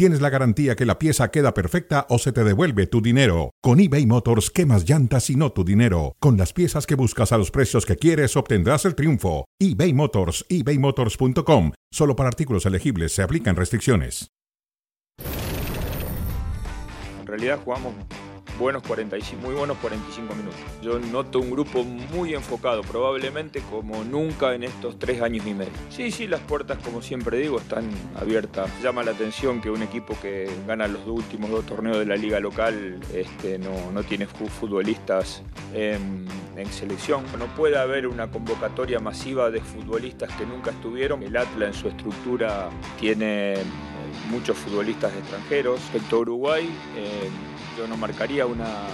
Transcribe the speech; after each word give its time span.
tienes 0.00 0.22
la 0.22 0.30
garantía 0.30 0.76
que 0.76 0.86
la 0.86 0.98
pieza 0.98 1.30
queda 1.30 1.52
perfecta 1.52 2.06
o 2.08 2.18
se 2.18 2.32
te 2.32 2.42
devuelve 2.42 2.86
tu 2.86 3.02
dinero. 3.02 3.50
Con 3.60 3.80
eBay 3.80 4.06
Motors, 4.06 4.50
quemas 4.50 4.88
llantas 4.88 5.28
y 5.28 5.36
no 5.36 5.52
tu 5.52 5.62
dinero. 5.62 6.16
Con 6.20 6.38
las 6.38 6.54
piezas 6.54 6.86
que 6.86 6.94
buscas 6.94 7.32
a 7.32 7.36
los 7.36 7.50
precios 7.50 7.84
que 7.84 7.96
quieres, 7.96 8.34
obtendrás 8.34 8.86
el 8.86 8.94
triunfo. 8.94 9.44
eBay 9.58 9.92
Motors, 9.92 10.46
ebaymotors.com. 10.48 11.72
Solo 11.92 12.16
para 12.16 12.30
artículos 12.30 12.64
elegibles 12.64 13.12
se 13.12 13.20
aplican 13.22 13.56
restricciones. 13.56 14.30
En 17.20 17.26
realidad 17.26 17.60
jugamos 17.62 17.92
buenos 18.60 18.82
45, 18.82 19.42
muy 19.42 19.54
buenos 19.54 19.78
45 19.78 20.34
minutos. 20.34 20.60
Yo 20.82 20.98
noto 20.98 21.40
un 21.40 21.50
grupo 21.50 21.82
muy 21.82 22.34
enfocado, 22.34 22.82
probablemente 22.82 23.62
como 23.70 24.04
nunca 24.04 24.54
en 24.54 24.64
estos 24.64 24.98
tres 24.98 25.22
años 25.22 25.46
y 25.46 25.54
medio. 25.54 25.72
Sí, 25.88 26.10
sí, 26.10 26.26
las 26.26 26.40
puertas, 26.40 26.76
como 26.84 27.00
siempre 27.00 27.38
digo, 27.38 27.58
están 27.58 27.90
abiertas. 28.14 28.70
Llama 28.82 29.02
la 29.02 29.12
atención 29.12 29.62
que 29.62 29.70
un 29.70 29.82
equipo 29.82 30.14
que 30.20 30.50
gana 30.66 30.86
los 30.88 31.06
últimos 31.06 31.50
dos 31.50 31.64
torneos 31.64 31.98
de 31.98 32.04
la 32.04 32.16
liga 32.16 32.38
local 32.38 33.00
este, 33.14 33.58
no, 33.58 33.90
no 33.92 34.02
tiene 34.02 34.26
futbolistas 34.26 35.42
en, 35.74 36.28
selección. 36.70 37.24
No 37.38 37.46
puede 37.56 37.78
haber 37.78 38.06
una 38.06 38.30
convocatoria 38.30 39.00
masiva 39.00 39.50
de 39.50 39.62
futbolistas 39.62 40.30
que 40.36 40.44
nunca 40.44 40.70
estuvieron. 40.70 41.22
El 41.22 41.34
Atlas 41.34 41.74
en 41.74 41.74
su 41.74 41.88
estructura 41.88 42.68
tiene 42.98 43.54
muchos 44.30 44.58
futbolistas 44.58 45.10
extranjeros. 45.16 45.80
Respecto 45.80 46.16
a 46.16 46.18
Uruguay, 46.18 46.70
eh, 46.96 47.30
yo 47.80 47.86
no 47.86 47.96
marcaría 47.96 48.44
una, 48.44 48.88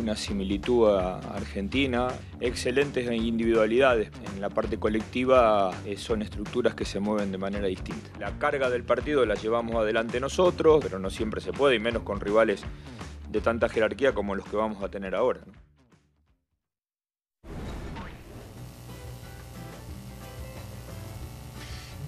una 0.00 0.16
similitud 0.16 0.88
a 0.88 1.18
Argentina. 1.36 2.08
Excelentes 2.40 3.10
individualidades. 3.12 4.10
En 4.34 4.40
la 4.40 4.48
parte 4.48 4.78
colectiva 4.78 5.70
eh, 5.84 5.98
son 5.98 6.22
estructuras 6.22 6.74
que 6.74 6.86
se 6.86 6.98
mueven 6.98 7.30
de 7.30 7.36
manera 7.36 7.66
distinta. 7.66 8.08
La 8.18 8.38
carga 8.38 8.70
del 8.70 8.84
partido 8.84 9.26
la 9.26 9.34
llevamos 9.34 9.76
adelante 9.76 10.18
nosotros, 10.18 10.82
pero 10.82 10.98
no 10.98 11.10
siempre 11.10 11.42
se 11.42 11.52
puede, 11.52 11.76
y 11.76 11.78
menos 11.78 12.04
con 12.04 12.20
rivales 12.20 12.62
de 13.28 13.40
tanta 13.42 13.68
jerarquía 13.68 14.14
como 14.14 14.34
los 14.34 14.46
que 14.46 14.56
vamos 14.56 14.82
a 14.82 14.88
tener 14.88 15.14
ahora. 15.14 15.40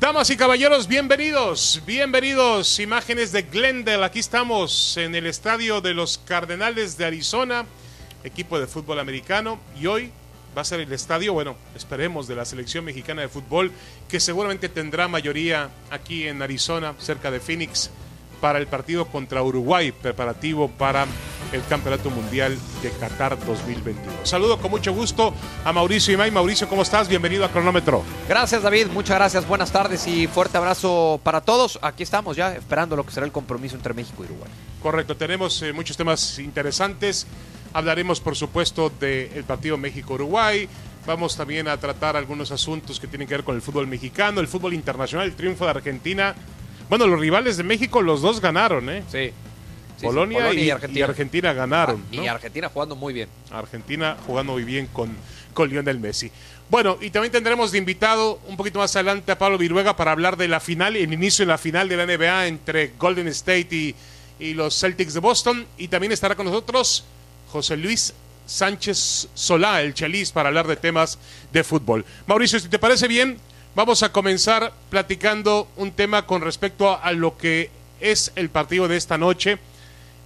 Damas 0.04 0.28
y 0.28 0.36
caballeros, 0.36 0.86
bienvenidos, 0.86 1.80
bienvenidos. 1.86 2.78
Imágenes 2.78 3.32
de 3.32 3.40
Glendale. 3.40 4.04
Aquí 4.04 4.18
estamos 4.18 4.98
en 4.98 5.14
el 5.14 5.24
estadio 5.24 5.80
de 5.80 5.94
los 5.94 6.18
Cardenales 6.18 6.98
de 6.98 7.06
Arizona, 7.06 7.64
equipo 8.22 8.60
de 8.60 8.66
fútbol 8.66 8.98
americano. 8.98 9.58
Y 9.80 9.86
hoy 9.86 10.12
va 10.54 10.60
a 10.60 10.64
ser 10.66 10.80
el 10.80 10.92
estadio, 10.92 11.32
bueno, 11.32 11.56
esperemos, 11.74 12.28
de 12.28 12.34
la 12.34 12.44
selección 12.44 12.84
mexicana 12.84 13.22
de 13.22 13.28
fútbol, 13.28 13.72
que 14.06 14.20
seguramente 14.20 14.68
tendrá 14.68 15.08
mayoría 15.08 15.70
aquí 15.90 16.28
en 16.28 16.42
Arizona, 16.42 16.94
cerca 16.98 17.30
de 17.30 17.40
Phoenix, 17.40 17.88
para 18.42 18.58
el 18.58 18.66
partido 18.66 19.06
contra 19.06 19.42
Uruguay, 19.42 19.90
preparativo 19.90 20.68
para 20.68 21.06
el 21.52 21.64
Campeonato 21.66 22.10
Mundial 22.10 22.56
de 22.82 22.90
Qatar 22.90 23.38
2022. 23.44 24.28
Saludo 24.28 24.58
con 24.58 24.70
mucho 24.70 24.92
gusto 24.92 25.34
a 25.64 25.72
Mauricio 25.72 26.14
Imay. 26.14 26.30
Mauricio, 26.30 26.68
¿cómo 26.68 26.82
estás? 26.82 27.08
Bienvenido 27.08 27.44
a 27.44 27.50
Cronómetro. 27.50 28.02
Gracias 28.28 28.62
David, 28.62 28.88
muchas 28.88 29.16
gracias, 29.16 29.46
buenas 29.46 29.72
tardes 29.72 30.06
y 30.06 30.26
fuerte 30.26 30.56
abrazo 30.56 31.20
para 31.22 31.40
todos. 31.40 31.78
Aquí 31.82 32.02
estamos 32.02 32.36
ya 32.36 32.54
esperando 32.54 32.96
lo 32.96 33.04
que 33.04 33.12
será 33.12 33.26
el 33.26 33.32
compromiso 33.32 33.76
entre 33.76 33.94
México 33.94 34.22
y 34.22 34.26
Uruguay. 34.26 34.50
Correcto, 34.82 35.16
tenemos 35.16 35.62
eh, 35.62 35.72
muchos 35.72 35.96
temas 35.96 36.38
interesantes. 36.38 37.26
Hablaremos, 37.72 38.20
por 38.20 38.36
supuesto, 38.36 38.90
del 39.00 39.42
partido 39.44 39.76
México-Uruguay. 39.76 40.68
Vamos 41.06 41.36
también 41.36 41.68
a 41.68 41.76
tratar 41.76 42.16
algunos 42.16 42.50
asuntos 42.52 43.00
que 43.00 43.06
tienen 43.06 43.26
que 43.26 43.34
ver 43.34 43.44
con 43.44 43.56
el 43.56 43.62
fútbol 43.62 43.86
mexicano, 43.86 44.40
el 44.40 44.48
fútbol 44.48 44.74
internacional, 44.74 45.26
el 45.26 45.34
triunfo 45.34 45.64
de 45.64 45.72
Argentina. 45.72 46.34
Bueno, 46.88 47.06
los 47.06 47.18
rivales 47.18 47.56
de 47.56 47.64
México, 47.64 48.00
los 48.00 48.22
dos 48.22 48.40
ganaron, 48.40 48.88
¿eh? 48.88 49.02
Sí. 49.10 49.32
Sí, 50.10 50.14
Polonia, 50.14 50.38
Polonia 50.38 50.62
y, 50.62 50.66
y 50.66 50.70
Argentina. 50.70 51.00
y 51.00 51.02
Argentina 51.02 51.52
ganaron. 51.52 52.04
Y 52.10 52.16
¿no? 52.18 52.30
Argentina 52.30 52.68
jugando 52.68 52.96
muy 52.96 53.12
bien. 53.14 53.28
Argentina 53.50 54.16
jugando 54.26 54.52
muy 54.52 54.64
bien 54.64 54.86
con, 54.86 55.10
con 55.52 55.68
Lionel 55.68 55.98
Messi. 55.98 56.30
Bueno, 56.70 56.96
y 57.00 57.10
también 57.10 57.30
tendremos 57.30 57.72
de 57.72 57.78
invitado 57.78 58.40
un 58.48 58.56
poquito 58.56 58.78
más 58.78 58.94
adelante 58.96 59.30
a 59.32 59.38
Pablo 59.38 59.58
Viruega 59.58 59.96
para 59.96 60.12
hablar 60.12 60.36
de 60.36 60.48
la 60.48 60.60
final, 60.60 60.96
el 60.96 61.12
inicio 61.12 61.44
de 61.44 61.50
la 61.50 61.58
final 61.58 61.88
de 61.88 61.96
la 61.96 62.06
NBA 62.06 62.46
entre 62.46 62.92
Golden 62.98 63.28
State 63.28 63.68
y, 63.70 63.94
y 64.38 64.54
los 64.54 64.78
Celtics 64.78 65.14
de 65.14 65.20
Boston. 65.20 65.66
Y 65.76 65.88
también 65.88 66.12
estará 66.12 66.34
con 66.34 66.46
nosotros 66.46 67.04
José 67.52 67.76
Luis 67.76 68.14
Sánchez 68.46 69.28
Solá, 69.34 69.82
el 69.82 69.94
Chelis, 69.94 70.32
para 70.32 70.48
hablar 70.48 70.66
de 70.66 70.76
temas 70.76 71.18
de 71.52 71.64
fútbol. 71.64 72.04
Mauricio, 72.26 72.58
si 72.58 72.68
te 72.68 72.78
parece 72.78 73.08
bien, 73.08 73.38
vamos 73.74 74.02
a 74.02 74.10
comenzar 74.12 74.72
platicando 74.90 75.68
un 75.76 75.92
tema 75.92 76.26
con 76.26 76.42
respecto 76.42 76.90
a, 76.90 76.96
a 76.96 77.12
lo 77.12 77.36
que 77.36 77.70
es 78.00 78.32
el 78.36 78.48
partido 78.50 78.88
de 78.88 78.96
esta 78.96 79.18
noche 79.18 79.58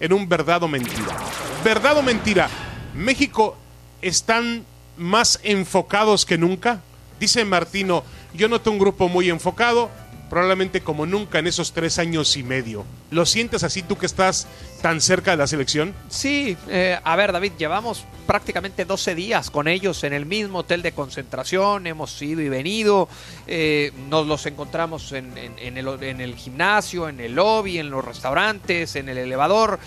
en 0.00 0.12
un 0.12 0.28
verdad 0.28 0.62
o 0.62 0.69
mentira. 0.69 1.16
¿Verdad 1.64 1.98
o 1.98 2.03
mentira? 2.03 2.48
¿México 2.94 3.56
están 4.03 4.64
más 4.97 5.41
enfocados 5.42 6.25
que 6.25 6.38
nunca? 6.38 6.81
Dice 7.20 7.44
Martino, 7.44 8.04
yo 8.34 8.48
noto 8.48 8.70
un 8.70 8.78
grupo 8.78 9.08
muy 9.08 9.28
enfocado, 9.31 9.91
probablemente 10.28 10.81
como 10.81 11.06
nunca 11.06 11.39
en 11.39 11.47
esos 11.47 11.72
tres 11.72 11.99
años 11.99 12.37
y 12.37 12.43
medio. 12.43 12.84
¿Lo 13.11 13.27
sientes 13.27 13.62
así 13.62 13.83
tú 13.83 13.97
que 13.97 14.06
estás 14.06 14.47
tan 14.83 15.00
cerca 15.00 15.33
de 15.33 15.39
la 15.39 15.47
selección? 15.47 15.94
Sí, 16.09 16.56
eh, 16.69 16.99
a 17.03 17.16
ver 17.16 17.33
David, 17.33 17.53
llevamos 17.59 18.05
prácticamente 18.27 18.84
12 18.84 19.15
días 19.15 19.50
con 19.50 19.69
ellos 19.69 20.05
en 20.05 20.12
el 20.12 20.27
mismo 20.27 20.59
hotel 20.61 20.83
de 20.83 20.93
concentración, 20.93 21.87
hemos 21.87 22.21
ido 22.21 22.41
y 22.41 22.49
venido, 22.49 23.09
eh, 23.47 23.93
nos 24.09 24.27
los 24.27 24.44
encontramos 24.47 25.12
en, 25.12 25.33
el, 25.37 26.03
en 26.03 26.21
el 26.21 26.37
gimnasio, 26.37 27.09
en 27.09 27.21
el 27.21 27.34
lobby, 27.34 27.78
en 27.78 27.91
los 27.91 28.05
restaurantes, 28.05 28.97
en 28.97 29.09
el 29.09 29.19
elevador. 29.19 29.78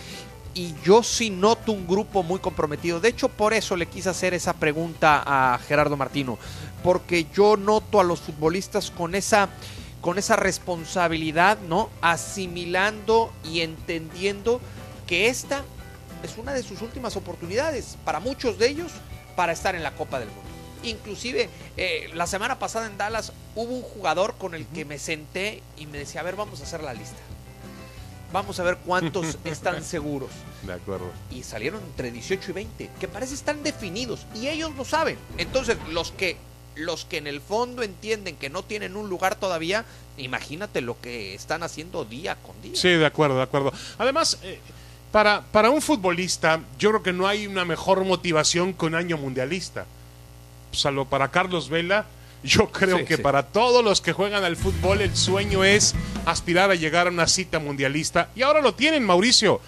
Y 0.53 0.73
yo 0.83 1.01
sí 1.01 1.29
noto 1.29 1.71
un 1.71 1.87
grupo 1.87 2.23
muy 2.23 2.39
comprometido. 2.39 2.99
De 2.99 3.07
hecho, 3.07 3.29
por 3.29 3.53
eso 3.53 3.77
le 3.77 3.85
quise 3.85 4.09
hacer 4.09 4.33
esa 4.33 4.53
pregunta 4.53 5.23
a 5.25 5.57
Gerardo 5.59 5.95
Martino. 5.95 6.37
Porque 6.83 7.27
yo 7.33 7.55
noto 7.55 8.01
a 8.01 8.03
los 8.03 8.19
futbolistas 8.19 8.91
con 8.91 9.15
esa 9.15 9.47
con 10.01 10.17
esa 10.17 10.35
responsabilidad, 10.35 11.59
¿no? 11.59 11.89
Asimilando 12.01 13.31
y 13.43 13.61
entendiendo 13.61 14.59
que 15.07 15.27
esta 15.27 15.63
es 16.23 16.37
una 16.37 16.53
de 16.53 16.63
sus 16.63 16.81
últimas 16.81 17.15
oportunidades 17.15 17.97
para 18.03 18.19
muchos 18.19 18.57
de 18.57 18.69
ellos 18.69 18.91
para 19.35 19.53
estar 19.53 19.75
en 19.75 19.83
la 19.83 19.93
Copa 19.93 20.19
del 20.19 20.29
Mundo. 20.29 20.41
Inclusive 20.83 21.49
eh, 21.77 22.09
la 22.15 22.25
semana 22.25 22.57
pasada 22.57 22.87
en 22.87 22.97
Dallas 22.97 23.33
hubo 23.55 23.75
un 23.75 23.83
jugador 23.83 24.35
con 24.37 24.55
el 24.55 24.65
que 24.67 24.85
me 24.85 24.97
senté 24.97 25.61
y 25.77 25.85
me 25.85 25.99
decía, 25.99 26.21
a 26.21 26.23
ver, 26.23 26.35
vamos 26.35 26.59
a 26.61 26.63
hacer 26.63 26.81
la 26.81 26.93
lista. 26.93 27.17
Vamos 28.33 28.59
a 28.59 28.63
ver 28.63 28.77
cuántos 28.77 29.37
están 29.45 29.83
seguros. 29.83 30.29
De 30.63 30.73
acuerdo. 30.73 31.11
Y 31.29 31.43
salieron 31.43 31.81
entre 31.83 32.11
18 32.11 32.51
y 32.51 32.53
20, 32.53 32.89
que 32.99 33.07
parece 33.07 33.35
están 33.35 33.61
definidos 33.61 34.25
y 34.33 34.47
ellos 34.47 34.75
lo 34.75 34.85
saben. 34.85 35.17
Entonces, 35.37 35.77
los 35.89 36.11
que 36.11 36.37
los 36.75 37.05
que 37.05 37.17
en 37.17 37.27
el 37.27 37.41
fondo 37.41 37.83
entienden 37.83 38.35
que 38.35 38.49
no 38.49 38.63
tienen 38.63 38.95
un 38.95 39.09
lugar 39.09 39.35
todavía, 39.35 39.85
imagínate 40.17 40.81
lo 40.81 40.99
que 41.01 41.33
están 41.35 41.63
haciendo 41.63 42.05
día 42.05 42.35
con 42.35 42.59
día. 42.61 42.73
Sí, 42.75 42.89
de 42.89 43.05
acuerdo, 43.05 43.37
de 43.37 43.43
acuerdo. 43.43 43.73
Además, 43.97 44.39
eh, 44.43 44.59
para, 45.11 45.41
para 45.51 45.69
un 45.69 45.81
futbolista, 45.81 46.61
yo 46.79 46.89
creo 46.89 47.03
que 47.03 47.13
no 47.13 47.27
hay 47.27 47.47
una 47.47 47.65
mejor 47.65 48.03
motivación 48.05 48.73
que 48.73 48.85
un 48.85 48.95
año 48.95 49.17
mundialista. 49.17 49.85
Salvo 50.71 51.05
para 51.05 51.29
Carlos 51.29 51.67
Vela, 51.69 52.05
yo 52.43 52.71
creo 52.71 52.99
Sí, 52.99 53.05
que 53.05 53.17
sí. 53.17 53.21
para 53.21 53.43
todos 53.43 53.83
los 53.83 53.99
que 54.01 54.13
juegan 54.13 54.43
al 54.43 54.55
fútbol, 54.55 55.01
el 55.01 55.15
sueño 55.15 55.63
es 55.65 55.93
aspirar 56.25 56.71
a 56.71 56.75
llegar 56.75 57.07
a 57.07 57.09
una 57.09 57.27
cita 57.27 57.59
mundialista. 57.59 58.29
Y 58.35 58.41
ahora 58.41 58.61
lo 58.61 58.73
tienen, 58.73 59.05
Mauricio. 59.05 59.59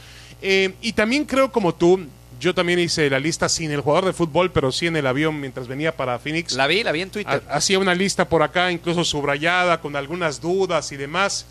Eh, 0.42 0.74
y 0.82 0.94
también 0.94 1.26
creo 1.26 1.52
como 1.52 1.74
tú, 1.76 2.06
yo 2.44 2.54
también 2.54 2.78
hice 2.80 3.10
la 3.10 3.20
lista 3.20 3.50
sin 3.50 3.72
el 3.72 3.82
jugador 3.82 4.06
de 4.06 4.14
fútbol, 4.14 4.52
pero 4.52 4.72
sí 4.72 4.88
en 4.88 4.96
el 4.96 5.08
avión 5.08 5.40
mientras 5.40 5.68
venía 5.68 5.96
para 5.96 6.20
Phoenix. 6.20 6.54
La 6.54 6.68
vi, 6.68 6.84
la 6.84 6.92
vi 6.92 7.02
en 7.02 7.10
Twitter. 7.10 7.42
Ha- 7.50 7.56
Hacía 7.56 7.80
una 7.80 7.96
lista 7.96 8.28
por 8.30 8.44
acá, 8.44 8.72
incluso 8.72 9.04
subrayada, 9.04 9.80
con 9.82 9.96
algunas 9.96 10.42
dudas 10.42 10.92
y 10.92 10.98
demás. 10.98 11.46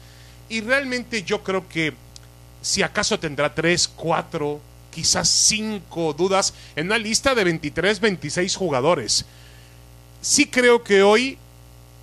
Y 0.48 0.60
realmente 0.60 1.22
yo 1.22 1.42
creo 1.42 1.66
que 1.68 1.94
si 2.60 2.82
acaso 2.82 3.18
tendrá 3.18 3.54
tres, 3.54 3.88
cuatro, 3.88 4.60
quizás 4.90 5.28
cinco 5.28 6.12
dudas 6.12 6.52
en 6.76 6.86
una 6.86 6.98
lista 6.98 7.34
de 7.34 7.44
23, 7.44 7.98
26 8.00 8.54
jugadores. 8.56 9.24
Sí 10.20 10.46
creo 10.46 10.84
que 10.84 11.02
hoy 11.02 11.38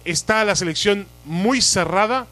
está 0.06 0.44
la 0.44 0.56
selección 0.56 1.08
muy 1.26 1.62
cerrada 1.62 2.26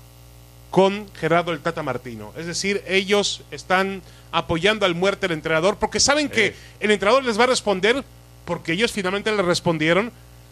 con 0.71 1.07
Gerardo 1.15 1.51
el 1.53 1.59
Tata 1.59 1.83
Martino. 1.83 2.33
Es 2.37 2.45
decir, 2.45 2.83
ellos 2.87 3.41
están 3.51 4.01
apoyando 4.31 4.85
al 4.85 4.95
muerte 4.95 5.27
del 5.27 5.37
entrenador 5.37 5.77
porque 5.77 5.99
saben 5.99 6.29
que 6.29 6.55
el 6.79 6.91
entrenador 6.91 7.23
les 7.23 7.39
va 7.39 7.45
a 7.45 7.47
responder 7.47 8.03
porque 8.45 8.73
ellos 8.73 8.91
finalmente 8.91 9.31
le 9.31 9.41
respondieron 9.41 10.11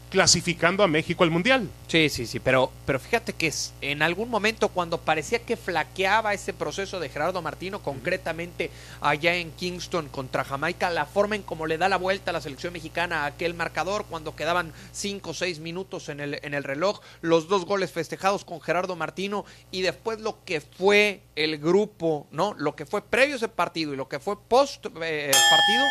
clasificando 0.10 0.84
a 0.84 0.88
México 0.88 1.24
al 1.24 1.32
Mundial. 1.32 1.70
Sí, 1.88 2.10
sí, 2.10 2.26
sí, 2.26 2.40
pero, 2.40 2.72
pero 2.86 3.00
fíjate 3.00 3.34
que 3.34 3.48
es, 3.48 3.74
en 3.82 4.02
algún 4.02 4.30
momento 4.30 4.70
cuando 4.70 5.00
parecía 5.00 5.40
que 5.40 5.58
flaqueaba 5.58 6.34
ese 6.34 6.54
proceso 6.54 7.00
de 7.00 7.10
Gerardo 7.10 7.42
Martino, 7.42 7.82
concretamente 7.82 8.72
allá 9.02 9.36
en 9.36 9.52
Kingston 9.52 10.10
contra 10.10 10.44
Jamaica, 10.44 10.90
la 10.90 11.06
forma 11.06 11.36
en 11.36 11.44
cómo 11.44 11.68
le 11.68 11.78
da 11.78 11.90
la 11.90 11.98
vuelta 11.98 12.32
a 12.32 12.34
la 12.34 12.42
selección 12.42 12.74
mexicana 12.74 13.24
a 13.24 13.26
aquel 13.28 13.54
marcador 13.54 14.06
cuando 14.10 14.36
quedaban 14.36 14.74
cinco 14.92 15.32
o 15.32 15.34
seis 15.34 15.60
minutos 15.60 16.10
en 16.10 16.20
el, 16.20 16.40
en 16.42 16.54
el 16.54 16.64
reloj, 16.64 17.02
los 17.22 17.48
dos 17.48 17.66
goles 17.66 17.92
festejados 17.92 18.46
con 18.46 18.62
Gerardo 18.62 18.96
Martino 18.96 19.46
y 19.72 19.82
después 19.82 20.20
lo 20.20 20.44
que 20.46 20.62
fue 20.62 21.22
el 21.36 21.58
grupo, 21.58 22.28
¿no? 22.32 22.54
Lo 22.58 22.76
que 22.76 22.86
fue 22.86 23.02
previo 23.02 23.36
ese 23.36 23.48
partido 23.48 23.94
y 23.94 23.98
lo 23.98 24.08
que 24.08 24.20
fue 24.20 24.40
post 24.40 24.86
eh, 25.02 25.32
partido, 25.50 25.86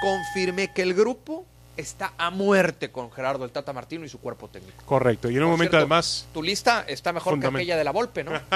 confirmé 0.00 0.72
que 0.72 0.82
el 0.82 0.94
grupo 0.94 1.46
está 1.76 2.12
a 2.18 2.30
muerte 2.30 2.90
con 2.90 3.10
Gerardo 3.10 3.44
el 3.44 3.50
Tata 3.50 3.72
Martino 3.72 4.04
y 4.04 4.08
su 4.08 4.20
cuerpo 4.20 4.48
técnico. 4.48 4.84
Correcto. 4.84 5.30
Y 5.30 5.36
en 5.36 5.42
un 5.42 5.48
Por 5.48 5.52
momento 5.52 5.70
cierto, 5.72 5.76
además... 5.78 6.28
Tu 6.32 6.42
lista 6.42 6.84
está 6.86 7.12
mejor 7.12 7.38
que 7.40 7.46
aquella 7.46 7.76
de 7.76 7.84
la 7.84 7.90
Volpe, 7.90 8.24
¿no? 8.24 8.32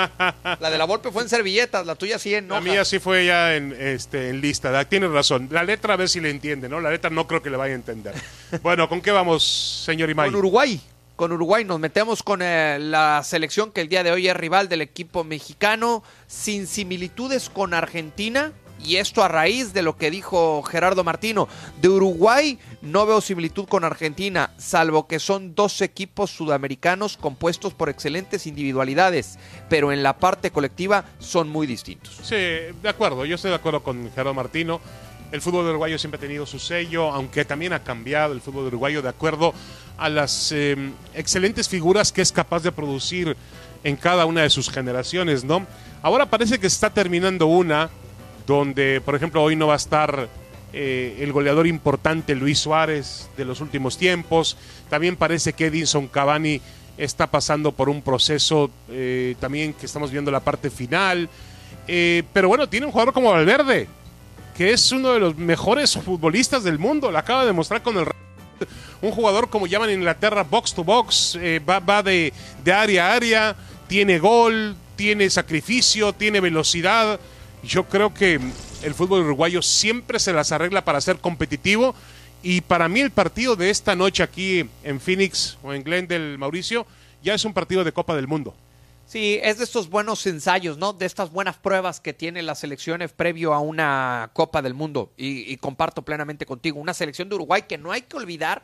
la 0.60 0.70
de 0.70 0.78
la 0.78 0.84
Volpe 0.84 1.10
fue 1.10 1.22
en 1.22 1.28
servilletas, 1.28 1.86
la 1.86 1.94
tuya 1.94 2.18
sí 2.18 2.34
en 2.34 2.48
La 2.48 2.54
hojas. 2.54 2.64
mía 2.64 2.84
sí 2.84 2.98
fue 2.98 3.26
ya 3.26 3.56
en, 3.56 3.74
este, 3.78 4.30
en 4.30 4.40
lista. 4.40 4.84
Tienes 4.84 5.10
razón. 5.10 5.48
La 5.50 5.62
letra 5.62 5.94
a 5.94 5.96
ver 5.96 6.08
si 6.08 6.20
le 6.20 6.30
entiende, 6.30 6.68
¿no? 6.68 6.80
La 6.80 6.90
letra 6.90 7.10
no 7.10 7.26
creo 7.26 7.42
que 7.42 7.50
le 7.50 7.56
vaya 7.56 7.72
a 7.72 7.76
entender. 7.76 8.14
bueno, 8.62 8.88
¿con 8.88 9.00
qué 9.00 9.10
vamos, 9.10 9.82
señor 9.84 10.10
Imay? 10.10 10.30
Con 10.30 10.38
Uruguay. 10.38 10.80
Con 11.16 11.32
Uruguay 11.32 11.64
nos 11.64 11.80
metemos 11.80 12.22
con 12.22 12.42
eh, 12.42 12.78
la 12.78 13.22
selección 13.24 13.72
que 13.72 13.80
el 13.80 13.88
día 13.88 14.04
de 14.04 14.12
hoy 14.12 14.28
es 14.28 14.36
rival 14.36 14.68
del 14.68 14.82
equipo 14.82 15.24
mexicano, 15.24 16.04
sin 16.28 16.68
similitudes 16.68 17.50
con 17.50 17.74
Argentina. 17.74 18.52
Y 18.84 18.96
esto 18.96 19.22
a 19.22 19.28
raíz 19.28 19.72
de 19.72 19.82
lo 19.82 19.96
que 19.96 20.10
dijo 20.10 20.62
Gerardo 20.62 21.04
Martino. 21.04 21.48
De 21.80 21.88
Uruguay 21.88 22.58
no 22.82 23.06
veo 23.06 23.20
similitud 23.20 23.66
con 23.66 23.84
Argentina, 23.84 24.50
salvo 24.56 25.06
que 25.06 25.18
son 25.18 25.54
dos 25.54 25.80
equipos 25.80 26.30
sudamericanos 26.30 27.16
compuestos 27.16 27.74
por 27.74 27.88
excelentes 27.88 28.46
individualidades, 28.46 29.38
pero 29.68 29.92
en 29.92 30.02
la 30.02 30.18
parte 30.18 30.50
colectiva 30.50 31.04
son 31.18 31.48
muy 31.48 31.66
distintos. 31.66 32.18
Sí, 32.22 32.36
de 32.36 32.88
acuerdo. 32.88 33.24
Yo 33.24 33.34
estoy 33.34 33.50
de 33.50 33.56
acuerdo 33.56 33.82
con 33.82 34.10
Gerardo 34.10 34.34
Martino. 34.34 34.80
El 35.30 35.42
fútbol 35.42 35.66
uruguayo 35.66 35.98
siempre 35.98 36.16
ha 36.16 36.20
tenido 36.20 36.46
su 36.46 36.58
sello, 36.58 37.12
aunque 37.12 37.44
también 37.44 37.74
ha 37.74 37.82
cambiado 37.84 38.32
el 38.32 38.40
fútbol 38.40 38.66
uruguayo 38.66 39.02
de 39.02 39.10
acuerdo 39.10 39.52
a 39.98 40.08
las 40.08 40.52
eh, 40.52 40.92
excelentes 41.14 41.68
figuras 41.68 42.12
que 42.12 42.22
es 42.22 42.32
capaz 42.32 42.62
de 42.62 42.72
producir 42.72 43.36
en 43.84 43.96
cada 43.96 44.24
una 44.24 44.42
de 44.42 44.50
sus 44.50 44.70
generaciones, 44.70 45.44
¿no? 45.44 45.66
Ahora 46.02 46.26
parece 46.26 46.58
que 46.58 46.66
está 46.66 46.90
terminando 46.90 47.46
una 47.46 47.90
donde, 48.48 49.02
por 49.02 49.14
ejemplo, 49.14 49.42
hoy 49.42 49.54
no 49.54 49.66
va 49.66 49.74
a 49.74 49.76
estar 49.76 50.26
eh, 50.72 51.18
el 51.20 51.32
goleador 51.32 51.66
importante 51.66 52.34
Luis 52.34 52.58
Suárez 52.58 53.28
de 53.36 53.44
los 53.44 53.60
últimos 53.60 53.98
tiempos. 53.98 54.56
También 54.88 55.16
parece 55.16 55.52
que 55.52 55.66
Edinson 55.66 56.08
Cavani 56.08 56.60
está 56.96 57.26
pasando 57.26 57.72
por 57.72 57.90
un 57.90 58.00
proceso 58.00 58.70
eh, 58.90 59.36
también 59.38 59.74
que 59.74 59.84
estamos 59.84 60.10
viendo 60.10 60.30
la 60.30 60.40
parte 60.40 60.70
final. 60.70 61.28
Eh, 61.86 62.22
pero 62.32 62.48
bueno, 62.48 62.68
tiene 62.70 62.86
un 62.86 62.92
jugador 62.92 63.12
como 63.12 63.30
Valverde, 63.30 63.86
que 64.56 64.72
es 64.72 64.92
uno 64.92 65.12
de 65.12 65.20
los 65.20 65.36
mejores 65.36 65.92
futbolistas 65.98 66.64
del 66.64 66.78
mundo. 66.78 67.10
Lo 67.10 67.18
acaba 67.18 67.42
de 67.42 67.48
demostrar 67.48 67.82
con 67.82 67.98
el 67.98 68.06
un 69.00 69.12
jugador 69.12 69.48
como 69.50 69.66
llaman 69.68 69.90
en 69.90 69.98
Inglaterra 70.00 70.42
box 70.42 70.74
to 70.74 70.82
box, 70.82 71.38
va, 71.68 71.78
va 71.78 72.02
de, 72.02 72.32
de 72.64 72.72
área 72.72 73.06
a 73.06 73.14
área, 73.14 73.56
tiene 73.86 74.18
gol, 74.18 74.74
tiene 74.96 75.30
sacrificio, 75.30 76.12
tiene 76.14 76.40
velocidad. 76.40 77.20
Yo 77.62 77.84
creo 77.84 78.14
que 78.14 78.40
el 78.82 78.94
fútbol 78.94 79.22
uruguayo 79.22 79.62
siempre 79.62 80.18
se 80.18 80.32
las 80.32 80.52
arregla 80.52 80.84
para 80.84 81.00
ser 81.00 81.18
competitivo 81.18 81.94
y 82.42 82.60
para 82.60 82.88
mí 82.88 83.00
el 83.00 83.10
partido 83.10 83.56
de 83.56 83.70
esta 83.70 83.96
noche 83.96 84.22
aquí 84.22 84.68
en 84.84 85.00
Phoenix 85.00 85.58
o 85.62 85.72
en 85.74 85.82
Glendale, 85.82 86.38
Mauricio, 86.38 86.86
ya 87.22 87.34
es 87.34 87.44
un 87.44 87.52
partido 87.52 87.82
de 87.82 87.92
Copa 87.92 88.14
del 88.14 88.28
Mundo. 88.28 88.54
Sí, 89.08 89.40
es 89.42 89.56
de 89.56 89.64
estos 89.64 89.88
buenos 89.88 90.26
ensayos, 90.26 90.76
¿no? 90.76 90.92
De 90.92 91.06
estas 91.06 91.32
buenas 91.32 91.56
pruebas 91.56 91.98
que 91.98 92.12
tienen 92.12 92.44
las 92.44 92.58
selecciones 92.58 93.10
previo 93.10 93.54
a 93.54 93.58
una 93.58 94.30
Copa 94.34 94.60
del 94.60 94.74
Mundo. 94.74 95.12
Y, 95.16 95.50
y 95.50 95.56
comparto 95.56 96.02
plenamente 96.02 96.44
contigo. 96.44 96.78
Una 96.78 96.92
selección 96.92 97.30
de 97.30 97.36
Uruguay 97.36 97.62
que 97.62 97.78
no 97.78 97.90
hay 97.90 98.02
que 98.02 98.18
olvidar 98.18 98.62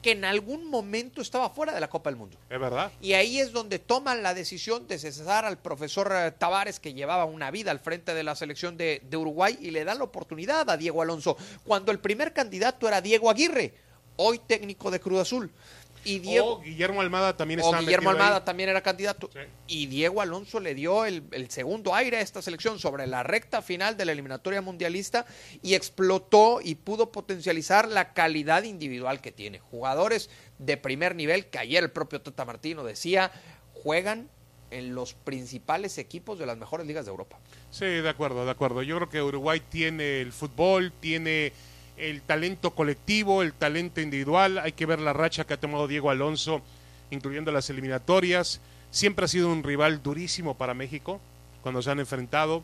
que 0.00 0.12
en 0.12 0.24
algún 0.24 0.70
momento 0.70 1.20
estaba 1.20 1.50
fuera 1.50 1.74
de 1.74 1.80
la 1.80 1.90
Copa 1.90 2.08
del 2.08 2.16
Mundo. 2.20 2.38
¿Es 2.48 2.60
verdad? 2.60 2.92
Y 3.00 3.14
ahí 3.14 3.40
es 3.40 3.50
donde 3.50 3.80
toman 3.80 4.22
la 4.22 4.32
decisión 4.32 4.86
de 4.86 4.96
cesar 4.96 5.44
al 5.44 5.58
profesor 5.58 6.12
eh, 6.14 6.30
Tavares, 6.30 6.78
que 6.78 6.94
llevaba 6.94 7.24
una 7.24 7.50
vida 7.50 7.72
al 7.72 7.80
frente 7.80 8.14
de 8.14 8.22
la 8.22 8.36
selección 8.36 8.76
de, 8.76 9.02
de 9.10 9.16
Uruguay, 9.16 9.58
y 9.60 9.72
le 9.72 9.84
dan 9.84 9.98
la 9.98 10.04
oportunidad 10.04 10.70
a 10.70 10.76
Diego 10.76 11.02
Alonso, 11.02 11.36
cuando 11.64 11.90
el 11.90 11.98
primer 11.98 12.32
candidato 12.32 12.86
era 12.86 13.00
Diego 13.00 13.28
Aguirre, 13.28 13.74
hoy 14.14 14.38
técnico 14.38 14.92
de 14.92 15.00
Cruz 15.00 15.18
Azul. 15.18 15.50
Y 16.04 16.18
Diego, 16.18 16.54
O 16.54 16.60
Guillermo 16.60 17.00
Almada 17.00 17.36
también 17.36 17.60
o 17.60 17.72
Guillermo 17.72 18.10
ahí. 18.10 18.16
Almada 18.16 18.44
también 18.44 18.68
era 18.68 18.80
candidato. 18.82 19.30
Sí. 19.32 19.40
Y 19.66 19.86
Diego 19.86 20.22
Alonso 20.22 20.60
le 20.60 20.74
dio 20.74 21.04
el, 21.04 21.22
el 21.32 21.50
segundo 21.50 21.94
aire 21.94 22.18
a 22.18 22.20
esta 22.20 22.40
selección 22.42 22.78
sobre 22.78 23.06
la 23.06 23.22
recta 23.22 23.62
final 23.62 23.96
de 23.96 24.04
la 24.04 24.12
eliminatoria 24.12 24.62
mundialista 24.62 25.26
y 25.62 25.74
explotó 25.74 26.60
y 26.62 26.76
pudo 26.76 27.12
potencializar 27.12 27.88
la 27.88 28.12
calidad 28.12 28.62
individual 28.62 29.20
que 29.20 29.32
tiene. 29.32 29.58
Jugadores 29.58 30.30
de 30.58 30.76
primer 30.76 31.14
nivel 31.14 31.46
que 31.46 31.58
ayer 31.58 31.82
el 31.82 31.90
propio 31.90 32.20
Tata 32.20 32.44
Martino 32.44 32.84
decía 32.84 33.30
juegan 33.72 34.28
en 34.70 34.94
los 34.94 35.14
principales 35.14 35.98
equipos 35.98 36.38
de 36.38 36.46
las 36.46 36.56
mejores 36.56 36.86
ligas 36.86 37.04
de 37.04 37.10
Europa. 37.10 37.38
Sí, 37.70 37.86
de 37.86 38.08
acuerdo, 38.08 38.44
de 38.44 38.50
acuerdo. 38.50 38.82
Yo 38.82 38.96
creo 38.96 39.08
que 39.08 39.22
Uruguay 39.22 39.60
tiene 39.68 40.20
el 40.20 40.32
fútbol, 40.32 40.92
tiene 41.00 41.52
el 42.00 42.22
talento 42.22 42.70
colectivo, 42.70 43.42
el 43.42 43.52
talento 43.52 44.00
individual. 44.00 44.58
Hay 44.58 44.72
que 44.72 44.86
ver 44.86 45.00
la 45.00 45.12
racha 45.12 45.44
que 45.44 45.54
ha 45.54 45.60
tomado 45.60 45.86
Diego 45.86 46.10
Alonso, 46.10 46.62
incluyendo 47.10 47.52
las 47.52 47.68
eliminatorias. 47.70 48.60
Siempre 48.90 49.26
ha 49.26 49.28
sido 49.28 49.52
un 49.52 49.62
rival 49.62 50.02
durísimo 50.02 50.56
para 50.56 50.74
México 50.74 51.20
cuando 51.62 51.82
se 51.82 51.90
han 51.90 52.00
enfrentado. 52.00 52.62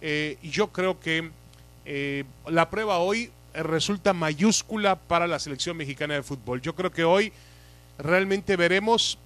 Eh, 0.00 0.36
y 0.42 0.50
yo 0.50 0.68
creo 0.68 1.00
que 1.00 1.30
eh, 1.86 2.24
la 2.46 2.68
prueba 2.68 2.98
hoy 2.98 3.30
resulta 3.54 4.12
mayúscula 4.12 4.96
para 4.96 5.26
la 5.26 5.38
selección 5.38 5.76
mexicana 5.76 6.14
de 6.14 6.22
fútbol. 6.22 6.60
Yo 6.60 6.74
creo 6.74 6.90
que 6.90 7.04
hoy 7.04 7.32
realmente 7.98 8.56
veremos 8.56 9.18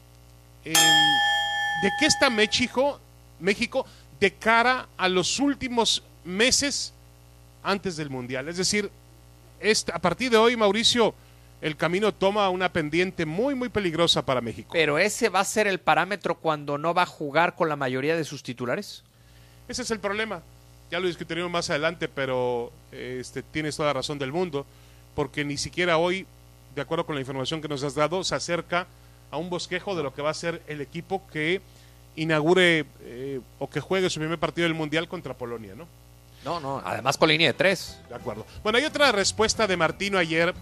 eh, 0.64 0.72
de 0.72 1.90
qué 1.98 2.06
está 2.06 2.30
México, 2.30 3.00
México 3.40 3.86
de 4.20 4.32
cara 4.32 4.88
a 4.96 5.08
los 5.08 5.40
últimos 5.40 6.02
meses 6.24 6.92
antes 7.62 7.96
del 7.96 8.10
Mundial. 8.10 8.48
Es 8.48 8.56
decir, 8.56 8.90
este- 9.60 9.92
a 9.92 9.98
partir 9.98 10.30
de 10.30 10.36
hoy, 10.36 10.56
Mauricio, 10.56 11.14
el 11.60 11.76
camino 11.76 12.12
toma 12.12 12.48
una 12.50 12.72
pendiente 12.72 13.26
muy, 13.26 13.54
muy 13.54 13.68
peligrosa 13.68 14.24
para 14.24 14.40
México. 14.40 14.70
Pero 14.72 14.98
ese 14.98 15.28
va 15.28 15.40
a 15.40 15.44
ser 15.44 15.66
el 15.66 15.78
parámetro 15.80 16.36
cuando 16.36 16.78
no 16.78 16.94
va 16.94 17.02
a 17.02 17.06
jugar 17.06 17.56
con 17.56 17.68
la 17.68 17.76
mayoría 17.76 18.16
de 18.16 18.24
sus 18.24 18.42
titulares. 18.42 19.02
Ese 19.68 19.82
es 19.82 19.90
el 19.90 19.98
problema. 20.00 20.42
Ya 20.90 21.00
lo 21.00 21.06
discutiremos 21.08 21.50
más 21.50 21.68
adelante, 21.68 22.08
pero 22.08 22.72
este, 22.92 23.42
tienes 23.42 23.76
toda 23.76 23.88
la 23.88 23.94
razón 23.94 24.18
del 24.18 24.32
mundo, 24.32 24.64
porque 25.14 25.44
ni 25.44 25.56
siquiera 25.58 25.98
hoy, 25.98 26.26
de 26.74 26.80
acuerdo 26.80 27.04
con 27.04 27.16
la 27.16 27.20
información 27.20 27.60
que 27.60 27.68
nos 27.68 27.82
has 27.82 27.94
dado, 27.94 28.22
se 28.24 28.34
acerca 28.34 28.86
a 29.30 29.36
un 29.36 29.50
bosquejo 29.50 29.94
de 29.96 30.02
lo 30.02 30.14
que 30.14 30.22
va 30.22 30.30
a 30.30 30.34
ser 30.34 30.62
el 30.68 30.80
equipo 30.80 31.22
que 31.30 31.60
inaugure 32.16 32.86
eh, 33.02 33.40
o 33.58 33.68
que 33.68 33.80
juegue 33.80 34.08
su 34.10 34.20
primer 34.20 34.38
partido 34.38 34.64
del 34.66 34.74
Mundial 34.74 35.08
contra 35.08 35.34
Polonia, 35.34 35.74
¿no? 35.76 35.86
No, 36.44 36.60
no, 36.60 36.82
además 36.84 37.16
con 37.16 37.28
línea 37.28 37.48
de 37.48 37.54
tres. 37.54 37.98
De 38.08 38.14
acuerdo. 38.14 38.46
Bueno, 38.62 38.78
hay 38.78 38.84
otra 38.84 39.12
respuesta 39.12 39.66
de 39.66 39.76
Martino 39.76 40.18
ayer 40.18 40.54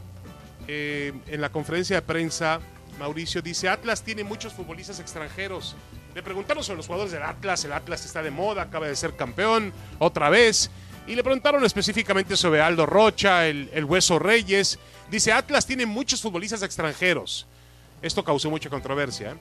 eh, 0.68 1.12
en 1.26 1.40
la 1.40 1.50
conferencia 1.50 1.96
de 1.96 2.02
prensa. 2.02 2.60
Mauricio 2.98 3.42
dice, 3.42 3.68
Atlas 3.68 4.02
tiene 4.02 4.24
muchos 4.24 4.52
futbolistas 4.52 4.98
extranjeros. 5.00 5.76
Le 6.14 6.22
preguntaron 6.22 6.64
sobre 6.64 6.78
los 6.78 6.86
jugadores 6.86 7.12
del 7.12 7.22
Atlas. 7.22 7.64
El 7.64 7.72
Atlas 7.72 8.04
está 8.04 8.22
de 8.22 8.30
moda, 8.30 8.62
acaba 8.62 8.86
de 8.86 8.96
ser 8.96 9.14
campeón 9.16 9.72
otra 9.98 10.30
vez. 10.30 10.70
Y 11.06 11.14
le 11.14 11.22
preguntaron 11.22 11.64
específicamente 11.64 12.36
sobre 12.36 12.62
Aldo 12.62 12.86
Rocha, 12.86 13.46
el, 13.46 13.70
el 13.72 13.84
Hueso 13.84 14.18
Reyes. 14.18 14.78
Dice, 15.10 15.32
Atlas 15.32 15.66
tiene 15.66 15.86
muchos 15.86 16.22
futbolistas 16.22 16.62
extranjeros. 16.62 17.46
Esto 18.02 18.24
causó 18.24 18.50
mucha 18.50 18.70
controversia. 18.70 19.32
¿eh? 19.32 19.36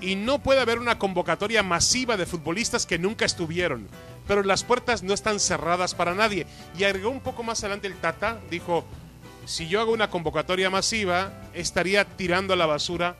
Y 0.00 0.16
no 0.16 0.42
puede 0.42 0.60
haber 0.60 0.78
una 0.78 0.98
convocatoria 0.98 1.62
masiva 1.62 2.16
de 2.16 2.26
futbolistas 2.26 2.86
que 2.86 2.98
nunca 2.98 3.24
estuvieron. 3.24 3.88
Pero 4.26 4.42
las 4.42 4.64
puertas 4.64 5.02
no 5.02 5.12
están 5.12 5.40
cerradas 5.40 5.94
para 5.94 6.14
nadie. 6.14 6.46
Y 6.78 6.84
agregó 6.84 7.10
un 7.10 7.20
poco 7.20 7.42
más 7.42 7.60
adelante 7.60 7.86
el 7.86 7.96
Tata, 7.96 8.40
dijo, 8.50 8.84
si 9.44 9.68
yo 9.68 9.80
hago 9.80 9.92
una 9.92 10.10
convocatoria 10.10 10.70
masiva, 10.70 11.32
estaría 11.54 12.04
tirando 12.04 12.54
a 12.54 12.56
la 12.56 12.66
basura 12.66 13.16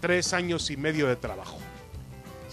tres 0.00 0.32
años 0.32 0.70
y 0.70 0.76
medio 0.76 1.06
de 1.06 1.16
trabajo. 1.16 1.58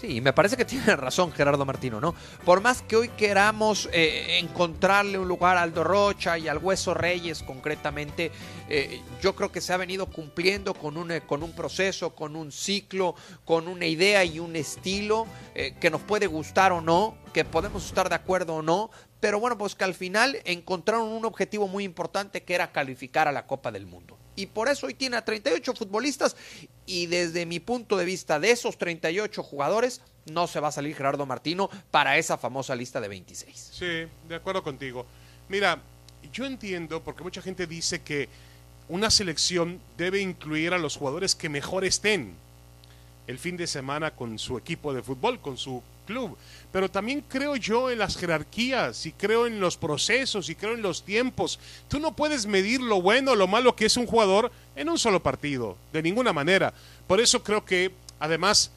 Sí, 0.02 0.20
me 0.20 0.32
parece 0.32 0.56
que 0.56 0.64
tiene 0.64 0.96
razón 0.96 1.30
Gerardo 1.30 1.64
Martino, 1.64 2.00
¿no? 2.00 2.12
Por 2.44 2.60
más 2.60 2.82
que 2.82 2.96
hoy 2.96 3.08
queramos 3.10 3.88
eh, 3.92 4.40
encontrarle 4.40 5.16
un 5.16 5.28
lugar 5.28 5.56
a 5.56 5.62
Aldo 5.62 5.84
Rocha 5.84 6.36
y 6.38 6.48
al 6.48 6.58
Hueso 6.58 6.92
Reyes 6.92 7.44
concretamente, 7.44 8.32
eh, 8.68 9.00
yo 9.22 9.36
creo 9.36 9.52
que 9.52 9.60
se 9.60 9.72
ha 9.72 9.76
venido 9.76 10.06
cumpliendo 10.06 10.74
con 10.74 10.96
un, 10.96 11.12
eh, 11.12 11.20
con 11.20 11.44
un 11.44 11.52
proceso, 11.52 12.16
con 12.16 12.34
un 12.34 12.50
ciclo, 12.50 13.14
con 13.44 13.68
una 13.68 13.86
idea 13.86 14.24
y 14.24 14.40
un 14.40 14.56
estilo 14.56 15.28
que 15.54 15.90
nos 15.90 16.00
puede 16.00 16.26
gustar 16.26 16.72
o 16.72 16.80
no, 16.80 17.16
que 17.32 17.44
podemos 17.44 17.86
estar 17.86 18.08
de 18.08 18.16
acuerdo 18.16 18.56
o 18.56 18.62
no, 18.62 18.90
pero 19.20 19.38
bueno, 19.38 19.56
pues 19.56 19.76
que 19.76 19.84
al 19.84 19.94
final 19.94 20.38
encontraron 20.44 21.06
un 21.10 21.24
objetivo 21.24 21.68
muy 21.68 21.84
importante 21.84 22.42
que 22.42 22.56
era 22.56 22.72
calificar 22.72 23.28
a 23.28 23.32
la 23.32 23.46
Copa 23.46 23.70
del 23.70 23.86
Mundo. 23.86 24.18
Y 24.34 24.46
por 24.46 24.68
eso 24.68 24.86
hoy 24.86 24.94
tiene 24.94 25.16
a 25.16 25.24
38 25.24 25.74
futbolistas 25.74 26.36
y 26.86 27.06
desde 27.06 27.44
mi 27.46 27.60
punto 27.60 27.96
de 27.96 28.04
vista 28.04 28.40
de 28.40 28.50
esos 28.50 28.78
38 28.78 29.42
jugadores 29.42 30.00
no 30.26 30.46
se 30.46 30.60
va 30.60 30.68
a 30.68 30.72
salir 30.72 30.96
Gerardo 30.96 31.26
Martino 31.26 31.68
para 31.90 32.16
esa 32.16 32.38
famosa 32.38 32.74
lista 32.74 33.00
de 33.00 33.08
26. 33.08 33.70
Sí, 33.72 34.06
de 34.28 34.34
acuerdo 34.34 34.62
contigo. 34.62 35.06
Mira, 35.48 35.80
yo 36.32 36.46
entiendo 36.46 37.02
porque 37.02 37.22
mucha 37.22 37.42
gente 37.42 37.66
dice 37.66 38.02
que 38.02 38.28
una 38.88 39.10
selección 39.10 39.80
debe 39.96 40.20
incluir 40.20 40.72
a 40.72 40.78
los 40.78 40.96
jugadores 40.96 41.34
que 41.34 41.48
mejor 41.48 41.84
estén 41.84 42.34
el 43.26 43.38
fin 43.38 43.56
de 43.56 43.66
semana 43.66 44.12
con 44.12 44.38
su 44.38 44.58
equipo 44.58 44.92
de 44.92 45.02
fútbol, 45.02 45.40
con 45.40 45.56
su 45.56 45.82
club. 46.02 46.36
Pero 46.72 46.90
también 46.90 47.22
creo 47.28 47.56
yo 47.56 47.90
en 47.90 47.98
las 47.98 48.16
jerarquías 48.16 49.06
y 49.06 49.12
creo 49.12 49.46
en 49.46 49.60
los 49.60 49.76
procesos 49.76 50.48
y 50.48 50.54
creo 50.54 50.74
en 50.74 50.82
los 50.82 51.02
tiempos. 51.02 51.58
Tú 51.88 52.00
no 52.00 52.12
puedes 52.12 52.46
medir 52.46 52.80
lo 52.80 53.02
bueno 53.02 53.32
o 53.32 53.36
lo 53.36 53.46
malo 53.46 53.76
que 53.76 53.86
es 53.86 53.96
un 53.96 54.06
jugador 54.06 54.50
en 54.74 54.88
un 54.88 54.98
solo 54.98 55.22
partido, 55.22 55.76
de 55.92 56.02
ninguna 56.02 56.32
manera. 56.32 56.72
Por 57.06 57.20
eso 57.20 57.42
creo 57.42 57.64
que, 57.64 57.92
además, 58.18 58.70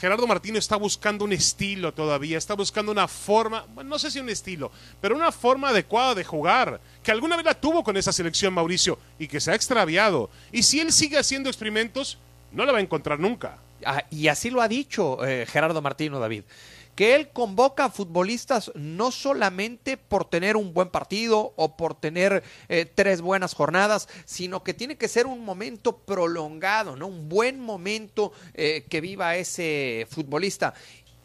Gerardo 0.00 0.26
Martino 0.26 0.58
está 0.58 0.76
buscando 0.76 1.24
un 1.24 1.32
estilo 1.32 1.92
todavía, 1.92 2.38
está 2.38 2.54
buscando 2.54 2.90
una 2.92 3.08
forma, 3.08 3.66
no 3.84 3.98
sé 3.98 4.10
si 4.10 4.18
un 4.18 4.30
estilo, 4.30 4.70
pero 5.00 5.14
una 5.14 5.32
forma 5.32 5.68
adecuada 5.68 6.14
de 6.14 6.24
jugar, 6.24 6.80
que 7.02 7.10
alguna 7.10 7.36
vez 7.36 7.44
la 7.44 7.54
tuvo 7.54 7.84
con 7.84 7.96
esa 7.96 8.12
selección 8.12 8.54
Mauricio 8.54 8.98
y 9.18 9.28
que 9.28 9.40
se 9.40 9.50
ha 9.50 9.54
extraviado. 9.54 10.30
Y 10.52 10.62
si 10.62 10.80
él 10.80 10.92
sigue 10.92 11.18
haciendo 11.18 11.50
experimentos, 11.50 12.16
no 12.52 12.64
la 12.64 12.72
va 12.72 12.78
a 12.78 12.82
encontrar 12.82 13.18
nunca. 13.18 13.58
Ah, 13.84 14.04
y 14.10 14.28
así 14.28 14.50
lo 14.50 14.62
ha 14.62 14.68
dicho 14.68 15.24
eh, 15.24 15.46
Gerardo 15.46 15.82
Martino, 15.82 16.18
David 16.18 16.44
que 17.00 17.14
él 17.14 17.30
convoca 17.30 17.86
a 17.86 17.90
futbolistas 17.90 18.72
no 18.74 19.10
solamente 19.10 19.96
por 19.96 20.26
tener 20.26 20.54
un 20.58 20.74
buen 20.74 20.90
partido 20.90 21.54
o 21.56 21.74
por 21.74 21.94
tener 21.94 22.42
eh, 22.68 22.84
tres 22.84 23.22
buenas 23.22 23.54
jornadas, 23.54 24.06
sino 24.26 24.62
que 24.62 24.74
tiene 24.74 24.98
que 24.98 25.08
ser 25.08 25.26
un 25.26 25.42
momento 25.42 25.96
prolongado, 25.96 26.96
¿no? 26.96 27.06
Un 27.06 27.30
buen 27.30 27.58
momento 27.58 28.32
eh, 28.52 28.84
que 28.86 29.00
viva 29.00 29.36
ese 29.36 30.06
futbolista 30.10 30.74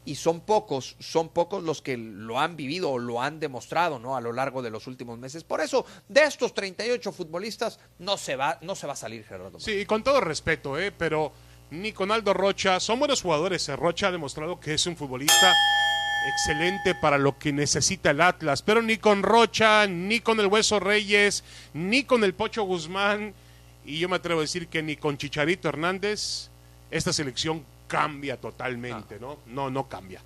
y 0.05 0.15
son 0.15 0.41
pocos, 0.41 0.95
son 0.99 1.29
pocos 1.29 1.63
los 1.63 1.81
que 1.81 1.97
lo 1.97 2.39
han 2.39 2.55
vivido 2.55 2.91
o 2.91 2.99
lo 2.99 3.21
han 3.21 3.39
demostrado, 3.39 3.99
¿no? 3.99 4.15
A 4.15 4.21
lo 4.21 4.31
largo 4.31 4.61
de 4.61 4.69
los 4.69 4.87
últimos 4.87 5.17
meses. 5.17 5.43
Por 5.43 5.61
eso, 5.61 5.85
de 6.07 6.23
estos 6.23 6.53
38 6.53 7.11
futbolistas, 7.11 7.79
no 7.99 8.15
se 8.15 8.35
va, 8.35 8.59
no 8.61 8.75
se 8.75 8.87
va 8.87 8.93
a 8.93 8.95
salir 8.95 9.25
Gerardo. 9.25 9.59
Sí, 9.59 9.85
con 9.85 10.03
todo 10.03 10.21
respeto, 10.21 10.79
¿eh? 10.79 10.91
Pero 10.91 11.33
ni 11.71 11.91
con 11.91 12.11
Aldo 12.11 12.33
Rocha. 12.33 12.79
Son 12.79 12.99
buenos 12.99 13.21
jugadores. 13.21 13.67
Eh, 13.69 13.75
Rocha 13.75 14.07
ha 14.07 14.11
demostrado 14.11 14.59
que 14.59 14.73
es 14.73 14.85
un 14.85 14.95
futbolista 14.95 15.53
excelente 16.27 16.95
para 16.95 17.17
lo 17.17 17.37
que 17.37 17.53
necesita 17.53 18.11
el 18.11 18.21
Atlas. 18.21 18.61
Pero 18.61 18.81
ni 18.81 18.97
con 18.97 19.23
Rocha, 19.23 19.87
ni 19.87 20.19
con 20.19 20.39
el 20.39 20.47
Hueso 20.47 20.79
Reyes, 20.79 21.43
ni 21.73 22.03
con 22.03 22.23
el 22.23 22.33
Pocho 22.33 22.63
Guzmán. 22.63 23.33
Y 23.85 23.99
yo 23.99 24.09
me 24.09 24.15
atrevo 24.15 24.39
a 24.39 24.43
decir 24.43 24.67
que 24.67 24.81
ni 24.81 24.95
con 24.95 25.17
Chicharito 25.17 25.69
Hernández, 25.69 26.49
esta 26.89 27.13
selección 27.13 27.63
cambia 27.87 28.37
totalmente, 28.37 29.19
¿no? 29.19 29.37
No, 29.45 29.69
no 29.69 29.87
cambia. 29.87 30.21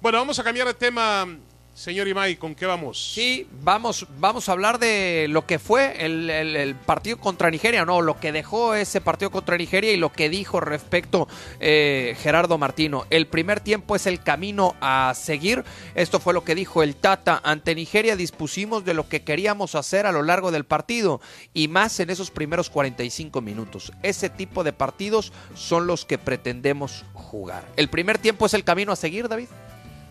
Bueno, 0.00 0.18
vamos 0.18 0.38
a 0.38 0.44
cambiar 0.44 0.66
de 0.66 0.74
tema 0.74 1.26
Señor 1.74 2.06
Imai, 2.06 2.36
¿con 2.36 2.54
qué 2.54 2.66
vamos? 2.66 3.12
Sí, 3.14 3.48
vamos, 3.62 4.06
vamos 4.20 4.48
a 4.48 4.52
hablar 4.52 4.78
de 4.78 5.26
lo 5.28 5.44
que 5.44 5.58
fue 5.58 6.06
el, 6.06 6.76
partido 6.86 7.18
contra 7.18 7.50
Nigeria, 7.50 7.84
no, 7.84 8.00
lo 8.00 8.20
que 8.20 8.30
dejó 8.30 8.76
ese 8.76 9.00
partido 9.00 9.32
contra 9.32 9.56
Nigeria 9.56 9.90
y 9.90 9.96
lo 9.96 10.12
que 10.12 10.28
dijo 10.28 10.60
respecto 10.60 11.26
eh, 11.58 12.16
Gerardo 12.20 12.58
Martino. 12.58 13.06
El 13.10 13.26
primer 13.26 13.58
tiempo 13.58 13.96
es 13.96 14.06
el 14.06 14.22
camino 14.22 14.76
a 14.80 15.14
seguir. 15.16 15.64
Esto 15.96 16.20
fue 16.20 16.32
lo 16.32 16.44
que 16.44 16.54
dijo 16.54 16.84
el 16.84 16.94
Tata. 16.94 17.40
Ante 17.42 17.74
Nigeria 17.74 18.14
dispusimos 18.14 18.84
de 18.84 18.94
lo 18.94 19.08
que 19.08 19.24
queríamos 19.24 19.74
hacer 19.74 20.06
a 20.06 20.12
lo 20.12 20.22
largo 20.22 20.52
del 20.52 20.64
partido 20.64 21.20
y 21.54 21.66
más 21.66 21.98
en 21.98 22.08
esos 22.08 22.30
primeros 22.30 22.70
45 22.70 23.40
minutos. 23.40 23.92
Ese 24.04 24.30
tipo 24.30 24.62
de 24.62 24.72
partidos 24.72 25.32
son 25.56 25.88
los 25.88 26.04
que 26.04 26.18
pretendemos 26.18 27.04
jugar. 27.14 27.66
El 27.74 27.88
primer 27.88 28.18
tiempo 28.18 28.46
es 28.46 28.54
el 28.54 28.62
camino 28.62 28.92
a 28.92 28.96
seguir, 28.96 29.28
David. 29.28 29.48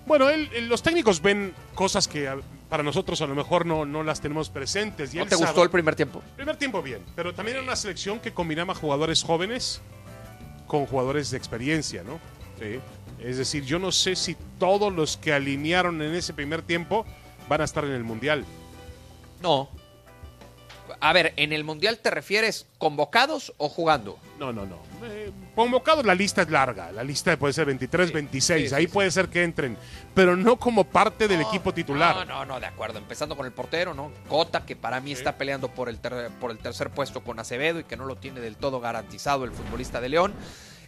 Bueno, 0.05 0.27
los 0.63 0.83
técnicos 0.83 1.21
ven 1.21 1.53
cosas 1.75 2.07
que 2.07 2.29
para 2.69 2.83
nosotros 2.83 3.21
a 3.21 3.27
lo 3.27 3.35
mejor 3.35 3.65
no, 3.65 3.85
no 3.85 4.03
las 4.03 4.19
tenemos 4.19 4.49
presentes. 4.49 5.13
Y 5.13 5.17
¿No 5.17 5.25
te 5.25 5.35
gustó 5.35 5.63
el 5.63 5.69
primer 5.69 5.95
tiempo? 5.95 6.21
Primer 6.35 6.57
tiempo 6.57 6.81
bien, 6.81 7.01
pero 7.15 7.33
también 7.33 7.57
era 7.57 7.63
una 7.63 7.75
selección 7.75 8.19
que 8.19 8.33
combinaba 8.33 8.75
jugadores 8.75 9.23
jóvenes 9.23 9.81
con 10.67 10.85
jugadores 10.85 11.31
de 11.31 11.37
experiencia, 11.37 12.03
¿no? 12.03 12.19
Sí. 12.59 12.79
Es 13.19 13.37
decir, 13.37 13.63
yo 13.63 13.79
no 13.79 13.91
sé 13.91 14.15
si 14.15 14.35
todos 14.59 14.91
los 14.91 15.17
que 15.17 15.33
alinearon 15.33 16.01
en 16.01 16.13
ese 16.13 16.33
primer 16.33 16.61
tiempo 16.61 17.05
van 17.47 17.61
a 17.61 17.63
estar 17.63 17.85
en 17.85 17.91
el 17.91 18.03
Mundial. 18.03 18.43
No, 19.41 19.69
a 21.03 21.11
ver, 21.11 21.33
¿en 21.35 21.51
el 21.51 21.65
Mundial 21.65 21.97
te 21.97 22.09
refieres 22.09 22.65
convocados 22.77 23.53
o 23.57 23.67
jugando? 23.67 24.17
No, 24.39 24.53
no, 24.53 24.65
no. 24.65 24.77
Eh, 25.03 25.33
convocados 25.53 26.05
la 26.05 26.15
lista 26.15 26.43
es 26.43 26.49
larga. 26.49 26.93
La 26.93 27.03
lista 27.03 27.35
puede 27.35 27.51
ser 27.51 27.65
23, 27.65 28.13
26. 28.13 28.71
Ahí 28.71 28.87
puede 28.87 29.11
ser 29.11 29.27
que 29.27 29.43
entren. 29.43 29.77
Pero 30.15 30.37
no 30.37 30.57
como 30.57 30.85
parte 30.85 31.27
del 31.27 31.41
equipo 31.41 31.73
titular. 31.73 32.15
No, 32.15 32.23
no, 32.23 32.45
no, 32.45 32.59
de 32.61 32.67
acuerdo. 32.67 32.99
Empezando 32.99 33.35
con 33.35 33.45
el 33.45 33.51
portero, 33.51 33.93
¿no? 33.93 34.13
Cota, 34.29 34.65
que 34.65 34.77
para 34.77 35.01
mí 35.01 35.11
está 35.11 35.37
peleando 35.37 35.67
por 35.67 35.89
el, 35.89 35.97
por 36.39 36.51
el 36.51 36.57
tercer 36.57 36.89
puesto 36.89 37.21
con 37.21 37.37
Acevedo 37.37 37.81
y 37.81 37.83
que 37.83 37.97
no 37.97 38.05
lo 38.05 38.15
tiene 38.15 38.39
del 38.39 38.55
todo 38.55 38.79
garantizado 38.79 39.43
el 39.43 39.51
futbolista 39.51 39.99
de 39.99 40.07
León. 40.07 40.33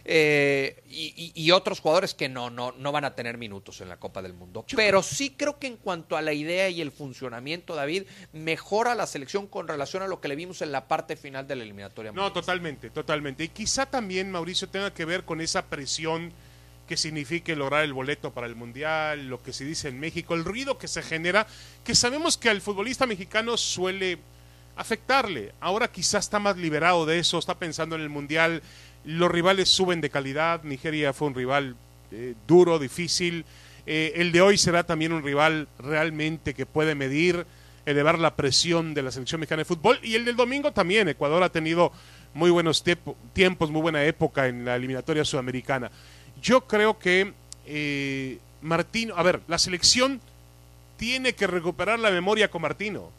Eh, 0.08 0.84
y, 0.88 1.50
otros 1.50 1.80
jugadores 1.80 2.14
que 2.14 2.28
no, 2.28 2.48
no, 2.48 2.72
no 2.78 2.92
van 2.92 3.04
a 3.04 3.16
tener 3.16 3.38
minutos 3.38 3.80
en 3.80 3.88
la 3.88 3.96
Copa 3.96 4.22
del 4.22 4.34
Mundo. 4.34 4.64
Pero 4.76 5.02
sí 5.02 5.34
creo 5.36 5.58
que 5.58 5.66
en 5.66 5.76
cuanto 5.76 6.16
a 6.16 6.22
la 6.22 6.32
idea 6.32 6.68
y 6.68 6.80
el 6.80 6.92
funcionamiento, 6.92 7.74
David, 7.74 8.04
mejora 8.32 8.94
la 8.94 9.08
selección 9.08 9.48
con 9.48 9.66
relación 9.66 10.04
a 10.04 10.06
lo 10.06 10.20
que 10.20 10.28
le 10.28 10.36
vimos 10.36 10.62
en 10.62 10.70
la 10.70 10.86
parte 10.86 11.16
final 11.16 11.48
de 11.48 11.56
la 11.56 11.64
eliminatoria. 11.64 12.12
No, 12.12 12.32
totalmente, 12.32 12.90
totalmente. 12.90 13.42
Y 13.42 13.48
quizá 13.48 13.86
también, 13.86 14.30
Mauricio, 14.30 14.68
tenga 14.68 14.94
que 14.94 15.04
ver 15.04 15.24
con 15.24 15.40
esa 15.40 15.66
presión 15.66 16.32
que 16.86 16.96
signifique 16.96 17.56
lograr 17.56 17.82
el 17.82 17.92
boleto 17.92 18.32
para 18.32 18.46
el 18.46 18.54
Mundial, 18.54 19.26
lo 19.26 19.42
que 19.42 19.52
se 19.52 19.64
dice 19.64 19.88
en 19.88 19.98
México, 19.98 20.34
el 20.34 20.44
ruido 20.44 20.78
que 20.78 20.86
se 20.86 21.02
genera, 21.02 21.48
que 21.82 21.96
sabemos 21.96 22.36
que 22.36 22.48
al 22.48 22.60
futbolista 22.60 23.06
mexicano 23.06 23.56
suele 23.56 24.18
afectarle. 24.76 25.52
Ahora 25.58 25.90
quizá 25.90 26.18
está 26.18 26.38
más 26.38 26.56
liberado 26.56 27.06
de 27.06 27.18
eso, 27.18 27.38
está 27.38 27.58
pensando 27.58 27.96
en 27.96 28.02
el 28.02 28.08
Mundial, 28.08 28.62
los 29.06 29.30
rivales 29.30 29.68
suben 29.68 30.00
de 30.00 30.10
calidad. 30.10 30.62
Nigeria 30.64 31.12
fue 31.12 31.28
un 31.28 31.34
rival 31.34 31.76
eh, 32.10 32.34
duro, 32.46 32.78
difícil. 32.78 33.44
Eh, 33.86 34.14
el 34.16 34.32
de 34.32 34.42
hoy 34.42 34.58
será 34.58 34.84
también 34.84 35.12
un 35.12 35.22
rival 35.22 35.68
realmente 35.78 36.54
que 36.54 36.66
puede 36.66 36.96
medir, 36.96 37.46
elevar 37.86 38.18
la 38.18 38.34
presión 38.34 38.94
de 38.94 39.02
la 39.02 39.12
selección 39.12 39.40
mexicana 39.40 39.60
de 39.60 39.64
fútbol. 39.64 39.98
Y 40.02 40.16
el 40.16 40.24
del 40.24 40.34
domingo 40.34 40.72
también. 40.72 41.08
Ecuador 41.08 41.42
ha 41.44 41.50
tenido 41.50 41.92
muy 42.34 42.50
buenos 42.50 42.84
tiempos, 43.32 43.70
muy 43.70 43.80
buena 43.80 44.04
época 44.04 44.48
en 44.48 44.64
la 44.64 44.74
eliminatoria 44.74 45.24
sudamericana. 45.24 45.90
Yo 46.42 46.66
creo 46.66 46.98
que 46.98 47.32
eh, 47.64 48.38
Martino, 48.60 49.14
a 49.16 49.22
ver, 49.22 49.40
la 49.46 49.58
selección 49.58 50.20
tiene 50.96 51.34
que 51.34 51.46
recuperar 51.46 52.00
la 52.00 52.10
memoria 52.10 52.50
con 52.50 52.62
Martino. 52.62 53.10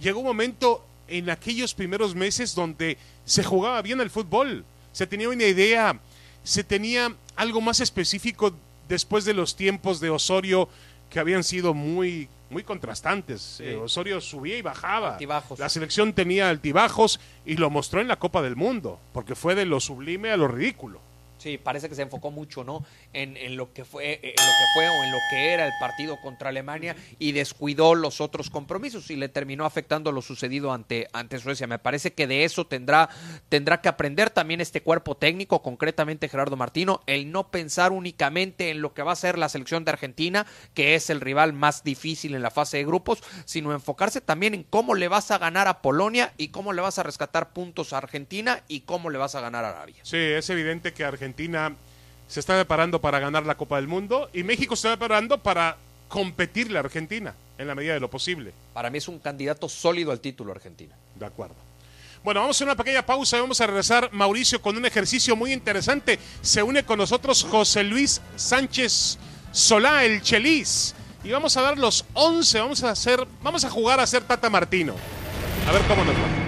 Llegó 0.00 0.20
un 0.20 0.26
momento 0.26 0.84
en 1.06 1.30
aquellos 1.30 1.72
primeros 1.72 2.16
meses 2.16 2.54
donde 2.56 2.98
se 3.24 3.44
jugaba 3.44 3.80
bien 3.80 4.00
el 4.00 4.10
fútbol 4.10 4.64
se 4.96 5.06
tenía 5.06 5.28
una 5.28 5.44
idea, 5.44 6.00
se 6.42 6.64
tenía 6.64 7.14
algo 7.36 7.60
más 7.60 7.80
específico 7.80 8.54
después 8.88 9.26
de 9.26 9.34
los 9.34 9.54
tiempos 9.54 10.00
de 10.00 10.08
Osorio 10.08 10.70
que 11.10 11.20
habían 11.20 11.44
sido 11.44 11.74
muy 11.74 12.30
muy 12.48 12.62
contrastantes. 12.62 13.60
Eh, 13.60 13.76
Osorio 13.76 14.22
subía 14.22 14.56
y 14.56 14.62
bajaba. 14.62 15.18
La 15.58 15.68
selección 15.68 16.14
tenía 16.14 16.48
altibajos 16.48 17.20
y 17.44 17.56
lo 17.56 17.68
mostró 17.68 18.00
en 18.00 18.08
la 18.08 18.16
Copa 18.16 18.40
del 18.40 18.56
Mundo, 18.56 18.98
porque 19.12 19.34
fue 19.34 19.54
de 19.54 19.66
lo 19.66 19.80
sublime 19.80 20.30
a 20.30 20.38
lo 20.38 20.48
ridículo. 20.48 20.98
Sí, 21.46 21.58
parece 21.58 21.88
que 21.88 21.94
se 21.94 22.02
enfocó 22.02 22.32
mucho, 22.32 22.64
¿no? 22.64 22.84
En, 23.12 23.56
lo 23.56 23.72
que 23.72 23.84
fue, 23.84 24.14
en 24.20 24.30
lo 24.44 24.52
que 24.52 24.66
fue 24.74 24.88
o 24.88 25.04
en 25.04 25.12
lo 25.12 25.18
que 25.30 25.52
era 25.52 25.64
el 25.64 25.74
partido 25.78 26.20
contra 26.20 26.48
Alemania 26.48 26.96
y 27.20 27.30
descuidó 27.30 27.94
los 27.94 28.20
otros 28.20 28.50
compromisos 28.50 29.12
y 29.12 29.14
le 29.14 29.28
terminó 29.28 29.64
afectando 29.64 30.10
lo 30.10 30.22
sucedido 30.22 30.72
ante, 30.72 31.06
ante 31.12 31.38
Suecia. 31.38 31.68
Me 31.68 31.78
parece 31.78 32.14
que 32.14 32.26
de 32.26 32.42
eso 32.42 32.66
tendrá, 32.66 33.10
tendrá 33.48 33.80
que 33.80 33.88
aprender 33.88 34.30
también 34.30 34.60
este 34.60 34.82
cuerpo 34.82 35.16
técnico, 35.16 35.62
concretamente 35.62 36.28
Gerardo 36.28 36.56
Martino, 36.56 37.00
el 37.06 37.30
no 37.30 37.52
pensar 37.52 37.92
únicamente 37.92 38.70
en 38.70 38.82
lo 38.82 38.92
que 38.92 39.04
va 39.04 39.12
a 39.12 39.16
ser 39.16 39.38
la 39.38 39.48
selección 39.48 39.84
de 39.84 39.92
Argentina, 39.92 40.48
que 40.74 40.96
es 40.96 41.10
el 41.10 41.20
rival 41.20 41.52
más 41.52 41.84
difícil 41.84 42.34
en 42.34 42.42
la 42.42 42.50
fase 42.50 42.78
de 42.78 42.86
grupos, 42.86 43.22
sino 43.44 43.72
enfocarse 43.72 44.20
también 44.20 44.52
en 44.52 44.64
cómo 44.64 44.96
le 44.96 45.06
vas 45.06 45.30
a 45.30 45.38
ganar 45.38 45.68
a 45.68 45.80
Polonia 45.80 46.32
y 46.38 46.48
cómo 46.48 46.72
le 46.72 46.82
vas 46.82 46.98
a 46.98 47.04
rescatar 47.04 47.52
puntos 47.52 47.92
a 47.92 47.98
Argentina 47.98 48.64
y 48.66 48.80
cómo 48.80 49.10
le 49.10 49.18
vas 49.18 49.36
a 49.36 49.40
ganar 49.40 49.64
a 49.64 49.68
Arabia. 49.68 50.00
Sí, 50.02 50.16
es 50.16 50.50
evidente 50.50 50.92
que 50.92 51.04
Argentina 51.04 51.35
Argentina 51.36 51.76
se 52.28 52.40
está 52.40 52.54
preparando 52.54 52.98
para 52.98 53.20
ganar 53.20 53.44
la 53.44 53.56
Copa 53.56 53.76
del 53.76 53.86
Mundo 53.86 54.30
y 54.32 54.42
México 54.42 54.74
se 54.74 54.88
está 54.88 54.96
preparando 54.96 55.36
para 55.36 55.76
competirle 56.08 56.78
a 56.78 56.80
Argentina 56.80 57.34
en 57.58 57.66
la 57.66 57.74
medida 57.74 57.92
de 57.92 58.00
lo 58.00 58.08
posible. 58.08 58.54
Para 58.72 58.88
mí 58.88 58.96
es 58.96 59.06
un 59.06 59.18
candidato 59.18 59.68
sólido 59.68 60.12
al 60.12 60.20
título 60.20 60.52
Argentina. 60.52 60.94
De 61.14 61.26
acuerdo. 61.26 61.54
Bueno, 62.24 62.40
vamos 62.40 62.56
a 62.56 62.58
hacer 62.58 62.68
una 62.68 62.74
pequeña 62.74 63.04
pausa 63.04 63.36
y 63.36 63.40
vamos 63.40 63.60
a 63.60 63.66
regresar, 63.66 64.08
Mauricio, 64.12 64.62
con 64.62 64.78
un 64.78 64.86
ejercicio 64.86 65.36
muy 65.36 65.52
interesante. 65.52 66.18
Se 66.40 66.62
une 66.62 66.84
con 66.84 66.98
nosotros 66.98 67.44
José 67.44 67.84
Luis 67.84 68.22
Sánchez 68.36 69.18
Solá, 69.52 70.06
el 70.06 70.22
Chelis. 70.22 70.94
Y 71.22 71.32
vamos 71.32 71.54
a 71.58 71.60
dar 71.60 71.76
los 71.76 72.06
11, 72.14 72.60
vamos 72.60 72.82
a 72.82 72.92
hacer, 72.92 73.26
vamos 73.42 73.62
a 73.62 73.68
jugar 73.68 74.00
a 74.00 74.06
ser 74.06 74.22
Tata 74.22 74.48
Martino. 74.48 74.94
A 75.68 75.72
ver 75.72 75.82
cómo 75.82 76.02
nos 76.02 76.14
va. 76.14 76.45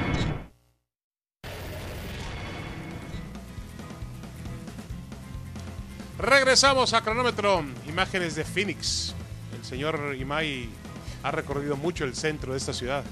Regresamos 6.18 6.92
a 6.92 7.02
cronómetro. 7.02 7.64
Imágenes 7.88 8.34
de 8.34 8.44
Phoenix. 8.44 9.14
El 9.56 9.64
señor 9.64 10.14
Imai 10.18 10.68
ha 11.22 11.30
recorrido 11.30 11.76
mucho 11.76 12.04
el 12.04 12.14
centro 12.14 12.52
de 12.52 12.58
esta 12.58 12.72
ciudad. 12.72 13.04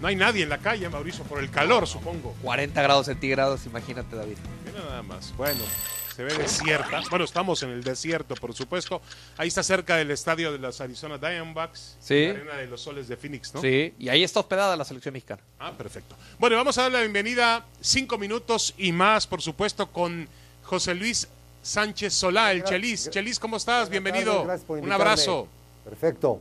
No 0.00 0.08
hay 0.08 0.16
nadie 0.16 0.42
en 0.42 0.50
la 0.50 0.58
calle, 0.58 0.88
Mauricio, 0.88 1.24
por 1.24 1.40
el 1.40 1.50
calor, 1.50 1.86
supongo. 1.86 2.34
40 2.42 2.82
grados 2.82 3.06
centígrados, 3.06 3.64
imagínate, 3.66 4.14
David. 4.14 4.36
Mira 4.66 4.84
nada 4.84 5.02
más. 5.02 5.34
Bueno, 5.36 5.60
se 6.14 6.22
ve 6.22 6.34
desierta. 6.34 7.00
Bueno, 7.08 7.24
estamos 7.24 7.62
en 7.62 7.70
el 7.70 7.82
desierto, 7.82 8.34
por 8.34 8.54
supuesto. 8.54 9.00
Ahí 9.38 9.48
está 9.48 9.62
cerca 9.62 9.96
del 9.96 10.10
estadio 10.10 10.52
de 10.52 10.58
los 10.58 10.82
Arizona 10.82 11.16
Diamondbacks. 11.16 11.96
Sí. 11.98 12.26
La 12.26 12.30
arena 12.32 12.56
de 12.56 12.66
los 12.66 12.82
soles 12.82 13.08
de 13.08 13.16
Phoenix, 13.16 13.54
¿no? 13.54 13.62
Sí, 13.62 13.94
y 13.98 14.10
ahí 14.10 14.22
está 14.22 14.40
hospedada 14.40 14.76
la 14.76 14.84
selección 14.84 15.14
mexicana. 15.14 15.42
Ah, 15.58 15.72
perfecto. 15.72 16.14
Bueno, 16.38 16.56
vamos 16.56 16.76
a 16.76 16.82
dar 16.82 16.92
la 16.92 17.00
bienvenida 17.00 17.64
cinco 17.80 18.18
minutos 18.18 18.74
y 18.76 18.92
más, 18.92 19.26
por 19.26 19.40
supuesto, 19.40 19.86
con 19.90 20.28
José 20.62 20.94
Luis 20.94 21.26
Sánchez 21.66 22.14
Solá, 22.14 22.52
el 22.52 22.62
Chelis. 22.62 23.10
Chelis, 23.10 23.40
¿cómo 23.40 23.56
estás? 23.56 23.88
Bienvenido. 23.88 24.30
tardes, 24.30 24.46
gracias 24.46 24.66
por 24.68 24.78
Un 24.78 24.92
abrazo. 24.92 25.48
Perfecto. 25.84 26.40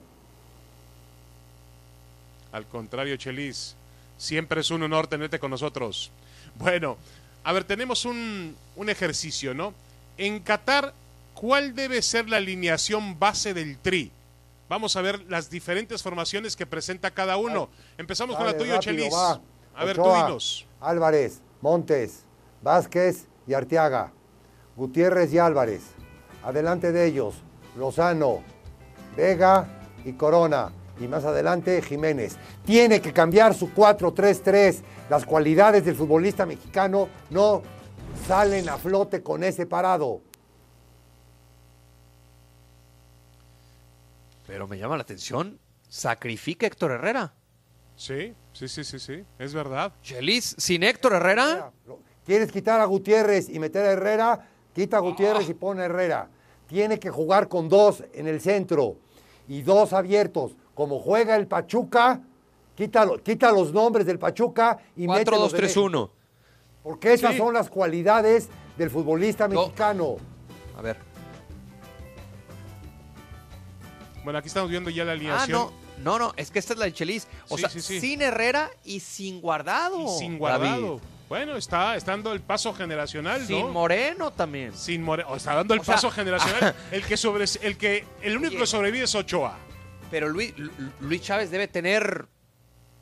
Al 2.52 2.68
contrario, 2.68 3.18
Chelis, 3.18 3.76
siempre 4.20 4.62
es 4.62 4.70
un 4.70 4.84
honor 4.84 5.08
tenerte 5.08 5.40
con 5.40 5.50
nosotros. 5.50 6.12
Bueno, 6.54 6.98
a 7.44 7.54
ver, 7.54 7.64
tenemos 7.64 8.06
un, 8.06 8.56
un 8.76 8.90
ejercicio, 8.90 9.56
¿no? 9.56 9.74
En 10.20 10.42
Qatar, 10.42 10.94
¿cuál 11.34 11.74
debe 11.74 12.04
ser 12.04 12.30
la 12.30 12.38
alineación 12.38 13.18
base 13.18 13.56
del 13.56 13.80
Tri? 13.80 14.12
Vamos 14.70 14.96
a 14.96 15.02
ver 15.02 15.24
las 15.28 15.50
diferentes 15.50 16.04
formaciones 16.04 16.56
que 16.56 16.68
presenta 16.68 17.10
cada 17.10 17.38
uno. 17.38 17.70
Empezamos 17.98 18.36
con 18.36 18.46
la 18.46 18.56
tuya, 18.56 18.76
rápido, 18.76 18.94
Chelis. 18.94 19.12
va. 19.14 19.42
A 19.76 19.86
ver, 19.86 19.96
tú 19.96 20.04
dinos. 20.04 20.68
Álvarez, 20.80 21.42
Montes, 21.62 22.20
Vázquez 22.62 23.26
y 23.48 23.56
Arteaga. 23.56 24.12
Gutiérrez 24.76 25.34
y 25.34 25.40
Álvarez. 25.40 25.82
Adelante 26.44 26.92
de 26.92 27.06
ellos, 27.06 27.36
Lozano, 27.78 28.42
Vega 29.16 29.68
y 30.04 30.14
Corona. 30.14 30.72
Y 31.00 31.08
más 31.08 31.26
adelante, 31.26 31.82
Jiménez. 31.82 32.38
Tiene 32.66 33.02
que 33.02 33.12
cambiar 33.12 33.54
su 33.54 33.74
4-3-3. 33.74 34.82
Las 35.10 35.26
cualidades 35.26 35.84
del 35.84 35.96
futbolista 35.96 36.46
mexicano 36.46 37.10
no 37.32 37.62
salen 38.28 38.70
a 38.70 38.78
flote 38.78 39.22
con 39.22 39.44
ese 39.44 39.66
parado. 39.66 40.22
Pero 44.48 44.68
me 44.68 44.78
llama 44.78 44.96
la 44.96 45.04
atención, 45.04 45.60
sacrifica 45.90 46.66
a 46.66 46.68
Héctor 46.68 46.92
Herrera. 46.92 47.34
Sí, 47.96 48.34
sí, 48.54 48.68
sí, 48.68 48.84
sí, 48.84 49.00
sí, 49.00 49.26
es 49.40 49.54
verdad. 49.54 49.94
Chelis, 50.02 50.56
sin 50.58 50.84
Héctor 50.84 51.14
Herrera, 51.14 51.72
¿Quieres 52.26 52.52
quitar 52.52 52.82
a 52.82 52.86
Gutiérrez 52.86 53.50
y 53.50 53.60
meter 53.60 53.86
a 53.86 53.92
Herrera? 53.92 54.50
Quita 54.76 54.98
a 54.98 55.00
Gutiérrez 55.00 55.50
y 55.50 55.54
pone 55.54 55.82
a 55.82 55.86
Herrera. 55.86 56.30
Tiene 56.68 57.00
que 57.00 57.10
jugar 57.10 57.48
con 57.48 57.70
dos 57.70 58.04
en 58.14 58.28
el 58.28 58.42
centro 58.42 58.98
y 59.48 59.62
dos 59.62 59.94
abiertos. 59.94 60.52
Como 60.74 61.00
juega 61.00 61.38
el 61.38 61.48
Pachuca, 61.48 62.22
quita, 62.76 63.08
quita 63.24 63.52
los 63.54 63.72
nombres 63.72 64.06
del 64.06 64.20
Pachuca 64.20 64.78
y 64.98 65.08
mete 65.08 65.32
los 65.32 65.52
de 65.54 65.62
México. 65.62 65.82
4-2-3-1. 65.90 66.10
Porque 66.84 67.14
esas 67.14 67.32
Sí. 67.32 67.38
son 67.38 67.54
las 67.54 67.70
cualidades 67.70 68.50
del 68.78 68.90
futbolista 68.90 69.48
No. 69.48 69.62
mexicano. 69.62 70.18
A 70.78 70.82
ver. 70.82 70.98
Bueno, 74.24 74.40
aquí 74.40 74.48
estamos 74.48 74.70
viendo 74.70 74.90
ya 74.90 75.06
la 75.06 75.12
Ah, 75.12 75.16
alineación. 75.16 75.52
no, 75.58 75.72
no, 76.04 76.20
no, 76.20 76.34
es 76.36 76.50
que 76.52 76.60
esta 76.60 76.74
es 76.74 76.80
la 76.80 76.86
de 76.86 76.94
Chelis. 76.94 77.28
O 77.50 77.56
Sí, 77.58 77.62
sea, 77.62 77.70
sí, 77.70 77.82
sí. 77.82 78.00
sin 78.02 78.22
Herrera 78.22 78.70
y 78.84 79.00
sin 79.00 79.40
guardado. 79.40 80.04
Y 80.04 80.08
sin 80.20 80.40
David. 80.40 81.00
Bueno, 81.28 81.56
está, 81.58 81.96
está 81.96 82.12
dando 82.12 82.34
el 82.34 82.42
paso 82.42 82.74
generacional, 82.74 83.42
¿no? 83.42 83.48
Sin 83.48 83.70
Moreno 83.72 84.32
también. 84.32 84.74
Sin 84.76 85.02
More- 85.04 85.24
o 85.28 85.36
está 85.36 85.56
dando 85.56 85.74
el 85.74 85.80
O 85.80 85.84
sea- 85.84 85.96
paso 85.96 86.12
generacional. 86.12 86.76
El 86.92 87.04
que 87.06 87.18
sobre, 87.18 87.46
el 87.62 87.78
que, 87.78 88.06
el 88.22 88.38
único 88.38 88.58
que 88.58 88.68
sobrevive 88.68 89.06
es 89.06 89.16
Ochoa. 89.16 89.58
Pero 90.12 90.30
Luis, 90.30 90.54
Lu- 90.58 90.72
Luis 91.02 91.22
Chávez 91.24 91.50
debe 91.50 91.68
tener, 91.68 92.28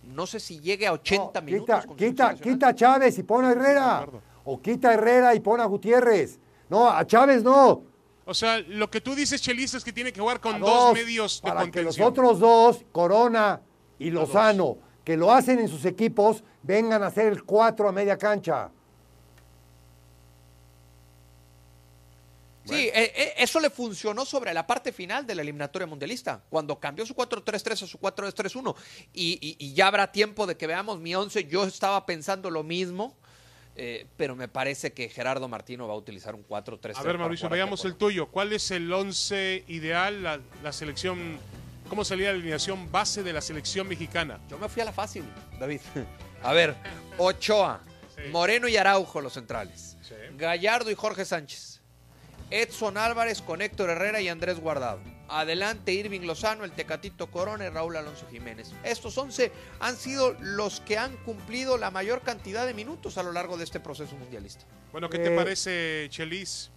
no 0.04 0.26
sé 0.26 0.40
si 0.40 0.60
llegue 0.62 0.88
a 0.88 0.94
80 0.94 1.42
No, 1.42 1.46
minutos. 1.46 1.66
quita, 1.82 1.86
con 1.88 1.98
quita, 1.98 2.36
quita 2.36 2.68
a 2.70 2.76
Chávez 2.76 3.18
y 3.20 3.24
pone 3.24 3.48
a 3.48 3.52
Herrera. 3.52 4.08
O 4.46 4.62
quita 4.62 4.90
a 4.90 4.94
Herrera 4.94 5.36
y 5.36 5.42
pone 5.42 5.62
a 5.64 5.66
Gutiérrez. 5.66 6.40
No, 6.70 6.90
a 6.90 7.06
Chávez 7.06 7.44
no. 7.44 7.84
O 8.26 8.34
sea, 8.34 8.60
lo 8.60 8.90
que 8.90 9.02
tú 9.02 9.16
dices, 9.16 9.42
Chelis, 9.42 9.74
es 9.74 9.84
que 9.84 9.92
tiene 9.92 10.14
que 10.14 10.22
jugar 10.22 10.40
con 10.40 10.58
dos, 10.62 10.94
medios 10.94 11.42
de 11.42 11.50
para 11.50 11.70
que 11.70 11.84
los 11.84 11.98
contención. 11.98 12.08
otros 12.08 12.40
dos, 12.40 12.86
Corona 12.94 13.60
y 14.00 14.10
Lozano, 14.12 14.78
que 15.04 15.18
lo 15.18 15.32
hacen 15.32 15.60
en 15.60 15.68
sus 15.68 15.86
equipos, 15.86 16.44
vengan 16.62 17.04
a 17.04 17.08
hacer 17.08 17.28
el 17.28 17.44
4 17.44 17.90
a 17.90 17.92
media 17.92 18.18
cancha. 18.18 18.70
Sí, 22.66 22.76
eh, 22.76 22.92
eh, 23.14 23.34
eso 23.40 23.60
le 23.60 23.70
funcionó 23.70 24.24
sobre 24.24 24.54
la 24.54 24.66
parte 24.66 24.94
final 24.94 25.28
de 25.28 25.36
la 25.36 25.42
eliminatoria 25.42 25.86
mundialista, 25.86 26.42
cuando 26.50 26.80
cambió 26.80 27.06
su 27.06 27.14
4-3-3 27.14 27.84
a 27.84 27.88
su 27.88 27.98
4-2-3-1. 28.00 28.74
Y, 29.14 29.38
y- 29.42 29.58
y 29.60 29.74
ya 29.74 29.88
habrá 29.88 30.10
tiempo 30.14 30.48
de 30.48 30.56
que 30.56 30.66
veamos 30.66 30.98
mi 31.02 31.14
11. 31.14 31.44
Yo 31.50 31.66
estaba 31.66 32.06
pensando 32.06 32.50
lo 32.50 32.64
mismo, 32.64 33.18
eh, 33.76 34.08
pero 34.16 34.38
me 34.38 34.48
parece 34.48 34.94
que 34.94 35.10
Gerardo 35.10 35.50
Martino 35.50 35.90
va 35.90 35.94
a 35.94 35.98
utilizar 35.98 36.36
un 36.36 36.44
4-3-3. 36.48 36.96
A 36.96 37.04
ver, 37.04 37.18
Mauricio, 37.18 37.50
veamos 37.50 37.84
el 37.84 37.96
tuyo. 37.96 38.28
¿Cuál 38.28 38.54
es 38.54 38.72
el 38.72 38.92
once 38.94 39.66
ideal, 39.68 40.24
la, 40.24 40.40
la 40.64 40.72
selección, 40.72 41.38
cómo 41.94 42.04
sería 42.04 42.30
la 42.32 42.40
alineación 42.40 42.92
base 42.92 43.22
de 43.22 43.32
la 43.34 43.40
selección 43.40 43.88
mexicana? 43.88 44.40
Yo 44.50 44.58
me 44.58 44.68
fui 44.68 44.82
a 44.82 44.86
la 44.86 44.92
fácil, 44.92 45.24
David. 45.60 45.80
A 46.44 46.52
ver, 46.52 46.76
Ochoa, 47.20 47.82
Sí. 48.16 48.22
Moreno 48.32 48.68
y 48.68 48.76
Araujo 48.78 49.22
los 49.22 49.34
centrales. 49.34 49.96
Sí. 50.02 50.14
Gallardo 50.38 50.90
y 50.92 50.96
Jorge 50.96 51.24
Sánchez. 51.26 51.82
Edson 52.52 52.98
Álvarez 52.98 53.42
con 53.42 53.62
Héctor 53.62 53.90
Herrera 53.92 54.22
y 54.22 54.28
Andrés 54.28 54.60
Guardado. 54.60 55.00
Adelante 55.30 55.94
Irving 55.94 56.22
Lozano, 56.22 56.64
el 56.64 56.72
Tecatito 56.72 57.30
Corona 57.32 57.66
y 57.66 57.70
Raúl 57.70 57.96
Alonso 57.96 58.28
Jiménez. 58.30 58.72
Estos 58.84 59.18
11 59.18 59.52
han 59.80 59.96
sido 59.96 60.36
los 60.40 60.80
que 60.82 60.98
han 60.98 61.16
cumplido 61.18 61.78
la 61.78 61.90
mayor 61.92 62.22
cantidad 62.22 62.66
de 62.68 62.74
minutos 62.76 63.18
a 63.18 63.24
lo 63.24 63.32
largo 63.32 63.58
de 63.58 63.64
este 63.64 63.80
proceso 63.80 64.16
mundialista. 64.16 64.66
Bueno, 64.92 65.10
¿qué 65.10 65.18
te 65.20 65.34
Eh, 65.34 65.36
parece, 65.36 66.08
Chelis? 66.10 66.70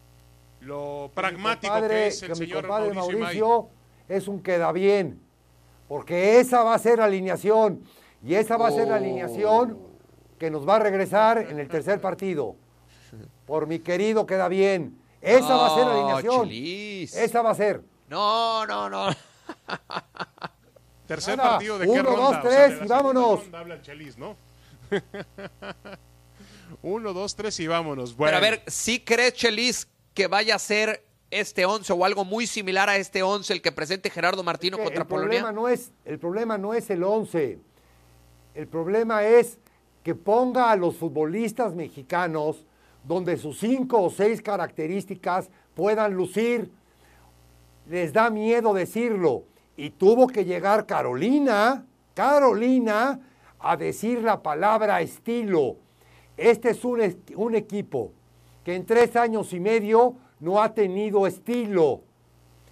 Lo 0.61 1.11
pragmático 1.15 1.75
mi 1.75 1.81
compadre- 1.83 1.95
que 1.95 2.07
es 2.07 2.23
el 2.23 2.29
que 2.29 2.35
mi 2.35 2.47
señor 2.47 2.63
compadre 2.63 2.95
Mauricio. 2.95 3.19
Mauricio 3.21 3.69
es 4.09 4.29
un 4.29 4.43
queda 4.43 4.73
bien. 4.73 5.21
Porque 5.89 6.41
esa 6.41 6.63
va 6.63 6.75
a 6.75 6.79
ser 6.79 6.99
la 6.99 7.05
alineación. 7.05 7.83
Y 8.25 8.35
esa 8.35 8.57
va 8.57 8.69
a 8.69 8.73
ser 8.73 8.89
la 8.89 8.97
alineación 8.97 9.79
que 10.39 10.51
nos 10.51 10.69
va 10.69 10.77
a 10.77 10.79
regresar 10.81 11.39
en 11.39 11.59
el 11.61 11.69
tercer 11.69 12.01
partido. 12.01 12.57
Por 13.47 13.67
mi 13.67 13.79
querido 13.79 14.27
queda 14.27 14.49
bien. 14.49 14.99
Esa 15.21 15.55
va 15.57 15.67
a 15.67 15.75
ser 15.75 15.87
la 15.87 15.93
alineación. 15.95 16.49
Esa 16.51 17.43
va 17.43 17.51
a 17.51 17.55
ser. 17.55 17.83
No, 18.09 18.67
no, 18.67 18.89
no. 18.91 19.07
Tercer 21.07 21.37
Nada, 21.37 21.51
partido 21.53 21.79
de 21.79 21.87
qué 21.87 21.93
uno, 21.93 22.03
ronda? 22.03 22.21
dos, 22.21 22.29
O 22.29 22.33
sea, 22.33 22.43
tres, 22.43 22.81
y 22.85 22.89
vámonos. 22.89 23.41
ronda 23.43 23.59
habla 23.61 23.75
el 23.75 23.83
Chelis, 23.83 24.19
¿no? 24.19 24.37
Uno, 26.83 27.13
dos, 27.13 27.37
tres 27.37 27.59
y 27.61 27.67
vámonos. 27.69 28.17
Bueno, 28.17 28.37
Pero 28.37 28.37
a 28.39 28.51
ver, 28.51 28.63
¿sí 28.67 29.01
crees, 29.01 29.35
Chelis, 29.35 29.89
que 30.15 30.27
vaya 30.27 30.57
a 30.57 30.59
ser 30.59 31.05
este 31.31 31.67
11 31.67 31.93
o 31.93 32.05
algo 32.05 32.25
muy 32.25 32.47
similar 32.47 32.89
a 32.89 32.97
este 32.97 33.23
11 33.23 33.53
el 33.53 33.63
que 33.63 33.73
presente 33.73 34.11
Gerardo 34.11 34.43
Martino 34.43 34.77
Que 34.77 34.85
contra 34.85 35.03
el, 35.03 35.09
problema 35.09 35.49
Polonia? 35.49 35.53
no 35.53 35.69
es, 35.69 35.93
el 36.05 36.19
problema 36.19 36.59
no 36.59 36.75
es 36.75 36.89
el 36.91 37.03
11. 37.03 37.59
El 38.55 38.69
problema 38.69 39.25
es 39.25 39.59
que 40.03 40.15
ponga 40.15 40.71
a 40.71 40.77
los 40.77 40.97
futbolistas 40.97 41.75
mexicanos 41.75 42.65
donde 43.05 43.37
sus 43.37 43.59
cinco 43.59 44.03
o 44.03 44.11
seis 44.11 44.41
características 44.41 45.51
puedan 45.75 46.15
lucir. 46.15 46.71
Les 47.89 48.13
da 48.13 48.31
miedo 48.31 48.73
decirlo. 48.73 49.45
Y 49.77 49.91
tuvo 49.91 50.27
que 50.27 50.45
llegar 50.45 50.87
Carolina, 50.87 51.85
Carolina, 52.15 53.21
a 53.59 53.77
decir 53.77 54.23
la 54.23 54.43
palabra 54.43 55.01
estilo. 55.03 55.77
Este 56.37 56.71
es 56.71 56.85
un, 56.85 57.01
un 57.37 57.55
equipo 57.55 58.13
que 58.65 58.75
en 58.75 58.87
tres 58.87 59.17
años 59.17 59.53
y 59.53 59.61
medio 59.61 60.17
no 60.41 60.63
ha 60.63 60.75
tenido 60.75 61.27
estilo. 61.27 62.03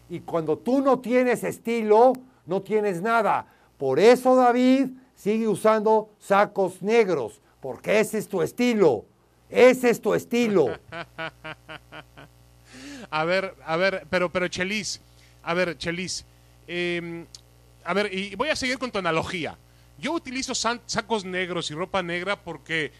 Y 0.08 0.20
cuando 0.20 0.58
tú 0.58 0.80
no 0.80 0.98
tienes 0.98 1.44
estilo, 1.44 2.12
no 2.46 2.62
tienes 2.62 3.00
nada. 3.00 3.46
Por 3.78 3.98
eso 3.98 4.36
David 4.36 4.88
sigue 5.14 5.48
usando 5.48 6.10
sacos 6.18 6.82
negros, 6.82 7.40
porque 7.60 8.00
ese 8.00 8.18
es 8.18 8.28
tu 8.28 8.42
estilo. 8.42 9.04
Ese 9.48 9.90
es 9.90 10.00
tu 10.00 10.14
estilo. 10.14 10.78
a 13.10 13.24
ver, 13.24 13.54
a 13.64 13.76
ver, 13.76 14.06
pero, 14.10 14.30
pero 14.30 14.48
Chelis, 14.48 15.00
a 15.42 15.54
ver, 15.54 15.78
Chelis, 15.78 16.24
eh, 16.66 17.24
a 17.84 17.94
ver, 17.94 18.12
y 18.12 18.34
voy 18.34 18.48
a 18.48 18.56
seguir 18.56 18.78
con 18.78 18.90
tu 18.90 18.98
analogía. 18.98 19.56
Yo 19.98 20.12
utilizo 20.12 20.54
sacos 20.54 21.24
negros 21.24 21.70
y 21.70 21.74
ropa 21.74 22.02
negra 22.02 22.36
porque 22.36 22.90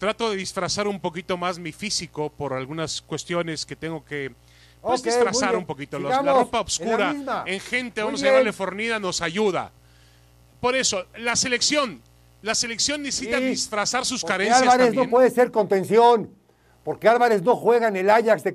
trato 0.00 0.30
de 0.30 0.36
disfrazar 0.36 0.88
un 0.88 0.98
poquito 0.98 1.36
más 1.36 1.58
mi 1.58 1.72
físico 1.72 2.30
por 2.30 2.54
algunas 2.54 3.02
cuestiones 3.02 3.66
que 3.66 3.76
tengo 3.76 4.02
que 4.02 4.32
pues, 4.80 5.00
Ok, 5.00 5.06
muy 5.06 5.14
disfrazar 5.14 5.54
un 5.54 5.66
poquito. 5.66 5.98
Los- 5.98 6.10
la 6.10 6.22
ropa 6.22 6.44
en 6.44 6.52
la 6.52 6.60
oscura 6.62 7.44
en, 7.46 7.60
gente, 7.60 8.02
vamos 8.02 8.22
a 8.22 8.26
llamarle 8.26 8.52
fornida, 8.54 8.98
nos 8.98 9.20
ayuda. 9.20 9.70
Por 10.58 10.74
eso, 10.74 11.04
la 11.18 11.36
selección, 11.36 12.00
la 12.40 12.54
selección 12.54 13.02
necesita 13.02 13.38
Sí, 13.38 13.44
disfrazar 13.44 14.06
sus 14.06 14.24
carencias 14.24 14.62
Álvarez 14.62 14.86
también. 14.86 15.04
no 15.04 15.10
puede 15.10 15.30
ser 15.30 15.50
contención. 15.50 16.30
Porque 16.82 17.06
Álvarez 17.06 17.42
no 17.42 17.56
juega 17.56 17.88
en 17.88 17.96
el 17.96 18.08
Ajax 18.08 18.42
de, 18.42 18.52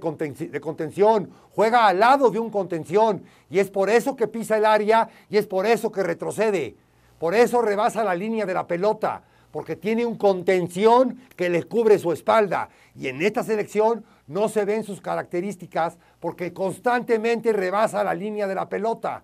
de, 0.51 0.59
contención, 0.59 1.29
juega 1.51 1.85
al 1.85 1.99
lado 1.99 2.31
de 2.31 2.39
un 2.39 2.49
contención. 2.49 3.23
Y 3.51 3.59
es 3.59 3.69
por 3.69 3.91
eso 3.91 4.15
que 4.15 4.27
pisa 4.27 4.57
el 4.57 4.65
área 4.65 5.07
y 5.29 5.37
es 5.37 5.45
por 5.45 5.67
eso 5.67 5.91
que 5.91 6.01
retrocede. 6.01 6.75
Por 7.19 7.35
eso 7.35 7.61
rebasa 7.61 8.03
la 8.03 8.15
línea 8.15 8.47
de 8.47 8.55
la 8.55 8.65
pelota. 8.65 9.21
Porque 9.55 9.77
tiene 9.77 10.05
un 10.05 10.17
contención 10.17 11.17
que 11.33 11.47
le 11.47 11.63
cubre 11.63 11.97
su 11.97 12.11
espalda. 12.11 12.67
Y 12.93 13.07
en 13.07 13.21
esta 13.21 13.41
selección 13.41 14.03
no 14.27 14.49
se 14.49 14.65
ven 14.65 14.83
sus 14.83 14.99
características 14.99 15.97
porque 16.19 16.51
constantemente 16.51 17.53
rebasa 17.53 18.03
la 18.03 18.13
línea 18.13 18.47
de 18.47 18.55
la 18.55 18.67
pelota. 18.67 19.23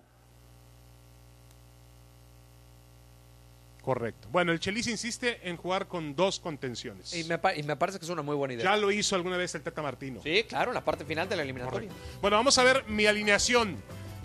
Correcto. 3.82 4.26
Bueno, 4.32 4.52
el 4.52 4.58
Chelis 4.58 4.86
insiste 4.86 5.38
en 5.46 5.58
jugar 5.58 5.86
con 5.86 6.16
dos 6.16 6.40
contenciones. 6.40 7.14
Y 7.14 7.24
me, 7.24 7.36
parece 7.38 7.98
que 7.98 8.06
es 8.06 8.10
una 8.10 8.22
muy 8.22 8.34
buena 8.34 8.54
idea. 8.54 8.64
Ya 8.64 8.76
lo 8.78 8.90
hizo 8.90 9.14
alguna 9.14 9.36
vez 9.36 9.54
el 9.54 9.60
Teta 9.60 9.82
Martino. 9.82 10.22
Sí, 10.22 10.46
claro, 10.48 10.70
en 10.70 10.76
la 10.76 10.82
parte 10.82 11.04
final 11.04 11.28
de 11.28 11.36
la 11.36 11.42
eliminatoria. 11.42 11.90
Bueno, 12.22 12.38
vamos 12.38 12.56
a 12.56 12.64
ver 12.64 12.86
mi 12.88 13.04
alineación. 13.04 13.76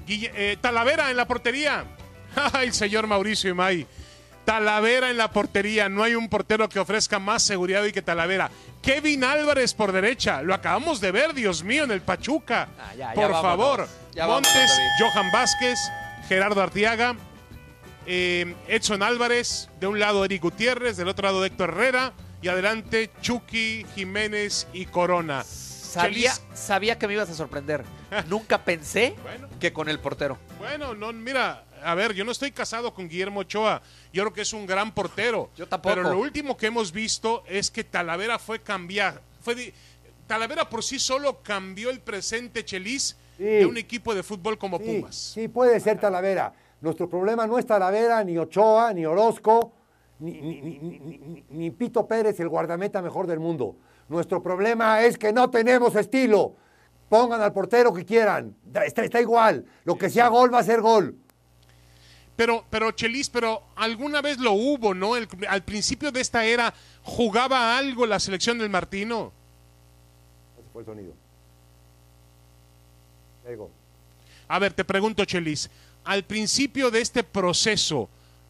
Eh, 0.08 0.56
Talavera 0.62 1.12
en 1.12 1.18
la 1.18 1.28
portería. 1.28 1.84
el 2.64 2.72
señor 2.72 3.08
Mauricio 3.08 3.50
Imay. 3.50 3.86
Talavera 4.48 5.10
en 5.10 5.18
la 5.18 5.30
portería. 5.30 5.90
No 5.90 6.04
hay 6.04 6.16
un 6.16 6.30
portero 6.30 6.70
que 6.70 6.80
ofrezca 6.80 7.20
más 7.20 7.44
seguridad 7.44 7.84
y 7.84 7.92
que 7.92 8.02
Talavera. 8.02 8.50
Kevin 8.82 9.26
Álvarez 9.26 9.74
por 9.74 9.92
derecha. 9.92 10.42
Lo 10.42 10.54
acabamos 10.54 11.02
de 11.02 11.12
ver, 11.12 11.34
Dios 11.34 11.66
mío, 11.66 11.84
en 11.84 11.92
el 11.92 12.00
Pachuca. 12.00 12.70
Ah, 12.80 13.12
por 13.14 13.34
favor. 13.34 13.90
Montes, 14.16 14.72
Johan 15.02 15.34
Vázquez, 15.34 15.78
Gerardo 16.30 16.62
Artiaga, 16.62 17.18
eh, 18.06 18.56
Edson 18.70 19.04
Álvarez, 19.04 19.70
de 19.82 19.88
un 19.88 20.00
lado 20.00 20.24
Eric 20.24 20.44
Gutiérrez, 20.44 20.96
del 20.96 21.10
otro 21.10 21.28
lado 21.28 21.44
Héctor 21.44 21.72
Herrera 21.72 22.14
y 22.42 22.48
adelante 22.48 23.12
Chucky, 23.20 23.86
Jiménez 23.96 24.70
y 24.72 24.86
Corona. 24.86 25.44
Sabía, 25.44 26.32
sabía 26.54 26.98
que 26.98 27.06
me 27.08 27.16
ibas 27.16 27.30
a 27.30 27.34
sorprender. 27.34 27.84
Nunca 28.30 28.64
pensé 28.64 29.14
que 29.60 29.74
con 29.74 29.90
el 29.90 30.00
portero. 30.00 30.38
Bueno, 30.58 30.94
no, 30.94 31.12
mira, 31.12 31.66
a 31.84 31.96
ver, 31.96 32.14
yo 32.14 32.24
no 32.26 32.32
estoy 32.32 32.52
casado 32.52 32.94
con 32.94 33.08
Guillermo 33.08 33.42
Ochoa. 33.42 33.82
Yo 34.14 34.24
creo 34.24 34.34
que 34.34 34.42
es 34.42 34.54
un 34.54 34.66
gran 34.66 34.94
portero. 34.94 35.50
Yo 35.56 35.68
tampoco. 35.68 35.96
Pero 35.96 36.10
lo 36.10 36.20
último 36.20 36.58
que 36.58 36.68
hemos 36.68 36.92
visto 36.92 37.44
es 37.48 37.72
que 37.72 37.84
Talavera 37.84 38.40
fue 38.40 38.60
cambiar. 38.60 39.22
Fue 39.42 39.74
Talavera 40.28 40.70
por 40.70 40.84
sí 40.84 41.00
solo 41.00 41.42
cambió 41.42 41.90
el 41.90 42.02
presente 42.02 42.66
Chelis 42.66 43.16
de 43.38 43.66
un 43.66 43.78
equipo 43.78 44.14
de 44.14 44.24
fútbol 44.24 44.58
como 44.58 44.80
Pumas. 44.80 45.16
Sí, 45.16 45.48
puede 45.48 45.80
ser 45.80 46.00
Talavera. 46.00 46.54
Nuestro 46.82 47.10
problema 47.10 47.48
no 47.48 47.58
es 47.58 47.66
Talavera, 47.66 48.24
ni 48.24 48.38
Ochoa, 48.38 48.94
ni 48.94 49.06
Orozco, 49.06 49.74
ni, 50.20 51.72
Pito 51.72 52.08
Pérez, 52.08 52.40
el 52.40 52.50
guardameta 52.50 53.02
mejor 53.02 53.28
del 53.28 53.40
mundo. 53.40 53.76
Nuestro 54.10 54.42
problema 54.42 55.04
es 55.04 55.18
que 55.18 55.34
no 55.34 55.50
tenemos 55.50 55.96
estilo. 55.96 56.56
Pongan 57.10 57.42
al 57.42 57.54
portero 57.54 57.94
que 57.94 58.06
quieran. 58.06 58.56
Está, 58.86 59.04
está 59.04 59.22
igual. 59.22 59.66
Lo 59.86 59.98
que 59.98 60.10
sea 60.10 60.28
gol 60.28 60.54
va 60.54 60.60
a 60.60 60.64
ser 60.64 60.82
gol. 60.82 61.16
Pero, 62.38 62.64
pero 62.70 62.92
Chelis, 62.92 63.30
pero 63.30 63.64
alguna 63.76 64.22
vez 64.22 64.38
lo 64.38 64.54
hubo, 64.54 64.94
¿no? 64.94 65.16
al 65.16 65.64
principio 65.64 66.12
de 66.12 66.22
esta 66.22 66.46
era, 66.46 66.74
¿jugaba 67.04 67.78
algo 67.78 68.06
la 68.06 68.20
selección 68.20 68.58
del 68.60 68.70
Martino? 68.70 69.34
Ese 70.58 70.70
fue 70.72 70.82
el 70.82 70.86
sonido. 70.86 71.14
A 74.48 74.60
ver, 74.60 74.72
te 74.72 74.86
pregunto, 74.86 75.26
Chelis 75.26 75.70
al 76.08 76.24
principio 76.24 76.90
de 76.90 77.02
este 77.02 77.22
proceso, 77.22 78.10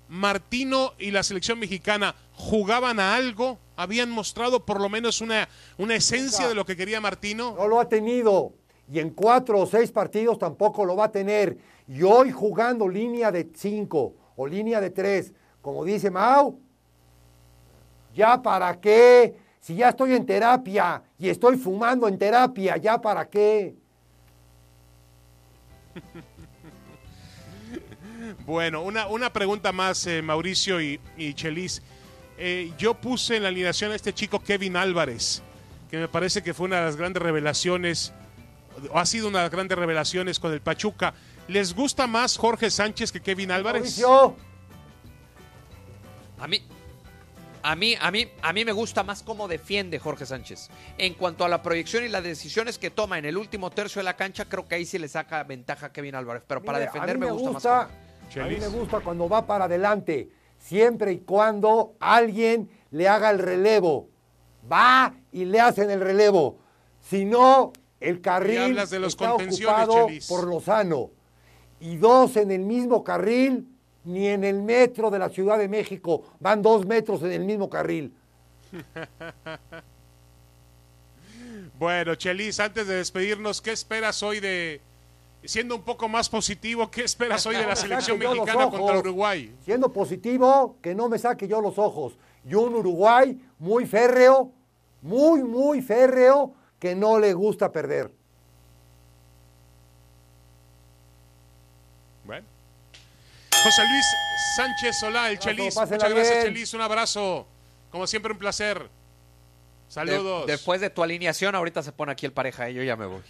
Martino 0.10 0.94
y 1.00 1.10
la 1.10 1.24
selección 1.24 1.58
mexicana 1.58 2.16
jugaban 2.34 3.00
a 3.00 3.16
algo? 3.16 3.58
¿Habían 3.76 4.12
mostrado 4.12 4.64
por 4.64 4.80
lo 4.80 4.90
menos 4.90 5.22
una, 5.22 5.50
una 5.78 5.96
esencia 5.96 6.48
de 6.48 6.54
lo 6.54 6.66
que 6.66 6.78
quería 6.78 7.02
Martino? 7.02 7.56
No 7.58 7.68
lo 7.68 7.80
ha 7.80 7.90
tenido. 7.90 8.54
Y 8.92 9.00
en 9.00 9.10
cuatro 9.10 9.60
o 9.60 9.66
seis 9.66 9.92
partidos 9.92 10.40
tampoco 10.40 10.86
lo 10.86 10.96
va 10.96 11.06
a 11.06 11.12
tener. 11.12 11.58
Y 11.88 12.04
hoy 12.04 12.32
jugando 12.32 12.88
línea 12.88 13.32
de 13.32 13.50
cinco 13.54 14.14
o 14.36 14.48
línea 14.48 14.80
de 14.80 14.90
tres, 14.90 15.34
como 15.62 15.84
dice 15.84 16.10
Mau, 16.10 16.60
¿ya 18.14 18.42
para 18.42 18.80
qué? 18.80 19.36
Si 19.60 19.76
ya 19.76 19.90
estoy 19.90 20.14
en 20.14 20.26
terapia 20.26 21.04
y 21.20 21.28
estoy 21.30 21.58
fumando 21.58 22.08
en 22.08 22.18
terapia, 22.18 22.78
¿ya 22.78 23.02
para 23.02 23.30
qué? 23.30 23.76
Bueno, 28.46 28.82
una, 28.82 29.08
una 29.08 29.32
pregunta 29.32 29.72
más, 29.72 30.06
eh, 30.08 30.22
Mauricio 30.22 30.82
y, 30.82 31.00
Chelis. 31.34 31.82
Eh, 32.38 32.72
yo 32.78 32.94
puse 32.94 33.36
en 33.36 33.44
la 33.44 33.50
alineación 33.50 33.92
a 33.92 33.96
este 33.96 34.14
chico 34.14 34.40
Kevin 34.40 34.76
Álvarez, 34.78 35.42
que 35.90 35.98
me 35.98 36.08
parece 36.08 36.42
que 36.44 36.54
fue 36.54 36.68
una 36.68 36.78
de 36.78 36.86
las 36.86 36.96
grandes 36.96 37.22
revelaciones, 37.22 38.14
ha 38.94 39.06
sido 39.06 39.28
una 39.28 39.40
de 39.40 39.46
las 39.46 39.52
grandes 39.52 39.78
revelaciones 39.78 40.40
con 40.40 40.54
el 40.54 40.62
Pachuca. 40.62 41.14
¿Les 41.48 41.74
gusta 41.74 42.08
más 42.08 42.38
Jorge 42.38 42.70
Sánchez 42.70 43.12
que 43.12 43.22
Kevin 43.22 43.52
Álvarez? 43.52 43.82
Mauricio. 43.82 44.36
A 46.40 46.48
mí, 46.48 46.62
a 47.64 47.76
mí, 47.76 47.96
a 48.00 48.12
mí, 48.12 48.28
a 48.42 48.54
mí 48.54 48.66
me 48.66 48.72
gusta 48.72 49.04
más 49.04 49.24
cómo 49.24 49.48
defiende 49.48 50.00
Jorge 50.00 50.26
Sánchez. 50.26 50.70
En 50.98 51.16
cuanto 51.16 51.44
a 51.44 51.50
la 51.50 51.62
proyección 51.62 52.04
y 52.04 52.10
las 52.10 52.24
decisiones 52.24 52.78
que 52.78 52.92
toma 52.92 53.18
en 53.18 53.26
el 53.26 53.38
último 53.38 53.72
tercio 53.72 54.00
de 54.00 54.04
la 54.04 54.16
cancha, 54.16 54.46
creo 54.46 54.68
que 54.68 54.76
ahí 54.76 54.86
sí 54.86 55.00
le 55.00 55.08
saca 55.08 55.44
ventaja 55.44 55.88
a 55.88 55.92
Kevin 55.92 56.16
Álvarez. 56.16 56.44
Pero 56.48 56.62
para 56.62 56.80
defender 56.80 57.18
me, 57.18 57.32
gusta, 57.32 57.52
más. 57.52 58.38
A 58.38 58.48
mí 58.48 58.58
me 58.58 58.68
gusta 58.68 59.00
cuando 59.00 59.28
va 59.28 59.46
para 59.46 59.66
adelante, 59.66 60.30
siempre 60.60 61.12
y 61.14 61.20
cuando 61.20 61.96
alguien 62.00 62.70
le 62.92 63.08
haga 63.08 63.32
el 63.32 63.40
relevo. 63.40 64.10
Va 64.72 65.14
y 65.32 65.46
le 65.46 65.60
hacen 65.60 65.90
el 65.90 66.02
relevo. 66.02 66.60
Si 67.02 67.26
no, 67.26 67.74
el 68.00 68.22
carril 68.22 68.76
de 68.76 69.00
los 69.00 69.14
está 69.14 69.34
ocupado 69.34 70.08
por 70.28 70.48
Lozano. 70.48 71.10
Y 71.80 71.98
dos 71.98 72.38
en 72.38 72.52
el 72.52 72.62
mismo 72.62 73.04
carril, 73.04 73.68
ni 74.04 74.28
en 74.28 74.44
el 74.44 74.62
metro 74.62 75.10
de 75.10 75.20
la 75.20 75.30
Ciudad 75.30 75.58
de 75.58 75.68
México. 75.68 76.24
Van 76.40 76.62
dos 76.62 76.86
metros 76.86 77.22
en 77.24 77.32
el 77.32 77.44
mismo 77.44 77.70
carril. 77.70 78.14
bueno, 81.80 82.16
Chelis, 82.16 82.60
antes 82.60 82.88
de 82.88 82.96
despedirnos, 82.96 83.62
¿qué 83.62 83.72
esperas 83.72 84.22
hoy 84.24 84.40
de, 84.40 84.82
siendo 85.44 85.76
un 85.76 85.84
poco 85.84 86.10
más 86.10 86.30
positivo, 86.30 86.90
¿qué 86.92 87.04
esperas 87.04 87.46
hoy 87.46 87.56
de 87.56 87.66
la 87.66 87.76
selección 87.76 88.20
mexicana 88.20 88.70
contra 88.70 89.00
Uruguay? 89.00 89.56
Siendo 89.64 89.92
positivo, 89.92 90.78
que 90.82 90.94
no 90.94 91.10
me 91.10 91.18
saque 91.18 91.48
yo 91.48 91.62
los 91.62 91.78
ojos. 91.78 92.18
Y 92.46 92.54
un 92.54 92.76
Uruguay 92.76 93.40
muy 93.60 93.86
férreo, 93.86 94.52
muy, 95.02 95.44
muy 95.44 95.82
férreo, 95.82 96.54
que 96.80 96.96
no 96.96 97.20
le 97.20 97.34
gusta 97.34 97.72
perder. 97.72 98.12
Bueno. 102.24 102.46
José 103.64 103.82
Luis 103.90 104.06
Sánchez 104.56 105.00
Solá, 105.00 105.32
el 105.32 105.40
Chelis. 105.40 105.76
Muchas 105.76 105.90
gracias, 105.90 106.44
Chelis. 106.44 106.74
Un 106.74 106.82
abrazo. 106.82 107.48
Como 107.92 108.06
siempre, 108.06 108.32
un 108.32 108.38
placer. 108.38 108.90
Saludos. 109.88 110.46
después 110.46 110.82
de 110.82 110.90
tu 110.90 111.02
alineación, 111.02 111.56
ahorita 111.56 111.82
se 111.82 111.94
pone 111.94 112.12
aquí 112.12 112.26
el 112.26 112.34
pareja 112.34 112.70
y 112.70 112.74
yo 112.74 112.84
ya 112.84 112.98
me 112.98 113.06
voy. 113.06 113.22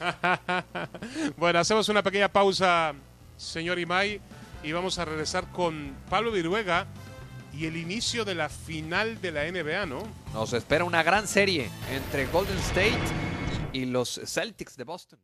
bueno, 1.38 1.60
hacemos 1.60 1.88
una 1.88 2.02
pequeña 2.02 2.30
pausa, 2.30 2.96
señor 3.38 3.78
Imay, 3.78 4.20
y 4.64 4.72
vamos 4.72 4.98
a 4.98 5.06
regresar 5.06 5.52
con 5.52 5.96
Pablo 6.10 6.32
Viruega 6.32 6.88
y 7.54 7.68
el 7.68 7.78
inicio 7.78 8.26
de 8.26 8.34
la 8.34 8.50
final 8.50 9.22
de 9.22 9.32
la 9.32 9.44
NBA, 9.52 9.86
¿no? 9.86 10.02
Nos 10.34 10.52
espera 10.54 10.84
una 10.84 11.04
gran 11.04 11.28
serie 11.28 11.70
entre 11.92 12.26
Golden 12.26 12.58
State 12.58 12.98
y 13.78 13.86
los 13.86 14.20
Celtics 14.26 14.76
de 14.76 14.84
Boston. 14.84 15.20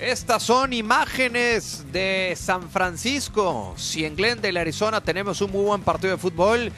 Estas 0.00 0.42
son 0.42 0.72
imágenes 0.72 1.84
de 1.92 2.34
San 2.36 2.68
Francisco. 2.70 3.74
Si 3.76 4.04
en 4.04 4.16
Glendale, 4.16 4.58
Arizona, 4.58 5.00
tenemos 5.00 5.40
un 5.40 5.52
muy 5.52 5.64
buen 5.64 5.82
partido 5.82 6.12
de 6.12 6.18
fútbol, 6.18 6.72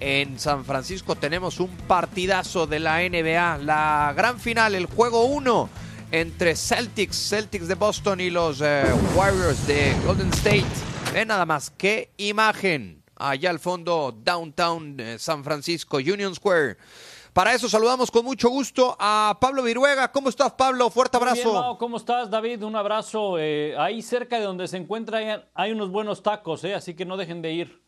en 0.00 0.38
San 0.38 0.64
Francisco 0.64 1.16
tenemos 1.16 1.58
un 1.58 1.70
partidazo 1.88 2.66
de 2.66 2.80
la 2.80 3.00
NBA. 3.00 3.58
La 3.58 4.12
gran 4.16 4.38
final, 4.38 4.74
el 4.74 4.86
juego 4.86 5.24
1 5.24 5.68
entre 6.12 6.54
Celtics, 6.54 7.28
Celtics 7.28 7.68
de 7.68 7.74
Boston 7.74 8.20
y 8.20 8.30
los 8.30 8.60
eh, 8.62 8.84
Warriors 9.14 9.66
de 9.66 9.94
Golden 10.06 10.32
State. 10.34 10.64
Ven 11.12 11.28
nada 11.28 11.46
más, 11.46 11.70
qué 11.70 12.10
imagen. 12.18 12.95
Allá 13.16 13.50
al 13.50 13.58
fondo, 13.58 14.12
downtown 14.12 15.00
eh, 15.00 15.18
San 15.18 15.42
Francisco, 15.42 15.96
Union 15.96 16.34
Square. 16.34 16.76
Para 17.32 17.54
eso 17.54 17.68
saludamos 17.68 18.10
con 18.10 18.24
mucho 18.24 18.48
gusto 18.48 18.96
a 18.98 19.36
Pablo 19.38 19.62
Viruega. 19.62 20.10
¿Cómo 20.10 20.30
estás, 20.30 20.52
Pablo? 20.52 20.88
Fuerte 20.88 21.18
abrazo. 21.18 21.76
¿Cómo 21.78 21.98
estás, 21.98 22.30
David? 22.30 22.62
Un 22.62 22.76
abrazo. 22.76 23.38
Eh, 23.38 23.74
ahí 23.78 24.00
cerca 24.00 24.38
de 24.38 24.44
donde 24.44 24.66
se 24.68 24.78
encuentra 24.78 25.46
hay 25.52 25.72
unos 25.72 25.90
buenos 25.90 26.22
tacos, 26.22 26.64
eh, 26.64 26.74
así 26.74 26.94
que 26.94 27.04
no 27.04 27.18
dejen 27.18 27.42
de 27.42 27.52
ir. 27.52 27.82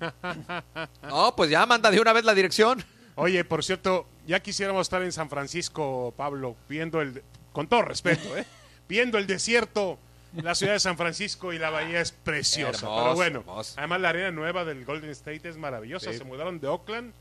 no, 1.02 1.36
pues 1.36 1.50
ya 1.50 1.64
manda 1.66 1.90
de 1.90 2.00
una 2.00 2.12
vez 2.12 2.24
la 2.24 2.34
dirección. 2.34 2.84
Oye, 3.14 3.44
por 3.44 3.62
cierto, 3.62 4.06
ya 4.26 4.40
quisiéramos 4.40 4.82
estar 4.82 5.02
en 5.02 5.12
San 5.12 5.28
Francisco, 5.28 6.12
Pablo, 6.16 6.56
viendo 6.68 7.00
el, 7.00 7.22
con 7.52 7.68
todo 7.68 7.82
respeto, 7.82 8.36
¿eh? 8.36 8.46
viendo 8.88 9.18
el 9.18 9.26
desierto 9.26 9.98
La 10.34 10.54
ciudad 10.54 10.72
de 10.72 10.80
San 10.80 10.96
Francisco 10.96 11.52
y 11.52 11.58
la 11.58 11.70
bahía 11.70 12.00
es 12.00 12.12
preciosa. 12.12 12.86
Hermoso, 12.86 13.02
pero 13.02 13.14
bueno, 13.14 13.40
hermoso. 13.40 13.74
además 13.76 14.00
la 14.00 14.08
arena 14.08 14.30
nueva 14.30 14.64
del 14.64 14.84
Golden 14.84 15.10
State 15.10 15.48
es 15.48 15.56
maravillosa. 15.56 16.12
Se 16.12 16.24
mudaron 16.24 16.58
de 16.58 16.68
Oakland 16.68 17.12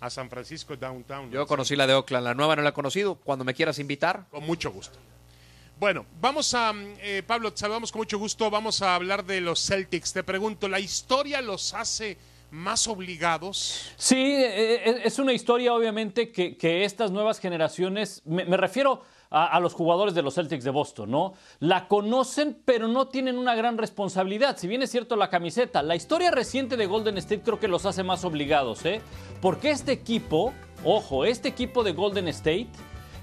a 0.00 0.10
San 0.10 0.28
Francisco 0.28 0.76
Downtown. 0.76 1.30
Yo 1.30 1.46
conocí 1.46 1.76
la 1.76 1.86
de 1.86 1.94
Oakland, 1.94 2.24
la 2.24 2.34
nueva 2.34 2.56
no 2.56 2.62
la 2.62 2.70
he 2.70 2.72
conocido. 2.72 3.14
Cuando 3.14 3.44
me 3.44 3.54
quieras 3.54 3.78
invitar. 3.78 4.26
Con 4.30 4.44
mucho 4.44 4.70
gusto. 4.70 4.98
Bueno, 5.78 6.04
vamos 6.20 6.52
a, 6.52 6.74
eh, 7.00 7.22
Pablo, 7.26 7.52
te 7.52 7.60
saludamos 7.60 7.90
con 7.90 8.00
mucho 8.00 8.18
gusto. 8.18 8.50
Vamos 8.50 8.82
a 8.82 8.94
hablar 8.94 9.24
de 9.24 9.40
los 9.40 9.64
Celtics. 9.64 10.12
Te 10.12 10.22
pregunto, 10.22 10.68
¿la 10.68 10.80
historia 10.80 11.40
los 11.40 11.72
hace 11.72 12.18
más 12.50 12.86
obligados? 12.88 13.92
Sí, 13.96 14.16
eh, 14.16 14.74
eh, 14.84 15.00
es 15.04 15.18
una 15.18 15.32
historia 15.32 15.72
obviamente 15.72 16.30
que, 16.30 16.56
que 16.56 16.84
estas 16.84 17.10
nuevas 17.10 17.38
generaciones, 17.40 18.20
me, 18.26 18.44
me 18.44 18.58
refiero 18.58 19.02
a, 19.30 19.60
los 19.60 19.74
jugadores 19.74 20.14
de 20.14 20.22
los 20.22 20.34
Celtics 20.34 20.64
de 20.64 20.70
Boston, 20.70 21.10
¿no? 21.10 21.34
La 21.60 21.86
conocen, 21.86 22.58
pero 22.64 22.88
no 22.88 23.06
tienen 23.06 23.38
una 23.38 23.54
gran 23.54 23.78
responsabilidad. 23.78 24.56
Si 24.56 24.66
bien 24.66 24.82
es 24.82 24.90
cierto 24.90 25.14
la 25.14 25.30
camiseta, 25.30 25.82
la 25.82 25.94
historia 25.94 26.32
reciente 26.32 26.76
de 26.76 26.86
Golden 26.86 27.16
State 27.18 27.42
creo 27.42 27.60
que 27.60 27.68
los 27.68 27.86
hace 27.86 28.02
más 28.02 28.24
obligados, 28.24 28.84
¿eh? 28.84 29.00
Porque 29.40 29.70
este 29.70 29.92
equipo, 29.92 30.52
ojo, 30.84 31.24
este 31.24 31.48
equipo 31.48 31.84
de 31.84 31.92
Golden 31.92 32.26
State 32.28 32.68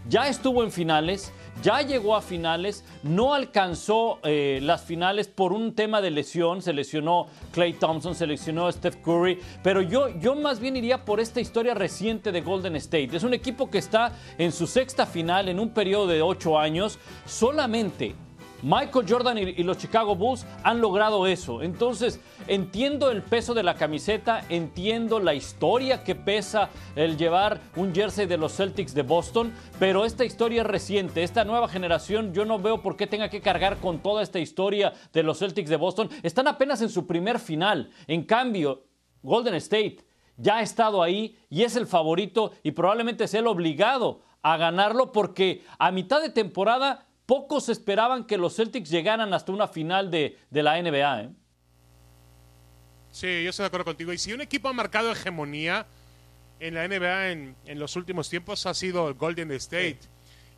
ya 0.08 0.30
estuvo 0.30 0.64
en 0.64 0.72
finales, 0.72 1.34
ya 1.62 1.82
llegó 1.82 2.16
a 2.16 2.22
finales, 2.22 2.84
no 3.04 3.34
alcanzó 3.34 4.20
eh, 4.24 4.60
las 4.62 4.84
finales 4.84 5.28
por 5.28 5.54
un 5.54 5.74
tema 5.74 6.02
de 6.02 6.12
lesión, 6.12 6.62
se 6.62 6.74
lesionó 6.74 7.28
Clay 7.52 7.74
Thompson, 7.74 8.16
se 8.16 8.28
lesionó 8.28 8.72
Steph 8.72 8.98
Curry, 9.04 9.40
pero 9.64 9.82
yo, 9.82 10.10
yo 10.20 10.36
más 10.36 10.60
bien 10.60 10.76
iría 10.76 11.06
por 11.06 11.20
esta 11.20 11.42
historia 11.42 11.74
reciente 11.74 12.32
de 12.32 12.42
Golden 12.42 12.76
State. 12.76 13.16
Es 13.16 13.24
un 13.24 13.34
equipo 13.34 13.70
que 13.70 13.80
está 13.80 14.14
en 14.38 14.52
su 14.52 14.68
sexta 14.68 15.06
final 15.06 15.50
en 15.50 15.60
un 15.60 15.70
periodo 15.70 16.08
de 16.08 16.22
ocho 16.22 16.60
años, 16.60 17.00
solamente 17.26 18.16
Michael 18.64 19.06
Jordan 19.08 19.38
y, 19.38 19.64
los 19.64 19.78
Chicago 19.78 20.16
Bulls 20.16 20.46
han 20.64 20.82
logrado 20.82 21.28
eso. 21.28 21.62
Entonces, 21.62 22.20
entiendo 22.48 23.12
el 23.12 23.22
peso 23.22 23.54
de 23.54 23.64
la 23.64 23.76
camiseta, 23.76 24.44
entiendo 24.50 25.20
la 25.20 25.34
historia 25.34 26.04
que 26.04 26.16
pesa 26.16 26.70
el 26.96 27.18
llevar 27.18 27.60
un 27.76 27.94
jersey 27.94 28.26
de 28.26 28.38
los 28.38 28.56
Celtics 28.56 28.94
de 28.94 29.04
Boston, 29.04 29.54
pero 29.80 30.06
esta 30.06 30.26
historia 30.26 30.62
es 30.62 30.68
reciente, 30.68 31.24
esta 31.24 31.46
nueva 31.46 31.68
generación, 31.68 32.34
yo 32.34 32.46
no 32.46 32.60
veo 32.60 32.82
por 32.82 32.98
qué 32.98 33.08
tenga 33.08 33.30
que 33.30 33.42
cargar 33.42 33.78
con 33.78 34.00
toda 34.00 34.24
esta 34.24 34.40
historia 34.40 34.94
de 35.14 35.24
los 35.24 35.40
Celtics 35.40 35.70
de 35.70 35.76
Boston. 35.76 36.10
Están 36.24 36.48
apenas 36.48 36.82
en 36.82 36.90
su 36.90 37.06
primer 37.06 37.40
final. 37.40 37.92
En 38.08 38.24
cambio, 38.24 38.86
Golden 39.22 39.56
State 39.56 40.06
ya 40.38 40.58
ha 40.58 40.62
estado 40.62 41.02
ahí 41.02 41.38
y 41.50 41.64
es 41.64 41.76
el 41.76 41.88
favorito 41.88 42.52
y 42.64 42.72
probablemente 42.72 43.28
sea 43.28 43.40
el 43.40 43.48
obligado 43.48 44.22
a 44.42 44.56
ganarlo 44.58 45.12
porque 45.12 45.64
a 45.80 45.92
mitad 45.92 46.22
de 46.22 46.30
temporada 46.30 47.07
pocos 47.28 47.70
esperaban 47.70 48.26
que 48.26 48.38
los 48.38 48.56
Celtics 48.56 48.90
llegaran 48.90 49.32
hasta 49.36 49.52
una 49.52 49.68
final 49.68 50.10
de, 50.10 50.40
de 50.50 50.64
la 50.64 50.82
NBA. 50.82 51.22
¿eh? 51.22 51.30
Sí, 53.12 53.44
yo 53.44 53.52
estoy 53.52 53.64
de 53.64 53.68
acuerdo 53.68 53.86
contigo. 53.86 54.12
Y 54.14 54.18
si 54.18 54.34
un 54.34 54.42
equipo 54.42 54.70
ha 54.70 54.74
marcado 54.74 55.12
hegemonía 55.12 55.86
en 56.60 56.74
la 56.74 56.88
NBA 56.88 57.30
en, 57.30 57.56
en 57.66 57.80
los 57.80 57.96
últimos 57.96 58.30
tiempos 58.30 58.66
ha 58.66 58.74
sido 58.74 59.08
el 59.10 59.14
Golden 59.14 59.52
State. 59.52 60.00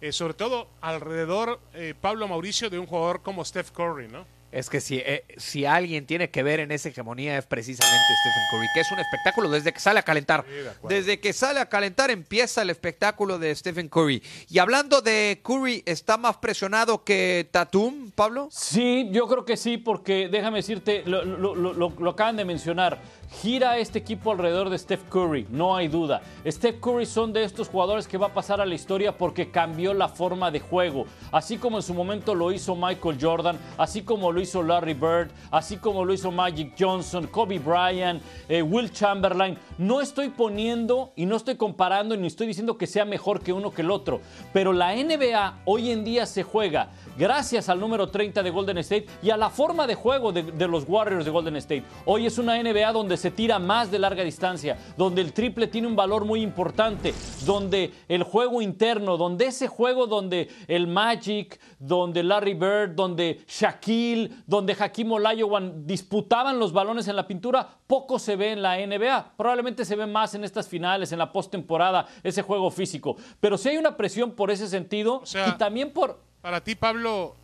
Eh, 0.01 0.13
sobre 0.13 0.33
todo 0.33 0.69
alrededor, 0.79 1.59
eh, 1.73 1.93
Pablo 1.99 2.27
Mauricio, 2.27 2.69
de 2.69 2.79
un 2.79 2.85
jugador 2.85 3.21
como 3.21 3.43
Steph 3.43 3.71
Curry, 3.71 4.07
¿no? 4.07 4.25
Es 4.51 4.69
que 4.69 4.81
si, 4.81 4.97
eh, 4.97 5.23
si 5.37 5.65
alguien 5.65 6.05
tiene 6.07 6.29
que 6.31 6.41
ver 6.41 6.59
en 6.59 6.71
esa 6.71 6.89
hegemonía 6.89 7.37
es 7.37 7.45
precisamente 7.45 7.95
Stephen 8.21 8.43
Curry, 8.51 8.67
que 8.73 8.79
es 8.81 8.91
un 8.91 8.99
espectáculo 8.99 9.49
desde 9.49 9.71
que 9.71 9.79
sale 9.79 9.99
a 9.99 10.03
calentar. 10.03 10.43
Sí, 10.47 10.53
de 10.55 10.69
acuerdo. 10.69 10.95
desde 10.97 11.19
que 11.19 11.33
sale 11.33 11.59
a 11.59 11.67
calentar 11.69 12.09
empieza 12.09 12.63
el 12.63 12.69
espectáculo 12.71 13.37
de 13.37 13.55
Stephen 13.55 13.89
Curry. 13.89 14.23
Y 14.49 14.57
hablando 14.59 15.01
de 15.01 15.39
Curry, 15.43 15.83
¿está 15.85 16.17
más 16.17 16.37
presionado 16.37 17.03
que 17.03 17.47
Tatum, 17.51 18.11
Pablo? 18.11 18.49
Sí, 18.51 19.07
yo 19.11 19.27
creo 19.27 19.45
que 19.45 19.55
sí, 19.57 19.77
porque 19.77 20.29
déjame 20.29 20.57
decirte, 20.57 21.03
lo, 21.05 21.23
lo- 21.23 21.55
lo- 21.55 21.73
lo- 21.73 21.93
lo 21.99 22.09
acaban 22.09 22.35
de 22.35 22.45
mencionar. 22.45 22.99
Gira 23.31 23.77
este 23.77 23.99
equipo 23.99 24.31
alrededor 24.31 24.71
de 24.71 24.77
Steph 24.77 25.03
Curry, 25.07 25.45
no 25.51 25.75
hay 25.75 25.87
duda. 25.87 26.19
Steph 26.45 26.79
Curry 26.79 27.05
son 27.05 27.31
de 27.31 27.43
estos 27.43 27.69
jugadores 27.69 28.07
que 28.07 28.17
va 28.17 28.27
a 28.27 28.33
pasar 28.33 28.59
a 28.59 28.65
la 28.65 28.73
historia 28.73 29.15
porque 29.15 29.51
cambió 29.51 29.93
la 29.93 30.09
forma 30.09 30.49
de 30.49 30.59
juego. 30.59 31.05
Así 31.31 31.57
como 31.57 31.77
en 31.77 31.83
su 31.83 31.93
momento 31.93 32.33
lo 32.33 32.51
hizo 32.51 32.75
Michael 32.75 33.17
Jordan, 33.21 33.57
así 33.77 34.01
como 34.01 34.31
lo 34.31 34.41
hizo 34.41 34.63
Larry 34.63 34.95
Bird, 34.95 35.29
así 35.51 35.77
como 35.77 36.03
lo 36.03 36.11
hizo 36.11 36.31
Magic 36.31 36.73
Johnson, 36.77 37.27
Kobe 37.27 37.59
Bryant, 37.59 38.21
eh, 38.49 38.63
Will 38.63 38.91
Chamberlain. 38.91 39.57
No 39.77 40.01
estoy 40.01 40.29
poniendo 40.29 41.13
y 41.15 41.27
no 41.27 41.35
estoy 41.35 41.55
comparando 41.55 42.17
ni 42.17 42.25
estoy 42.25 42.47
diciendo 42.47 42.79
que 42.79 42.87
sea 42.87 43.05
mejor 43.05 43.41
que 43.41 43.53
uno 43.53 43.71
que 43.71 43.83
el 43.83 43.91
otro. 43.91 44.21
Pero 44.53 44.73
la 44.73 44.95
NBA 44.95 45.59
hoy 45.65 45.91
en 45.91 46.03
día 46.03 46.25
se 46.25 46.41
juega 46.41 46.89
gracias 47.15 47.69
al 47.69 47.79
número 47.79 48.07
30 48.07 48.41
de 48.41 48.49
Golden 48.49 48.79
State 48.79 49.05
y 49.21 49.29
a 49.29 49.37
la 49.37 49.51
forma 49.51 49.85
de 49.85 49.93
juego 49.93 50.31
de, 50.31 50.41
de 50.41 50.67
los 50.67 50.85
Warriors 50.87 51.25
de 51.25 51.31
Golden 51.31 51.57
State. 51.57 51.83
Hoy 52.05 52.25
es 52.25 52.39
una 52.39 52.61
NBA 52.61 52.91
donde 52.91 53.18
se 53.19 53.31
tira 53.31 53.59
más 53.59 53.91
de 53.91 53.99
larga 53.99 54.23
distancia, 54.23 54.77
donde 54.97 55.21
el 55.21 55.33
triple 55.33 55.67
tiene 55.67 55.87
un 55.87 55.95
valor 55.95 56.25
muy 56.25 56.41
importante, 56.41 57.13
donde 57.45 57.91
el 58.07 58.23
juego 58.23 58.61
interno, 58.61 59.17
donde 59.17 59.45
ese 59.45 59.67
juego 59.67 60.07
donde 60.07 60.49
el 60.67 60.87
Magic, 60.87 61.59
donde 61.77 62.23
Larry 62.23 62.53
Bird, 62.53 62.95
donde 62.95 63.41
Shaquille, 63.47 64.31
donde 64.47 64.75
Hakim 64.79 65.11
Olajuwon 65.11 65.85
disputaban 65.85 66.57
los 66.57 66.73
balones 66.73 67.07
en 67.07 67.15
la 67.15 67.27
pintura, 67.27 67.67
poco 67.85 68.19
se 68.19 68.35
ve 68.35 68.51
en 68.51 68.61
la 68.61 68.77
NBA. 68.77 69.33
Probablemente 69.37 69.85
se 69.85 69.95
ve 69.95 70.07
más 70.07 70.33
en 70.33 70.43
estas 70.43 70.67
finales, 70.67 71.11
en 71.11 71.19
la 71.19 71.31
postemporada, 71.31 72.07
ese 72.23 72.41
juego 72.41 72.71
físico. 72.71 73.17
Pero 73.39 73.57
si 73.57 73.69
hay 73.69 73.77
una 73.77 73.97
presión 73.97 74.31
por 74.31 74.51
ese 74.51 74.67
sentido 74.67 75.25
sea, 75.25 75.49
y 75.49 75.57
también 75.57 75.91
por 75.91 76.19
Para 76.41 76.61
ti, 76.61 76.75
Pablo, 76.75 77.35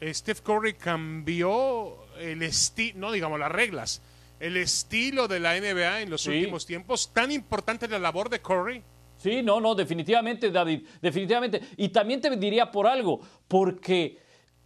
eh, 0.00 0.12
Steph 0.12 0.40
Curry 0.40 0.74
cambió 0.74 2.04
el 2.18 2.42
estilo, 2.42 2.98
no 2.98 3.12
digamos 3.12 3.38
las 3.38 3.50
reglas, 3.50 4.02
el 4.40 4.56
estilo 4.56 5.28
de 5.28 5.40
la 5.40 5.56
NBA 5.56 6.02
en 6.02 6.10
los 6.10 6.22
Sí. 6.22 6.30
últimos 6.30 6.66
tiempos. 6.66 7.12
¿Tan 7.12 7.30
importante 7.30 7.88
la 7.88 7.98
labor 7.98 8.28
de 8.28 8.40
Curry? 8.40 8.82
Sí, 9.16 9.42
no, 9.42 9.60
no, 9.60 9.74
definitivamente, 9.74 10.50
David, 10.50 10.86
definitivamente. 11.00 11.60
Y 11.76 11.88
también 11.88 12.20
te 12.20 12.28
diría 12.36 12.70
por 12.70 12.86
algo, 12.86 13.20
porque 13.48 14.18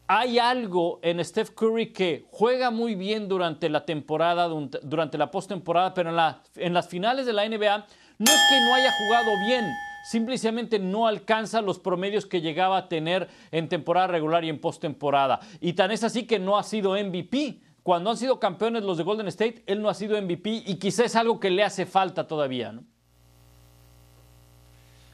hay 0.06 0.38
algo 0.38 0.98
en 1.02 1.22
Steph 1.24 1.50
Curry 1.50 1.92
que 1.92 2.24
juega 2.30 2.70
muy 2.70 2.94
bien 2.94 3.28
durante 3.28 3.68
la 3.68 3.84
temporada, 3.84 4.48
durante 4.48 5.18
la 5.18 5.30
postemporada, 5.30 5.92
pero 5.94 6.08
en, 6.10 6.16
la- 6.16 6.42
en 6.56 6.72
las 6.72 6.88
finales 6.88 7.26
de 7.26 7.34
la 7.34 7.44
NBA 7.44 7.78
no 8.18 8.30
es 8.32 8.40
que 8.50 8.60
no 8.66 8.74
haya 8.74 8.90
jugado 9.06 9.30
bien, 9.46 9.64
simplemente 10.10 10.78
no 10.78 11.06
alcanza 11.06 11.60
los 11.60 11.78
promedios 11.78 12.24
que 12.26 12.40
llegaba 12.40 12.78
a 12.78 12.88
tener 12.88 13.28
en 13.52 13.68
temporada 13.68 14.06
regular 14.08 14.42
y 14.44 14.48
en 14.48 14.60
postemporada. 14.60 15.38
Y 15.60 15.74
tan 15.74 15.90
es 15.90 16.02
así 16.02 16.26
que 16.26 16.38
no 16.38 16.56
ha 16.58 16.62
sido 16.64 16.94
MVP. 16.96 17.60
Cuando 17.88 18.10
han 18.10 18.18
sido 18.18 18.38
campeones 18.38 18.82
los 18.82 18.98
de 18.98 19.02
Golden 19.02 19.28
State, 19.28 19.62
él 19.64 19.80
no 19.80 19.88
ha 19.88 19.94
sido 19.94 20.20
MVP 20.20 20.62
y 20.66 20.74
quizás 20.74 21.06
es 21.06 21.16
algo 21.16 21.40
que 21.40 21.48
le 21.48 21.64
hace 21.64 21.86
falta 21.86 22.26
todavía, 22.26 22.70
¿no? 22.70 22.84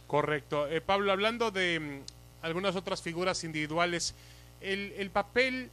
Correcto. 0.08 0.66
Eh, 0.66 0.80
Pablo, 0.80 1.12
hablando 1.12 1.52
de 1.52 1.78
mm, 1.78 2.44
algunas 2.44 2.74
otras 2.74 3.00
figuras 3.00 3.44
individuales, 3.44 4.16
el, 4.60 4.92
el 4.96 5.10
papel 5.10 5.70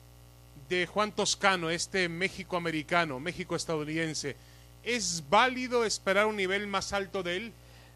de 0.70 0.86
Juan 0.86 1.12
Toscano, 1.12 1.72
este 1.72 2.08
México-americano, 2.08 3.20
México-estadounidense, 3.20 4.36
¿es 4.84 5.24
válido 5.28 5.86
esperar 5.86 6.28
un 6.28 6.36
nivel 6.36 6.68
más 6.68 6.94
alto 6.94 7.24
de 7.24 7.38
él? 7.38 7.54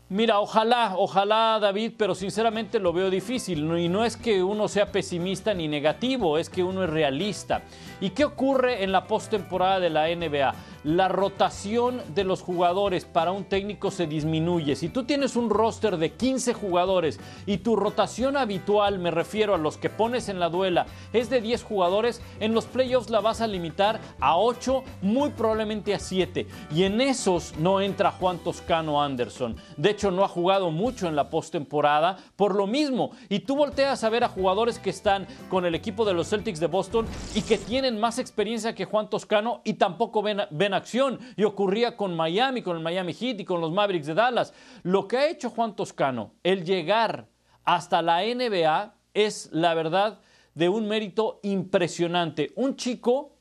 Mira, 0.07 0.39
ojalá, 0.39 0.93
ojalá 0.97 1.57
David, 1.59 1.93
pero 1.97 2.13
sinceramente 2.13 2.77
lo 2.79 2.93
veo 2.93 3.09
difícil. 3.09 3.63
Y 3.79 3.89
no 3.89 4.05
es 4.05 4.15
que 4.15 4.43
uno 4.43 4.67
sea 4.67 4.91
pesimista 4.91 5.51
ni 5.55 5.67
negativo, 5.67 6.37
es 6.37 6.47
que 6.47 6.63
uno 6.63 6.83
es 6.83 6.89
realista. 6.91 7.63
¿Y 7.99 8.11
qué 8.11 8.23
ocurre 8.23 8.83
en 8.83 8.91
la 8.91 9.07
postemporada 9.07 9.79
de 9.79 9.89
la 9.89 10.07
NBA? 10.07 10.53
La 10.85 11.07
rotación 11.07 12.03
de 12.13 12.23
los 12.23 12.43
jugadores 12.43 13.05
para 13.05 13.31
un 13.31 13.45
técnico 13.45 13.89
se 13.89 14.05
disminuye. 14.05 14.75
Si 14.75 14.87
tú 14.87 15.03
tienes 15.03 15.35
un 15.35 15.49
roster 15.49 15.97
de 15.97 16.11
15 16.11 16.53
jugadores 16.53 17.19
y 17.47 17.57
tu 17.57 17.75
rotación 17.75 18.37
habitual, 18.37 18.99
me 18.99 19.09
refiero 19.09 19.55
a 19.55 19.57
los 19.57 19.77
que 19.77 19.89
pones 19.89 20.29
en 20.29 20.39
la 20.39 20.49
duela, 20.49 20.85
es 21.11 21.31
de 21.31 21.41
10 21.41 21.63
jugadores, 21.63 22.21
en 22.39 22.53
los 22.53 22.65
playoffs 22.65 23.09
la 23.09 23.19
vas 23.19 23.41
a 23.41 23.47
limitar 23.47 23.99
a 24.19 24.37
8, 24.37 24.83
muy 25.01 25.31
probablemente 25.31 25.95
a 25.95 25.97
7. 25.97 26.45
Y 26.69 26.83
en 26.83 27.01
esos 27.01 27.55
no 27.57 27.81
entra 27.81 28.11
Juan 28.11 28.37
Toscano 28.37 29.01
Anderson. 29.01 29.55
De 29.77 29.89
hecho, 29.89 30.11
no 30.11 30.23
ha 30.23 30.27
jugado 30.27 30.69
mucho 30.69 31.07
en 31.07 31.15
la 31.15 31.31
postemporada 31.31 32.17
por 32.35 32.53
lo 32.53 32.67
mismo. 32.67 33.09
Y 33.27 33.39
tú 33.39 33.55
volteas 33.55 34.03
a 34.03 34.09
ver 34.09 34.23
a 34.23 34.29
jugadores 34.29 34.77
que 34.77 34.91
están 34.91 35.25
con 35.49 35.65
el 35.65 35.73
equipo 35.73 36.05
de 36.05 36.13
los 36.13 36.29
Celtics 36.29 36.59
de 36.59 36.67
Boston 36.67 37.07
y 37.33 37.41
que 37.41 37.57
tienen 37.57 37.99
más 37.99 38.19
experiencia 38.19 38.75
que 38.75 38.85
Juan 38.85 39.09
Toscano 39.09 39.61
y 39.63 39.73
tampoco 39.73 40.21
ven, 40.21 40.41
ven 40.51 40.74
acción. 40.75 41.19
Y 41.35 41.43
ocurría 41.43 41.97
con 41.97 42.15
Miami, 42.15 42.61
con 42.61 42.77
el 42.77 42.83
Miami 42.83 43.13
Heat 43.13 43.39
y 43.39 43.45
con 43.45 43.61
los 43.61 43.71
Mavericks 43.71 44.07
de 44.07 44.13
Dallas. 44.13 44.53
Lo 44.83 45.07
que 45.07 45.17
ha 45.17 45.29
hecho 45.29 45.49
Juan 45.49 45.75
Toscano, 45.75 46.33
el 46.43 46.63
llegar 46.63 47.27
hasta 47.63 48.01
la 48.01 48.21
NBA, 48.21 48.95
es 49.13 49.49
la 49.51 49.73
verdad 49.73 50.19
de 50.53 50.69
un 50.69 50.87
mérito 50.87 51.39
impresionante. 51.43 52.51
Un 52.55 52.75
chico 52.75 53.33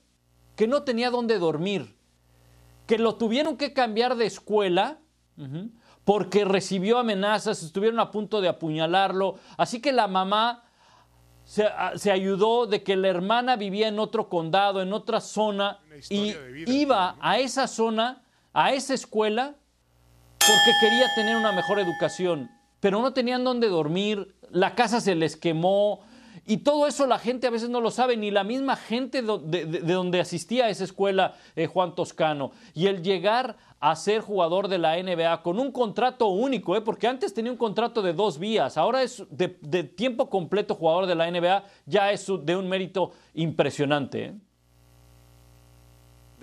que 0.57 0.67
no 0.67 0.83
tenía 0.83 1.11
dónde 1.11 1.39
dormir, 1.39 1.97
que 2.87 2.99
lo 2.99 3.17
tuvieron 3.17 3.57
que 3.57 3.73
cambiar 3.73 4.17
de 4.17 4.27
escuela. 4.27 4.99
porque 6.05 6.45
recibió 6.45 6.99
amenazas, 6.99 7.63
estuvieron 7.63 7.99
a 7.99 8.11
punto 8.11 8.41
de 8.41 8.49
apuñalarlo. 8.49 9.37
Así 9.57 9.81
que 9.81 9.91
la 9.91 10.07
mamá 10.07 10.63
se, 11.45 11.67
se, 11.97 12.11
ayudó 12.11 12.67
de 12.67 12.83
que 12.83 12.97
la 12.97 13.09
hermana 13.09 13.57
vivía 13.57 13.89
en 13.89 13.99
otro 13.99 14.29
condado, 14.29 14.83
en 14.83 14.93
otra 14.93 15.21
zona, 15.21 15.81
y 16.09 16.35
iba 16.67 17.17
a 17.21 17.39
esa 17.39 17.67
zona, 17.67 18.23
a 18.53 18.73
esa 18.73 18.95
escuela, 18.95 19.55
porque 20.39 20.73
quería 20.81 21.07
tener 21.15 21.37
una 21.37 21.53
mejor 21.53 21.79
educación, 21.79 22.51
pero 22.81 23.01
no 23.01 23.13
tenían 23.13 23.45
dónde 23.45 23.69
dormir, 23.69 24.35
la 24.51 24.75
casa 24.75 25.01
se 25.01 25.15
les 25.15 25.37
quemó, 25.37 26.03
y 26.47 26.59
todo 26.59 26.87
eso 26.87 27.07
la 27.07 27.19
gente 27.19 27.47
a 27.47 27.51
veces 27.51 27.71
no 27.71 27.81
lo 27.81 27.91
sabe, 27.91 28.17
ni 28.17 28.31
la 28.31 28.45
misma 28.45 28.77
gente 28.77 29.23
de, 29.23 29.65
donde 29.81 30.21
asistía 30.21 30.67
a 30.67 30.69
esa 30.69 30.85
escuela 30.85 31.37
eh, 31.57 31.67
Juan 31.67 31.95
Toscano. 31.95 32.53
Y 32.75 32.87
el 32.87 33.03
llegar 33.03 33.57
a 33.91 33.95
ser 33.97 34.23
jugador 34.23 34.69
de 34.69 34.79
la 34.79 34.97
NBA 34.97 35.43
con 35.43 35.59
un 35.59 35.71
contrato 35.71 36.29
único, 36.29 36.75
eh, 36.75 36.81
porque 36.81 37.07
antes 37.07 37.35
tenía 37.35 37.53
un 37.53 37.59
contrato 37.59 38.01
de 38.01 38.15
dos 38.15 38.39
vías, 38.39 38.79
ahora 38.79 39.03
es 39.03 39.23
de, 39.29 39.49
tiempo 39.85 40.31
completo 40.31 40.75
jugador 40.75 41.05
de 41.05 41.15
la 41.15 41.31
NBA, 41.31 41.65
ya 41.85 42.11
es 42.11 42.27
de 42.45 42.57
un 42.57 42.67
mérito 42.67 43.13
impresionante. 43.35 44.25
Eh 44.25 44.35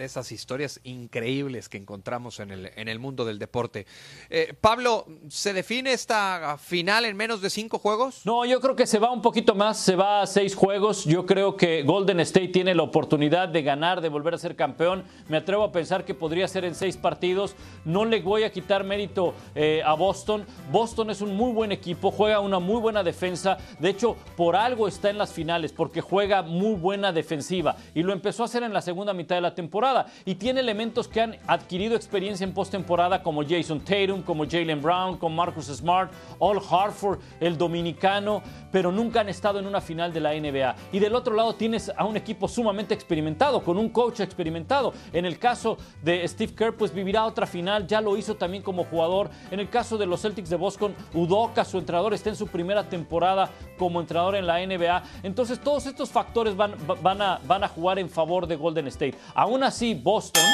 esas 0.02 0.32
historias 0.32 0.80
increíbles 0.84 1.70
que 1.70 1.78
encontramos 1.78 2.40
en 2.40 2.52
el, 2.52 2.72
en 2.76 2.88
el 2.88 3.00
mundo 3.00 3.26
del 3.26 3.40
deporte. 3.40 3.86
Eh, 4.30 4.54
Pablo, 4.60 5.06
¿se 5.30 5.54
define 5.54 5.94
esta 5.94 6.58
final 6.58 7.06
en 7.06 7.16
menos 7.16 7.42
de 7.42 7.50
cinco 7.50 7.80
juegos? 7.80 8.26
No, 8.26 8.46
yo 8.46 8.60
creo 8.60 8.76
que 8.76 8.88
se 8.88 9.00
va 9.00 9.12
un 9.12 9.22
poquito 9.22 9.56
más, 9.56 9.78
se 9.78 9.96
va 9.96 10.22
a 10.22 10.28
seis 10.28 10.56
juegos. 10.56 11.06
Yo 11.06 11.26
creo 11.26 11.56
que 11.56 11.84
Golden 11.84 12.20
State 12.22 12.50
tiene 12.50 12.76
la 12.76 12.84
oportunidad 12.84 13.50
de 13.50 13.62
ganar, 13.62 14.02
de 14.02 14.10
volver 14.10 14.34
a 14.34 14.38
ser 14.38 14.56
campeón. 14.56 15.04
Me 15.28 15.38
atrevo 15.38 15.64
a 15.64 15.72
pensar 15.72 16.06
que 16.06 16.14
podría 16.14 16.48
ser 16.48 16.66
en 16.66 16.76
seis 16.76 16.98
partidos. 16.98 17.56
No 17.86 18.06
le 18.06 18.22
voy 18.22 18.44
a 18.44 18.52
quitar 18.52 18.84
mérito 18.84 19.34
eh, 19.56 19.82
a 19.86 19.94
Boston. 19.94 20.46
Boston 20.72 21.10
es 21.10 21.22
un 21.22 21.36
muy 21.36 21.52
buen 21.52 21.72
equipo, 21.72 22.12
juega 22.12 22.40
una 22.40 22.60
muy 22.60 22.80
buena 22.80 23.04
defensa. 23.04 23.58
De 23.80 23.90
hecho, 23.90 24.16
por 24.38 24.56
algo 24.56 24.88
está 24.88 25.10
en 25.10 25.18
las 25.18 25.34
finales, 25.34 25.72
porque 25.72 26.02
juega 26.02 26.42
muy 26.42 26.76
buena 26.76 27.12
defensiva. 27.12 27.76
Y 27.94 28.04
lo 28.04 28.14
empezó 28.14 28.44
a 28.44 28.46
hacer 28.46 28.64
en 28.64 28.74
la 28.74 28.82
segunda 28.82 29.14
mitad 29.14 29.36
de 29.36 29.42
la 29.42 29.54
temporada 29.56 29.91
y 30.26 30.36
tiene 30.36 30.60
elementos 30.60 31.08
que 31.08 31.22
han 31.22 31.38
adquirido 31.48 31.96
experiencia 31.96 32.44
en 32.44 32.54
postemporada 32.54 33.22
como 33.22 33.44
Jason 33.44 33.80
Tatum, 33.80 34.22
como 34.22 34.46
Jalen 34.50 34.82
Brown, 34.82 35.18
como 35.18 35.36
Marcus 35.36 35.66
Smart, 35.68 36.12
All 36.40 36.60
Hartford, 36.70 37.20
el 37.40 37.58
dominicano, 37.58 38.42
pero 38.72 38.92
nunca 38.92 39.22
han 39.22 39.30
estado 39.30 39.60
en 39.60 39.68
una 39.68 39.82
final 39.82 40.14
de 40.14 40.20
la 40.20 40.34
NBA. 40.34 40.76
Y 40.92 41.00
del 41.00 41.16
otro 41.16 41.36
lado 41.36 41.54
tienes 41.56 41.92
a 41.96 42.06
un 42.06 42.18
equipo 42.18 42.48
sumamente 42.48 42.94
experimentado, 42.94 43.64
con 43.64 43.78
un 43.78 43.90
coach 43.90 44.22
experimentado. 44.22 44.94
En 45.12 45.26
el 45.26 45.38
caso 45.38 45.78
de 46.02 46.28
Steve 46.28 46.54
Kerr, 46.56 46.76
pues 46.76 46.94
vivirá 46.94 47.26
otra 47.26 47.46
final, 47.46 47.88
ya 47.88 48.02
lo 48.02 48.16
hizo 48.18 48.36
también 48.36 48.64
como 48.64 48.86
jugador. 48.86 49.30
En 49.50 49.60
el 49.60 49.70
caso 49.70 49.98
de 49.98 50.06
los 50.06 50.22
Celtics 50.22 50.50
de 50.50 50.56
Boston, 50.56 50.96
Udoka, 51.14 51.66
su 51.66 51.78
entrenador, 51.78 52.14
está 52.14 52.30
en 52.30 52.36
su 52.36 52.48
primera 52.48 52.88
temporada 52.88 53.50
como 53.78 54.00
entrenador 54.00 54.36
en 54.36 54.48
la 54.48 54.66
NBA. 54.66 55.04
Entonces 55.24 55.60
todos 55.60 55.86
estos 55.86 56.10
factores 56.10 56.56
van, 56.56 56.74
a, 57.22 57.40
van 57.46 57.64
a 57.64 57.68
jugar 57.68 58.00
en 58.00 58.10
favor 58.10 58.48
de 58.48 58.56
Golden 58.56 58.88
State. 58.88 59.16
Aún 59.34 59.64
así, 59.64 59.81
Boston 59.82 60.46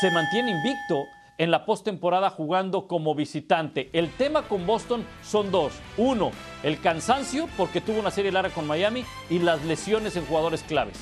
se 0.00 0.10
mantiene 0.10 0.50
invicto 0.50 1.04
en 1.36 1.50
la 1.50 1.66
postemporada 1.66 2.30
jugando 2.30 2.86
como 2.86 3.14
visitante. 3.14 3.90
El 3.92 4.10
tema 4.10 4.42
con 4.48 4.66
Boston 4.66 5.04
son 5.22 5.50
dos. 5.50 5.74
Uno, 5.98 6.30
el 6.62 6.80
cansancio 6.80 7.48
porque 7.58 7.82
tuvo 7.82 8.00
una 8.00 8.10
serie 8.10 8.32
larga 8.32 8.54
con 8.54 8.66
Miami 8.66 9.04
y 9.28 9.40
las 9.40 9.62
lesiones 9.64 10.16
en 10.16 10.24
jugadores 10.24 10.62
claves. 10.62 10.96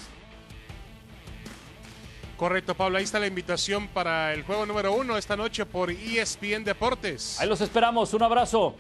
Correcto, 2.36 2.74
Pablo. 2.74 2.98
Ahí 2.98 3.04
está 3.04 3.20
la 3.20 3.28
invitación 3.28 3.86
para 3.86 4.32
el 4.34 4.42
juego 4.42 4.66
número 4.66 4.92
uno 4.92 5.16
esta 5.16 5.36
noche 5.36 5.64
por 5.64 5.92
ESPN 5.92 6.64
Deportes. 6.64 7.38
Ahí 7.38 7.48
los 7.48 7.60
esperamos. 7.60 8.12
Un 8.14 8.22
abrazo. 8.24 8.74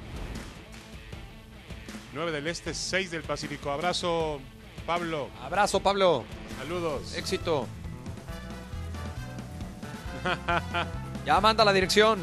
9 2.12 2.32
del 2.32 2.48
Este, 2.48 2.74
6 2.74 3.12
del 3.12 3.22
Pacífico. 3.22 3.70
Abrazo, 3.70 4.40
Pablo. 4.84 5.28
Abrazo, 5.42 5.78
Pablo. 5.78 6.24
Saludos. 6.58 7.14
Éxito. 7.14 7.68
Ya 11.26 11.40
manda 11.40 11.64
la 11.64 11.72
dirección. 11.72 12.20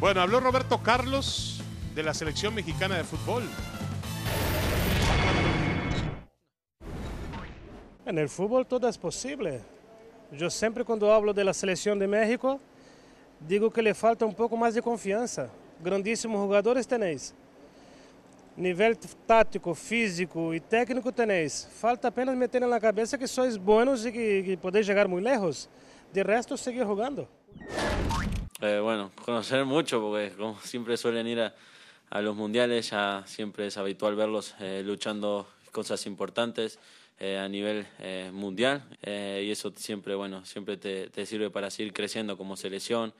Bueno, 0.00 0.20
habló 0.20 0.40
Roberto 0.40 0.82
Carlos 0.82 1.62
de 1.94 2.02
la 2.02 2.14
selección 2.14 2.54
mexicana 2.54 2.96
de 2.96 3.04
fútbol. 3.04 3.44
En 8.04 8.18
el 8.18 8.28
fútbol 8.28 8.66
todo 8.66 8.88
es 8.88 8.98
posible. 8.98 9.60
Yo 10.32 10.50
siempre 10.50 10.84
cuando 10.84 11.12
hablo 11.12 11.32
de 11.32 11.44
la 11.44 11.54
selección 11.54 11.98
de 11.98 12.08
México, 12.08 12.60
digo 13.40 13.70
que 13.70 13.82
le 13.82 13.94
falta 13.94 14.24
un 14.24 14.34
poco 14.34 14.56
más 14.56 14.74
de 14.74 14.82
confianza. 14.82 15.48
Grandísimos 15.82 16.40
jugadores 16.40 16.86
tenéis. 16.86 17.34
Nivel 18.56 18.98
táctico, 19.26 19.74
físico 19.74 20.52
y 20.52 20.60
técnico 20.60 21.12
tenéis. 21.12 21.68
Falta 21.78 22.08
apenas 22.08 22.36
meter 22.36 22.62
en 22.62 22.70
la 22.70 22.80
cabeza 22.80 23.16
que 23.16 23.28
sois 23.28 23.56
buenos 23.56 24.04
y 24.04 24.12
que, 24.12 24.42
que 24.44 24.58
podéis 24.58 24.86
llegar 24.86 25.06
muy 25.08 25.22
lejos. 25.22 25.68
De 26.12 26.22
resto, 26.22 26.58
seguir 26.58 26.84
jugando. 26.84 27.26
Eh, 28.60 28.80
bueno, 28.80 29.10
conocer 29.24 29.64
mucho, 29.64 30.00
porque 30.00 30.32
como 30.36 30.60
siempre 30.60 30.96
suelen 30.98 31.26
ir 31.26 31.40
a, 31.40 32.20
los 32.20 32.36
mundiales, 32.36 32.90
ya 32.90 33.22
siempre 33.26 33.66
es 33.66 33.78
habitual 33.78 34.14
verlos 34.14 34.54
eh, 34.60 34.82
luchando 34.84 35.48
cosas 35.70 36.04
importantes 36.04 36.78
eh, 37.18 37.38
a 37.38 37.48
nivel 37.48 37.86
mundial 38.32 38.82
y 39.02 39.50
eso 39.50 39.72
siempre, 39.74 40.14
bueno, 40.14 40.44
siempre 40.44 40.76
te, 40.76 41.08
te, 41.08 41.24
sirve 41.24 41.48
para 41.48 41.70
seguir 41.70 41.94
creciendo 41.94 42.36
como 42.36 42.58
selección, 42.58 43.14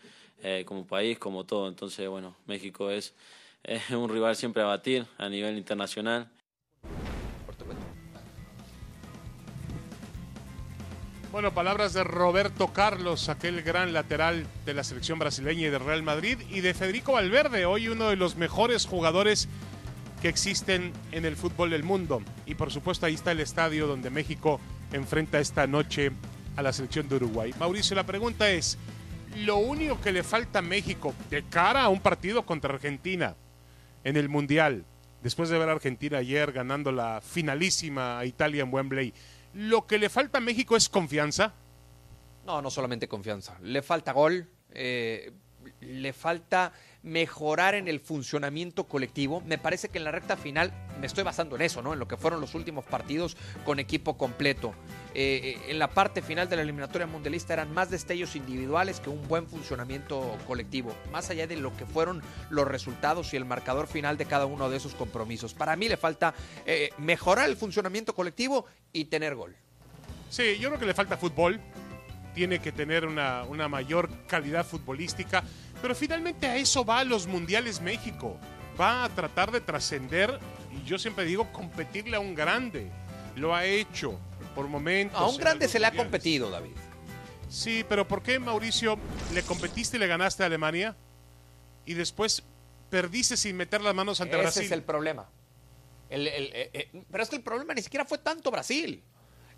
como 0.66 0.86
país, 0.86 1.18
como 1.18 1.44
todo. 1.44 1.68
Entonces, 1.68 2.06
bueno, 2.08 2.36
México 2.46 2.90
es 2.90 3.14
un 3.90 4.10
rival 4.10 4.36
siempre 4.36 4.62
a 4.62 4.66
batir 4.66 5.06
a 5.16 5.30
nivel 5.30 5.56
internacional 5.56 6.28
Bueno, 11.32 11.54
palabras 11.54 11.94
de 11.94 12.04
Roberto 12.04 12.74
Carlos, 12.74 13.30
aquel 13.30 13.62
gran 13.62 13.94
lateral 13.94 14.46
de 14.66 14.74
la 14.74 14.84
selección 14.84 15.18
brasileña 15.18 15.66
y 15.66 15.70
de 15.70 15.78
Real 15.78 16.02
Madrid, 16.02 16.36
y 16.50 16.60
de 16.60 16.74
Federico 16.74 17.12
Valverde, 17.12 17.64
hoy 17.64 17.88
uno 17.88 18.10
de 18.10 18.16
los 18.16 18.36
mejores 18.36 18.84
jugadores 18.84 19.48
que 20.20 20.28
existen 20.28 20.92
en 21.10 21.24
el 21.24 21.36
fútbol 21.36 21.70
del 21.70 21.84
mundo. 21.84 22.20
Y 22.44 22.54
por 22.54 22.70
supuesto 22.70 23.06
ahí 23.06 23.14
está 23.14 23.32
el 23.32 23.40
estadio 23.40 23.86
donde 23.86 24.10
México 24.10 24.60
enfrenta 24.92 25.40
esta 25.40 25.66
noche 25.66 26.12
a 26.54 26.60
la 26.60 26.74
selección 26.74 27.08
de 27.08 27.16
Uruguay. 27.16 27.54
Mauricio, 27.58 27.96
la 27.96 28.04
pregunta 28.04 28.50
es, 28.50 28.76
lo 29.38 29.56
único 29.56 29.98
que 30.02 30.12
le 30.12 30.24
falta 30.24 30.58
a 30.58 30.62
México 30.62 31.14
de 31.30 31.44
cara 31.44 31.84
a 31.84 31.88
un 31.88 32.00
partido 32.00 32.44
contra 32.44 32.74
Argentina 32.74 33.36
en 34.04 34.18
el 34.18 34.28
Mundial, 34.28 34.84
después 35.22 35.48
de 35.48 35.58
ver 35.58 35.70
a 35.70 35.72
Argentina 35.72 36.18
ayer 36.18 36.52
ganando 36.52 36.92
la 36.92 37.22
finalísima 37.22 38.18
a 38.18 38.26
Italia 38.26 38.64
en 38.64 38.74
Wembley, 38.74 39.14
¿Lo 39.54 39.86
que 39.86 39.98
le 39.98 40.08
falta 40.08 40.38
a 40.38 40.40
México 40.40 40.76
es 40.76 40.88
confianza? 40.88 41.54
No, 42.46 42.62
no 42.62 42.70
solamente 42.70 43.08
confianza. 43.08 43.58
Le 43.62 43.82
falta 43.82 44.12
gol, 44.12 44.48
eh, 44.70 45.32
le 45.80 46.12
falta 46.12 46.72
mejorar 47.02 47.74
en 47.74 47.88
el 47.88 48.00
funcionamiento 48.00 48.84
colectivo. 48.84 49.40
Me 49.42 49.58
parece 49.58 49.88
que 49.88 49.98
en 49.98 50.04
la 50.04 50.12
recta 50.12 50.36
final, 50.36 50.72
me 51.00 51.06
estoy 51.06 51.24
basando 51.24 51.56
en 51.56 51.62
eso, 51.62 51.82
¿no? 51.82 51.92
En 51.92 51.98
lo 51.98 52.06
que 52.06 52.16
fueron 52.16 52.40
los 52.40 52.54
últimos 52.54 52.84
partidos 52.84 53.36
con 53.64 53.78
equipo 53.78 54.16
completo. 54.16 54.74
Eh, 55.14 55.56
eh, 55.66 55.70
en 55.70 55.78
la 55.78 55.90
parte 55.90 56.22
final 56.22 56.48
de 56.48 56.56
la 56.56 56.62
eliminatoria 56.62 57.06
mundialista 57.06 57.52
eran 57.52 57.72
más 57.72 57.90
destellos 57.90 58.36
individuales 58.36 59.00
que 59.00 59.10
un 59.10 59.26
buen 59.26 59.46
funcionamiento 59.46 60.38
colectivo, 60.46 60.94
más 61.10 61.28
allá 61.30 61.46
de 61.46 61.56
lo 61.56 61.76
que 61.76 61.86
fueron 61.86 62.22
los 62.50 62.66
resultados 62.68 63.34
y 63.34 63.36
el 63.36 63.44
marcador 63.44 63.88
final 63.88 64.16
de 64.16 64.26
cada 64.26 64.46
uno 64.46 64.70
de 64.70 64.76
esos 64.76 64.94
compromisos. 64.94 65.54
Para 65.54 65.76
mí 65.76 65.88
le 65.88 65.96
falta 65.96 66.34
eh, 66.66 66.90
mejorar 66.98 67.48
el 67.48 67.56
funcionamiento 67.56 68.14
colectivo 68.14 68.66
y 68.92 69.06
tener 69.06 69.34
gol. 69.34 69.56
Sí, 70.32 70.56
yo 70.58 70.70
creo 70.70 70.80
que 70.80 70.86
le 70.86 70.94
falta 70.94 71.18
fútbol, 71.18 71.60
tiene 72.34 72.60
que 72.60 72.72
tener 72.72 73.06
una, 73.06 73.44
una 73.44 73.68
mayor 73.68 74.08
calidad 74.26 74.66
futbolística, 74.66 75.42
pero 75.80 75.94
finalmente 75.94 76.46
a 76.46 76.56
eso 76.56 76.84
va 76.84 77.00
a 77.00 77.04
los 77.04 77.26
Mundiales 77.26 77.80
México. 77.80 78.38
Va 78.80 79.04
a 79.04 79.08
tratar 79.10 79.50
de 79.50 79.60
trascender, 79.60 80.38
y 80.70 80.86
yo 80.88 80.98
siempre 80.98 81.24
digo, 81.24 81.52
competirle 81.52 82.16
a 82.16 82.20
un 82.20 82.34
grande. 82.34 82.90
Lo 83.36 83.54
ha 83.54 83.64
hecho 83.64 84.18
por 84.54 84.68
momentos. 84.68 85.18
A 85.18 85.26
un 85.26 85.36
grande 85.36 85.68
se 85.68 85.78
le 85.78 85.86
ha 85.86 85.92
competido, 85.92 86.50
David. 86.50 86.72
Sí, 87.48 87.84
pero 87.86 88.08
¿por 88.08 88.22
qué, 88.22 88.38
Mauricio, 88.38 88.98
le 89.34 89.42
competiste 89.42 89.98
y 89.98 90.00
le 90.00 90.06
ganaste 90.06 90.42
a 90.42 90.46
Alemania? 90.46 90.96
Y 91.84 91.94
después 91.94 92.42
perdiste 92.88 93.36
sin 93.36 93.56
meter 93.56 93.82
las 93.82 93.94
manos 93.94 94.20
ante 94.20 94.36
Brasil. 94.36 94.62
Ese 94.62 94.66
es 94.66 94.72
el 94.72 94.82
problema. 94.82 95.28
Eh, 96.08 96.70
eh, 96.72 97.02
pero 97.10 97.22
es 97.22 97.30
que 97.30 97.36
el 97.36 97.42
problema 97.42 97.74
ni 97.74 97.82
siquiera 97.82 98.04
fue 98.04 98.18
tanto 98.18 98.50
Brasil. 98.50 99.02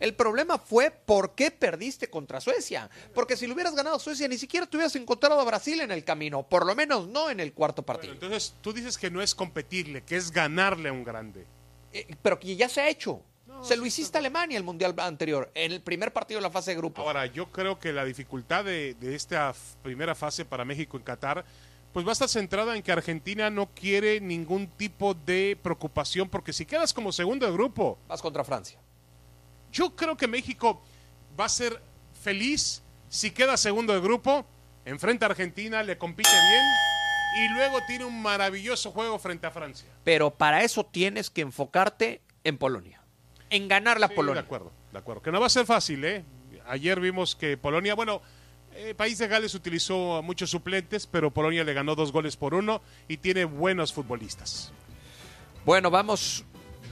El 0.00 0.14
problema 0.14 0.58
fue 0.58 0.90
por 0.90 1.34
qué 1.34 1.50
perdiste 1.50 2.08
contra 2.08 2.40
Suecia. 2.40 2.90
Porque 3.14 3.36
si 3.36 3.46
lo 3.46 3.54
hubieras 3.54 3.74
ganado 3.74 3.98
Suecia, 3.98 4.28
ni 4.28 4.38
siquiera 4.38 4.66
te 4.66 4.76
hubieras 4.76 4.96
encontrado 4.96 5.40
a 5.40 5.44
Brasil 5.44 5.80
en 5.80 5.90
el 5.90 6.04
camino. 6.04 6.42
Por 6.42 6.66
lo 6.66 6.74
menos 6.74 7.08
no 7.08 7.30
en 7.30 7.40
el 7.40 7.52
cuarto 7.52 7.82
partido. 7.82 8.12
entonces, 8.12 8.54
tú 8.60 8.72
dices 8.72 8.98
que 8.98 9.10
no 9.10 9.22
es 9.22 9.34
competirle, 9.34 10.02
que 10.02 10.16
es 10.16 10.30
ganarle 10.30 10.88
a 10.88 10.92
un 10.92 11.04
grande. 11.04 11.46
Eh, 11.92 12.16
pero 12.22 12.38
que 12.38 12.56
ya 12.56 12.68
se 12.68 12.80
ha 12.80 12.88
hecho. 12.88 13.22
se 13.62 13.76
lo 13.76 13.86
hiciste 13.86 14.18
a 14.18 14.20
Alemania 14.20 14.58
el 14.58 14.64
mundial 14.64 14.94
anterior, 14.98 15.50
en 15.54 15.72
el 15.72 15.80
primer 15.80 16.12
partido 16.12 16.38
de 16.38 16.42
la 16.42 16.50
fase 16.50 16.72
de 16.72 16.76
grupo. 16.76 17.02
Ahora, 17.02 17.26
yo 17.26 17.50
creo 17.52 17.78
que 17.78 17.92
la 17.92 18.04
dificultad 18.04 18.64
de, 18.64 18.96
esta 19.00 19.54
primera 19.82 20.14
fase 20.14 20.44
para 20.44 20.64
México 20.64 20.96
en 20.96 21.04
Qatar 21.04 21.44
pues 21.92 22.04
va 22.04 22.10
a 22.10 22.14
estar 22.14 22.28
centrada 22.28 22.76
en 22.76 22.82
que 22.82 22.90
Argentina 22.90 23.50
no 23.50 23.70
quiere 23.72 24.20
ningún 24.20 24.66
tipo 24.66 25.14
de 25.14 25.56
preocupación, 25.62 26.28
porque 26.28 26.52
si 26.52 26.66
quedas 26.66 26.92
como 26.92 27.12
segundo 27.12 27.46
de 27.46 27.52
grupo, 27.52 27.98
Vas 28.08 28.20
contra 28.20 28.42
Francia. 28.42 28.80
Yo 29.74 29.94
creo 29.94 30.16
que 30.16 30.28
México 30.28 30.80
va 31.38 31.46
a 31.46 31.48
ser 31.50 31.82
feliz 32.22 32.82
si 33.08 33.32
queda 33.32 33.56
segundo 33.56 33.92
de 33.92 34.00
grupo, 34.00 34.46
enfrenta 34.84 35.26
a 35.26 35.30
Argentina, 35.30 35.82
le 35.82 35.98
compite 35.98 36.30
bien 36.30 36.64
y 37.36 37.48
luego 37.54 37.80
tiene 37.86 38.04
un 38.04 38.22
maravilloso 38.22 38.92
juego 38.92 39.18
frente 39.18 39.46
a 39.46 39.50
Francia. 39.50 39.88
Pero 40.04 40.30
para 40.30 40.62
eso 40.62 40.86
tienes 40.86 41.28
que 41.28 41.42
enfocarte 41.42 42.22
en 42.44 42.56
Polonia. 42.56 43.02
En 43.50 43.68
ganar 43.68 43.98
la 43.98 44.08
Sí, 44.08 44.14
Polonia. 44.14 44.42
De 44.42 44.46
acuerdo, 44.46 44.72
de 44.92 44.98
acuerdo. 44.98 45.22
Que 45.22 45.32
no 45.32 45.40
va 45.40 45.46
a 45.46 45.50
ser 45.50 45.66
fácil, 45.66 46.04
¿eh? 46.04 46.24
Ayer 46.66 46.98
vimos 47.00 47.34
que 47.34 47.56
Polonia, 47.56 47.94
bueno, 47.94 48.22
eh, 48.74 48.94
País 48.94 49.18
de 49.18 49.28
Gales 49.28 49.54
utilizó 49.54 50.16
a 50.16 50.22
muchos 50.22 50.50
suplentes, 50.50 51.06
pero 51.06 51.32
Polonia 51.32 51.64
le 51.64 51.74
ganó 51.74 51.94
dos 51.94 52.12
goles 52.12 52.36
por 52.36 52.54
uno 52.54 52.80
y 53.08 53.16
tiene 53.16 53.44
buenos 53.44 53.92
futbolistas. 53.92 54.72
Bueno, 55.64 55.90
vamos, 55.90 56.44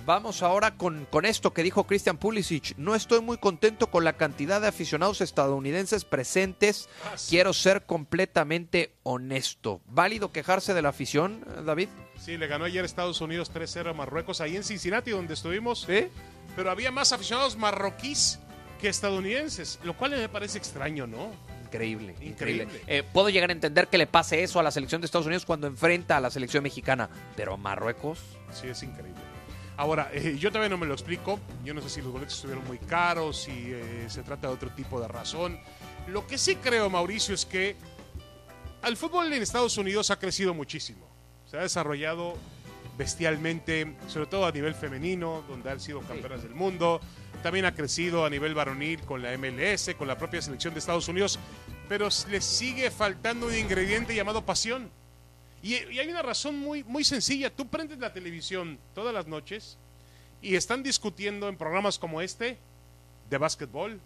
vamos 0.04 0.42
ahora 0.42 0.76
con, 0.76 1.06
con 1.06 1.24
esto 1.24 1.52
que 1.52 1.62
dijo 1.62 1.84
Christian 1.84 2.18
Pulisic. 2.18 2.76
No 2.76 2.94
estoy 2.94 3.20
muy 3.20 3.38
contento 3.38 3.88
con 3.88 4.04
la 4.04 4.14
cantidad 4.14 4.60
de 4.60 4.68
aficionados 4.68 5.20
estadounidenses 5.20 6.04
presentes. 6.04 6.88
Quiero 7.28 7.52
ser 7.52 7.84
completamente 7.84 8.94
honesto. 9.02 9.80
¿Válido 9.86 10.32
quejarse 10.32 10.74
de 10.74 10.82
la 10.82 10.90
afición, 10.90 11.44
eh, 11.46 11.62
David? 11.64 11.88
Sí, 12.18 12.36
le 12.36 12.46
ganó 12.46 12.64
ayer 12.64 12.84
Estados 12.84 13.20
Unidos 13.20 13.52
3-0 13.52 13.90
a 13.90 13.92
Marruecos, 13.92 14.40
ahí 14.40 14.56
en 14.56 14.64
Cincinnati, 14.64 15.10
donde 15.10 15.34
estuvimos. 15.34 15.86
¿Sí? 15.86 16.08
Pero 16.56 16.70
había 16.70 16.90
más 16.90 17.12
aficionados 17.12 17.56
marroquíes 17.56 18.38
que 18.80 18.88
estadounidenses, 18.88 19.78
lo 19.84 19.96
cual 19.96 20.12
me 20.12 20.28
parece 20.28 20.58
extraño, 20.58 21.06
¿no? 21.06 21.30
Increíble, 21.64 22.14
increíble. 22.20 22.64
Increíble. 22.64 22.84
Eh, 22.86 23.02
puedo 23.02 23.30
llegar 23.30 23.48
a 23.48 23.52
entender 23.54 23.88
que 23.88 23.96
le 23.96 24.06
pase 24.06 24.42
eso 24.42 24.60
a 24.60 24.62
la 24.62 24.70
selección 24.70 25.00
de 25.00 25.06
Estados 25.06 25.26
Unidos 25.26 25.46
cuando 25.46 25.66
enfrenta 25.66 26.18
a 26.18 26.20
la 26.20 26.30
selección 26.30 26.62
mexicana, 26.62 27.08
pero 27.34 27.56
Marruecos, 27.56 28.18
Sí, 28.52 28.68
es 28.68 28.82
increíble. 28.82 29.31
Ahora, 29.82 30.12
eh, 30.14 30.36
yo 30.38 30.50
todavía 30.50 30.68
no 30.68 30.78
me 30.78 30.86
lo 30.86 30.94
explico. 30.94 31.40
Yo 31.64 31.74
no 31.74 31.80
sé 31.80 31.90
si 31.90 32.00
los 32.00 32.12
boletos 32.12 32.36
estuvieron 32.36 32.64
muy 32.68 32.78
caros, 32.78 33.36
si 33.36 33.50
eh, 33.50 34.04
se 34.06 34.22
trata 34.22 34.46
de 34.46 34.54
otro 34.54 34.70
tipo 34.70 35.00
de 35.00 35.08
razón. 35.08 35.58
Lo 36.06 36.24
que 36.24 36.38
sí 36.38 36.54
creo, 36.54 36.88
Mauricio, 36.88 37.34
es 37.34 37.44
que 37.44 37.74
el 38.84 38.96
fútbol 38.96 39.32
en 39.32 39.42
Estados 39.42 39.76
Unidos 39.78 40.12
ha 40.12 40.20
crecido 40.20 40.54
muchísimo. 40.54 41.04
Se 41.46 41.56
ha 41.56 41.62
desarrollado 41.62 42.34
bestialmente, 42.96 43.96
sobre 44.06 44.26
todo 44.26 44.46
a 44.46 44.52
nivel 44.52 44.76
femenino, 44.76 45.42
donde 45.48 45.72
han 45.72 45.80
sido 45.80 45.98
campeonas 46.02 46.44
del 46.44 46.54
mundo. 46.54 47.00
También 47.42 47.64
ha 47.64 47.74
crecido 47.74 48.24
a 48.24 48.30
nivel 48.30 48.54
varonil 48.54 49.00
con 49.00 49.20
la 49.20 49.36
MLS, 49.36 49.96
con 49.98 50.06
la 50.06 50.16
propia 50.16 50.40
selección 50.40 50.74
de 50.74 50.78
Estados 50.78 51.08
Unidos. 51.08 51.40
Pero 51.88 52.06
les 52.30 52.44
sigue 52.44 52.88
faltando 52.92 53.48
un 53.48 53.56
ingrediente 53.56 54.14
llamado 54.14 54.46
pasión. 54.46 54.92
Y, 55.62 55.74
y 55.74 55.98
hay 55.98 56.08
una 56.08 56.22
razón 56.22 56.58
muy, 56.58 56.82
muy 56.84 57.04
sencilla. 57.04 57.50
Tú 57.50 57.68
prendes 57.68 57.98
la 57.98 58.12
televisión 58.12 58.78
todas 58.94 59.14
las 59.14 59.26
noches 59.26 59.78
y 60.40 60.56
están 60.56 60.82
discutiendo 60.82 61.48
en 61.48 61.56
programas 61.56 61.98
como 61.98 62.20
este 62.20 62.58
de 63.30 63.38
básquetbol, 63.38 64.00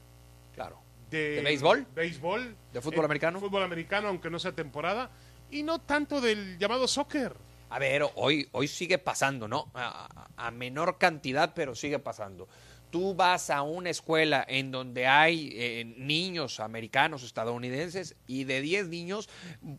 claro. 0.54 0.78
de, 1.10 1.36
¿De 1.36 1.40
béisbol? 1.42 1.86
béisbol, 1.94 2.54
¿De 2.72 2.80
fútbol 2.80 3.02
eh, 3.02 3.06
americano? 3.06 3.40
Fútbol 3.40 3.62
americano, 3.62 4.08
aunque 4.08 4.30
no 4.30 4.38
sea 4.38 4.52
temporada, 4.52 5.10
y 5.50 5.62
no 5.62 5.80
tanto 5.80 6.20
del 6.20 6.58
llamado 6.58 6.86
soccer. 6.86 7.34
A 7.70 7.78
ver, 7.80 8.04
hoy, 8.14 8.48
hoy 8.52 8.68
sigue 8.68 8.98
pasando, 8.98 9.48
¿no? 9.48 9.70
A, 9.74 10.28
a 10.36 10.50
menor 10.52 10.98
cantidad, 10.98 11.52
pero 11.54 11.74
sigue 11.74 11.98
pasando. 11.98 12.48
Tú 12.90 13.14
vas 13.14 13.50
a 13.50 13.62
una 13.62 13.90
escuela 13.90 14.44
en 14.46 14.70
donde 14.70 15.06
hay 15.06 15.50
eh, 15.54 15.84
niños 15.96 16.60
americanos, 16.60 17.24
estadounidenses, 17.24 18.14
y 18.28 18.44
de 18.44 18.60
10 18.60 18.88
niños, 18.88 19.28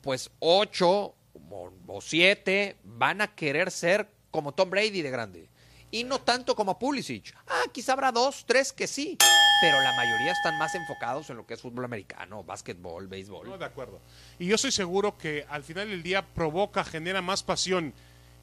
pues 0.02 0.32
8 0.40 1.16
o 1.88 2.02
7 2.02 2.78
van 2.84 3.22
a 3.22 3.34
querer 3.36 3.72
ser 3.72 4.10
como 4.32 4.54
Tom 4.54 4.70
Brady 4.70 5.02
de 5.02 5.12
grande. 5.12 5.50
Y 5.90 6.04
no 6.04 6.20
tanto 6.20 6.54
como 6.56 6.78
Pulisic. 6.78 7.34
Ah, 7.48 7.64
quizá 7.72 7.94
habrá 7.94 8.12
dos, 8.12 8.44
tres 8.46 8.74
que 8.74 8.88
sí. 8.88 9.18
Pero 9.62 9.80
la 9.82 9.94
mayoría 9.94 10.34
están 10.34 10.58
más 10.60 10.76
enfocados 10.76 11.30
en 11.30 11.38
lo 11.38 11.48
que 11.48 11.54
es 11.54 11.62
fútbol 11.62 11.86
americano, 11.86 12.44
básquetbol, 12.44 13.08
béisbol. 13.08 13.48
No, 13.50 13.58
de 13.58 13.66
acuerdo. 13.66 14.02
Y 14.38 14.48
yo 14.48 14.56
estoy 14.56 14.72
seguro 14.72 15.18
que 15.18 15.46
al 15.50 15.64
final 15.64 15.90
del 15.90 16.04
día 16.04 16.26
provoca, 16.26 16.84
genera 16.84 17.22
más 17.22 17.42
pasión 17.42 17.94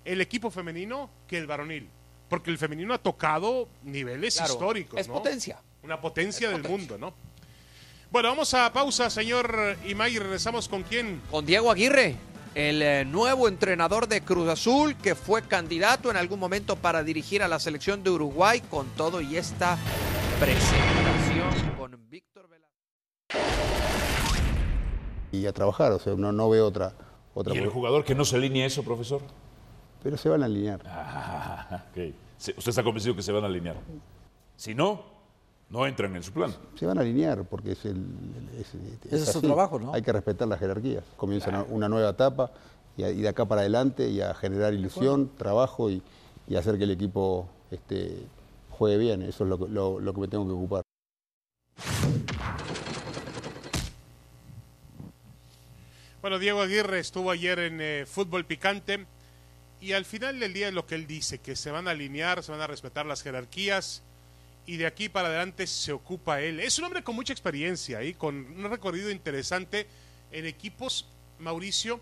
el 0.07 0.21
equipo 0.23 0.51
femenino 0.51 1.11
que 1.29 1.37
el 1.39 1.47
varonil. 1.47 1.89
Porque 2.31 2.51
el 2.51 2.57
femenino 2.59 2.95
ha 2.95 2.99
tocado 2.99 3.69
niveles 3.83 4.37
Claro, 4.37 4.55
históricos. 4.55 4.99
es 4.99 5.07
¿no? 5.09 5.15
potencia. 5.15 5.61
Una 5.83 6.01
potencia 6.01 6.49
Es 6.49 6.53
del 6.55 6.63
potencia. 6.63 6.79
mundo, 6.97 6.99
¿no? 6.99 7.15
Bueno, 8.11 8.31
vamos 8.31 8.55
a 8.55 8.73
pausa, 8.73 9.11
señor 9.11 9.77
Imay, 9.87 10.15
y 10.15 10.19
regresamos 10.19 10.67
con 10.69 10.83
quién. 10.83 11.21
con 11.31 11.45
Diego 11.45 11.71
Aguirre, 11.71 12.17
el 12.55 12.83
eh, 12.83 13.05
nuevo 13.05 13.49
entrenador 13.49 14.09
de 14.09 14.21
Cruz 14.21 14.49
Azul, 14.49 14.97
que 14.97 15.15
fue 15.15 15.43
candidato 15.43 16.11
en 16.11 16.17
algún 16.17 16.39
momento 16.39 16.77
para 16.77 17.03
dirigir 17.03 17.43
a 17.43 17.49
la 17.49 17.59
selección 17.59 18.03
de 18.03 18.11
Uruguay, 18.11 18.61
con 18.71 18.87
todo 18.97 19.21
y 19.21 19.37
esta 19.37 19.77
presentación 20.39 21.75
con 21.77 22.09
Víctor 22.09 22.49
Velázquez. 22.49 23.43
y 25.33 25.47
a 25.47 25.53
trabajar, 25.53 25.93
o 25.93 25.99
sea, 25.99 26.15
no, 26.15 26.33
no 26.33 26.49
veo 26.49 26.67
otra, 26.67 26.95
otra 27.35 27.55
¿Y 27.55 27.59
el 27.59 27.69
jugador 27.69 28.05
que 28.05 28.15
no 28.15 28.25
se 28.25 28.37
alinea 28.37 28.67
eso, 28.67 28.83
profesor? 28.83 29.21
pero 30.05 30.19
se 30.19 30.29
van 30.29 30.43
a 30.43 30.45
alinear. 30.45 30.83
Ah, 30.87 31.85
¿Usted 31.97 32.69
está 32.69 32.85
convencido 32.85 33.17
que 33.17 33.23
se 33.23 33.33
van 33.33 33.43
a 33.43 33.47
alinear? 33.47 33.77
Si 34.55 34.75
no, 34.75 35.03
no 35.75 35.87
entran 35.89 36.15
en 36.15 36.23
su 36.23 36.31
plan. 36.33 36.55
Se 36.79 36.87
van 36.87 36.99
a 36.99 37.01
alinear 37.01 37.43
porque 37.45 37.73
es 37.73 37.85
el, 37.85 38.01
es, 38.61 38.75
Ese 39.13 39.25
es 39.25 39.33
su 39.33 39.41
trabajo, 39.43 39.81
¿no? 39.81 39.93
Hay 39.93 40.03
que 40.03 40.13
respetar 40.13 40.47
las 40.47 40.61
jerarquías. 40.61 41.03
Comienza 41.17 41.49
una, 41.51 41.63
una 41.65 41.89
nueva 41.89 42.11
etapa 42.11 42.53
y, 42.97 43.03
a- 43.03 43.11
y 43.11 43.21
de 43.23 43.29
acá 43.29 43.45
para 43.45 43.63
adelante 43.63 44.09
y 44.09 44.21
a 44.21 44.33
generar 44.35 44.73
ilusión, 44.73 45.33
trabajo 45.37 45.91
y, 45.91 46.01
y 46.47 46.55
hacer 46.55 46.79
que 46.79 46.85
el 46.85 46.93
equipo 46.93 47.49
este, 47.73 48.17
juegue 48.71 48.99
bien. 48.99 49.23
Eso 49.23 49.43
es 49.43 49.51
lo, 49.51 49.59
que- 49.59 49.69
lo- 49.69 49.99
lo 49.99 50.15
que 50.15 50.21
me 50.21 50.29
tengo 50.29 50.47
que 50.47 50.53
ocupar. 50.53 50.83
Bueno, 56.21 56.39
Diego 56.39 56.63
Aguirre 56.63 57.01
estuvo 57.01 57.31
ayer 57.31 57.59
en 57.59 57.81
eh, 57.81 58.05
Fútbol 58.07 58.45
Picante 58.47 59.07
y 59.81 59.93
al 59.93 60.05
final 60.05 60.41
del 60.41 60.55
día 60.55 60.69
es 60.69 60.75
lo 60.75 60.87
que 60.87 60.95
él 60.95 61.07
dice, 61.07 61.39
que 61.39 61.55
se 61.57 61.71
van 61.71 61.87
a 61.89 61.91
alinear, 61.91 62.43
se 62.43 62.51
van 62.53 62.61
a 62.63 62.67
respetar 62.67 63.05
las 63.05 63.23
jerarquías 63.23 64.03
y 64.67 64.77
de 64.77 64.87
aquí 64.87 65.09
para 65.09 65.29
adelante 65.29 65.67
se 65.67 65.93
ocupa 65.93 66.41
él. 66.41 66.61
Es 66.61 66.79
un 66.79 66.87
hombre 66.87 67.03
con 67.03 67.15
mucha 67.15 67.33
experiencia 67.33 68.03
y 68.03 68.15
con 68.15 68.37
un 68.37 68.71
recorrido 68.71 69.11
interesante 69.11 69.87
en 70.33 70.47
equipos, 70.47 71.07
Mauricio, 71.39 72.01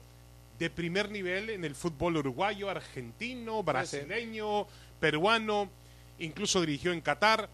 de 0.58 0.70
primer 0.70 1.10
nivel 1.10 1.50
en 1.50 1.64
el 1.64 1.74
fútbol 1.74 2.18
uruguayo, 2.18 2.70
argentino, 2.70 3.62
brasileño, 3.62 4.66
peruano, 5.00 5.68
incluso 6.18 6.60
dirigió 6.60 6.92
en 6.92 7.00
Qatar. 7.00 7.48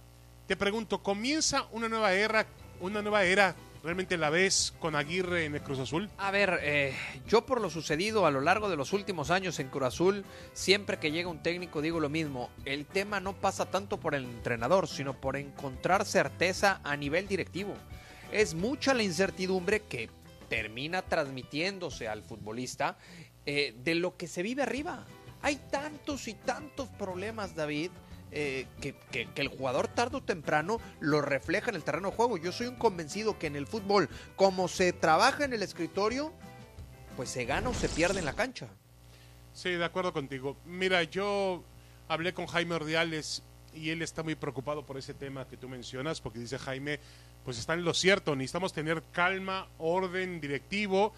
Te 0.47 0.57
pregunto, 0.57 1.03
¿comienza 1.03 1.67
una 1.73 1.89
nueva 1.89 2.13
era, 2.13 2.47
una 2.81 3.01
nueva 3.01 3.25
era 3.25 3.55
realmente 3.83 4.17
la 4.17 4.31
ves 4.31 4.75
con 4.79 4.97
Aguirre 4.97 5.45
en 5.45 5.55
el 5.55 5.63
Cruz 5.63 5.79
Azul? 5.79 6.11
A 6.19 6.31
ver, 6.31 6.61
eh, 6.63 6.95
yo 7.27 7.47
por 7.47 7.61
lo 7.61 7.71
sucedido 7.71 8.27
a 8.27 8.31
lo 8.31 8.41
largo 8.41 8.69
de 8.69 8.77
los 8.77 8.93
últimos 8.93 9.31
años 9.31 9.59
en 9.59 9.69
Cruz 9.69 9.85
Azul, 9.85 10.25
siempre 10.53 10.99
que 10.99 11.11
llega 11.11 11.29
un 11.29 11.43
técnico 11.43 11.83
digo 11.83 12.01
lo 12.01 12.09
mismo, 12.09 12.51
el 12.65 12.87
tema 12.87 13.21
no 13.21 13.35
pasa 13.35 13.67
tanto 13.67 13.99
por 13.99 14.15
el 14.15 14.25
entrenador, 14.25 14.89
sino 14.89 15.21
por 15.21 15.37
encontrar 15.37 16.05
certeza 16.05 16.81
a 16.85 16.97
nivel 16.97 17.29
directivo. 17.29 17.75
Es 18.33 18.55
mucha 18.55 18.95
la 18.95 19.03
incertidumbre 19.03 19.81
que 19.81 20.11
termina 20.49 21.03
transmitiéndose 21.03 22.09
al 22.09 22.23
futbolista 22.23 22.99
eh, 23.47 23.75
de 23.83 23.95
lo 23.95 24.17
que 24.17 24.27
se 24.27 24.43
vive 24.43 24.63
arriba. 24.63 25.05
Hay 25.43 25.57
tantos 25.71 26.27
y 26.29 26.35
tantos 26.35 26.89
problemas, 26.89 27.55
David, 27.55 27.91
eh, 28.31 28.67
que, 28.81 28.95
que- 29.11 29.29
el 29.37 29.49
jugador 29.49 29.89
tarde 29.89 30.19
o 30.19 30.23
temprano 30.23 30.81
lo 31.01 31.21
refleja 31.23 31.71
en 31.71 31.77
el 31.77 31.85
terreno 31.85 32.11
de 32.11 32.17
juego. 32.17 32.37
Yo 32.37 32.53
soy 32.53 32.67
un 32.67 32.77
convencido 32.77 33.39
que 33.39 33.47
en 33.47 33.57
el 33.57 33.67
fútbol, 33.67 34.09
como 34.37 34.69
se 34.69 34.93
trabaja 34.93 35.45
en 35.45 35.53
el 35.53 35.63
escritorio, 35.63 36.33
pues 37.17 37.31
se 37.31 37.45
gana 37.45 37.69
o 37.71 37.75
se 37.75 37.89
pierde 37.89 38.19
en 38.21 38.25
la 38.25 38.35
cancha. 38.35 38.69
Sí, 39.53 39.71
de 39.71 39.85
acuerdo 39.85 40.13
contigo. 40.13 40.57
Mira, 40.65 41.03
yo 41.03 41.65
hablé 42.07 42.33
con 42.33 42.47
Jaime 42.47 42.77
Ordiales 42.77 43.43
y 43.75 43.91
él 43.91 44.03
está 44.03 44.23
muy 44.23 44.35
preocupado 44.35 44.87
por 44.87 44.99
ese 44.99 45.15
tema 45.15 45.47
que 45.49 45.57
tú 45.57 45.69
mencionas, 45.69 46.21
porque 46.21 46.39
dice 46.39 46.59
Jaime, 46.59 47.01
pues 47.45 47.59
está 47.59 47.75
en 47.75 47.85
lo 47.85 47.93
cierto, 47.95 48.37
necesitamos 48.37 48.73
tener 48.73 49.03
calma, 49.13 49.69
orden 49.79 50.41
directivo, 50.41 51.13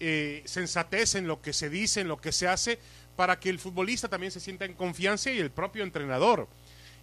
eh, 0.00 0.42
sensatez 0.44 1.14
en 1.14 1.26
lo 1.28 1.40
que 1.40 1.52
se 1.52 1.70
dice, 1.70 2.00
en 2.00 2.08
lo 2.08 2.16
que 2.20 2.32
se 2.32 2.48
hace, 2.48 2.78
para 3.16 3.38
que 3.38 3.50
el 3.50 3.58
futbolista 3.58 4.08
también 4.08 4.32
se 4.32 4.40
sienta 4.40 4.64
en 4.64 4.74
confianza 4.74 5.30
y 5.30 5.38
el 5.38 5.50
propio 5.50 5.84
entrenador. 5.84 6.48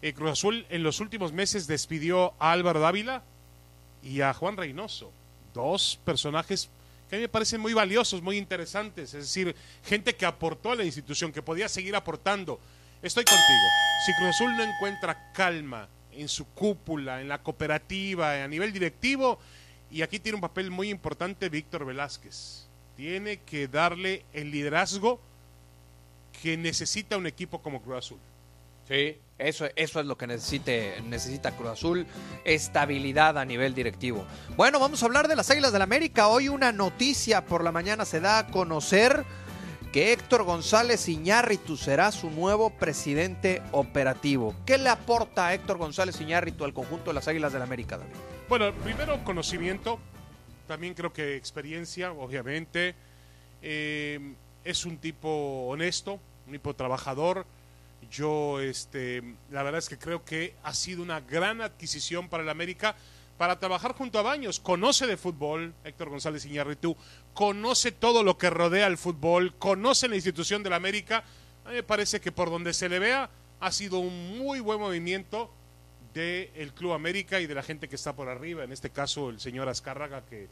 Eh, 0.01 0.13
Cruz 0.13 0.31
Azul 0.31 0.65
en 0.69 0.83
los 0.83 0.99
últimos 0.99 1.31
meses 1.31 1.67
despidió 1.67 2.33
a 2.39 2.51
Álvaro 2.51 2.79
Dávila 2.79 3.23
y 4.03 4.21
a 4.21 4.33
Juan 4.33 4.57
Reynoso, 4.57 5.11
dos 5.53 5.99
personajes 6.03 6.69
que 7.09 7.17
a 7.17 7.19
mí 7.19 7.23
me 7.23 7.29
parecen 7.29 7.59
muy 7.59 7.73
valiosos, 7.73 8.21
muy 8.21 8.37
interesantes, 8.37 9.13
es 9.13 9.25
decir, 9.25 9.53
gente 9.83 10.15
que 10.15 10.25
aportó 10.25 10.71
a 10.71 10.75
la 10.75 10.85
institución, 10.85 11.33
que 11.33 11.41
podía 11.41 11.67
seguir 11.67 11.93
aportando. 11.93 12.57
Estoy 13.01 13.25
contigo. 13.25 13.67
Si 14.05 14.13
Cruz 14.13 14.29
Azul 14.29 14.55
no 14.55 14.63
encuentra 14.63 15.33
calma 15.33 15.89
en 16.13 16.29
su 16.29 16.45
cúpula, 16.45 17.19
en 17.19 17.27
la 17.27 17.43
cooperativa, 17.43 18.43
a 18.43 18.47
nivel 18.47 18.71
directivo, 18.71 19.39
y 19.91 20.03
aquí 20.03 20.19
tiene 20.19 20.35
un 20.35 20.41
papel 20.41 20.71
muy 20.71 20.89
importante 20.89 21.49
Víctor 21.49 21.83
Velázquez. 21.83 22.67
Tiene 22.95 23.41
que 23.41 23.67
darle 23.67 24.23
el 24.31 24.49
liderazgo 24.49 25.19
que 26.41 26.57
necesita 26.57 27.17
un 27.17 27.27
equipo 27.27 27.61
como 27.61 27.81
Cruz 27.81 27.97
Azul. 27.97 28.19
Sí, 28.87 29.17
eso, 29.37 29.67
eso 29.75 29.99
es 29.99 30.05
lo 30.05 30.17
que 30.17 30.27
necesite, 30.27 31.01
necesita 31.05 31.51
Cruz 31.51 31.69
Azul, 31.69 32.05
estabilidad 32.43 33.37
a 33.37 33.45
nivel 33.45 33.73
directivo. 33.73 34.25
Bueno, 34.57 34.79
vamos 34.79 35.01
a 35.01 35.05
hablar 35.05 35.27
de 35.27 35.35
las 35.35 35.49
Águilas 35.49 35.71
del 35.71 35.79
la 35.79 35.85
América. 35.85 36.27
Hoy 36.27 36.49
una 36.49 36.71
noticia 36.71 37.45
por 37.45 37.63
la 37.63 37.71
mañana 37.71 38.05
se 38.05 38.19
da 38.19 38.39
a 38.39 38.47
conocer 38.47 39.23
que 39.91 40.13
Héctor 40.13 40.43
González 40.43 41.07
Iñárritu 41.09 41.75
será 41.75 42.11
su 42.11 42.29
nuevo 42.29 42.69
presidente 42.69 43.61
operativo. 43.71 44.55
¿Qué 44.65 44.77
le 44.77 44.89
aporta 44.89 45.47
a 45.47 45.53
Héctor 45.53 45.77
González 45.77 46.19
Iñárritu 46.21 46.63
al 46.63 46.73
conjunto 46.73 47.09
de 47.09 47.13
las 47.13 47.27
Águilas 47.27 47.51
del 47.51 47.59
la 47.59 47.65
América, 47.65 47.97
David? 47.97 48.13
Bueno, 48.47 48.73
primero 48.83 49.23
conocimiento, 49.23 49.99
también 50.67 50.93
creo 50.93 51.11
que 51.11 51.35
experiencia, 51.35 52.11
obviamente. 52.13 52.95
Eh, 53.61 54.33
es 54.63 54.85
un 54.85 54.97
tipo 54.97 55.67
honesto, 55.67 56.19
un 56.47 56.53
tipo 56.53 56.73
trabajador. 56.73 57.45
Yo, 58.11 58.59
este, 58.59 59.23
la 59.51 59.63
verdad 59.63 59.79
es 59.79 59.89
que 59.89 59.97
creo 59.97 60.25
que 60.25 60.53
ha 60.63 60.73
sido 60.73 61.01
una 61.01 61.21
gran 61.21 61.61
adquisición 61.61 62.29
para 62.29 62.43
el 62.43 62.49
América 62.49 62.95
para 63.37 63.57
trabajar 63.59 63.93
junto 63.93 64.19
a 64.19 64.21
Baños. 64.21 64.59
Conoce 64.59 65.07
de 65.07 65.17
fútbol, 65.17 65.73
Héctor 65.83 66.09
González 66.09 66.45
Iñárritu, 66.45 66.95
conoce 67.33 67.91
todo 67.91 68.23
lo 68.23 68.37
que 68.37 68.49
rodea 68.49 68.85
al 68.85 68.97
fútbol, 68.97 69.53
conoce 69.57 70.07
la 70.07 70.15
institución 70.15 70.61
del 70.61 70.73
América. 70.73 71.23
A 71.65 71.69
mí 71.69 71.75
me 71.75 71.83
parece 71.83 72.21
que 72.21 72.31
por 72.31 72.49
donde 72.49 72.73
se 72.73 72.89
le 72.89 72.99
vea 72.99 73.29
ha 73.59 73.71
sido 73.71 73.99
un 73.99 74.37
muy 74.37 74.59
buen 74.59 74.79
movimiento 74.79 75.51
del 76.13 76.73
Club 76.73 76.93
América 76.93 77.39
y 77.39 77.47
de 77.47 77.55
la 77.55 77.63
gente 77.63 77.87
que 77.87 77.95
está 77.95 78.15
por 78.15 78.27
arriba, 78.27 78.63
en 78.63 78.71
este 78.71 78.89
caso 78.89 79.29
el 79.29 79.39
señor 79.39 79.69
Azcárraga, 79.69 80.23
que 80.29 80.49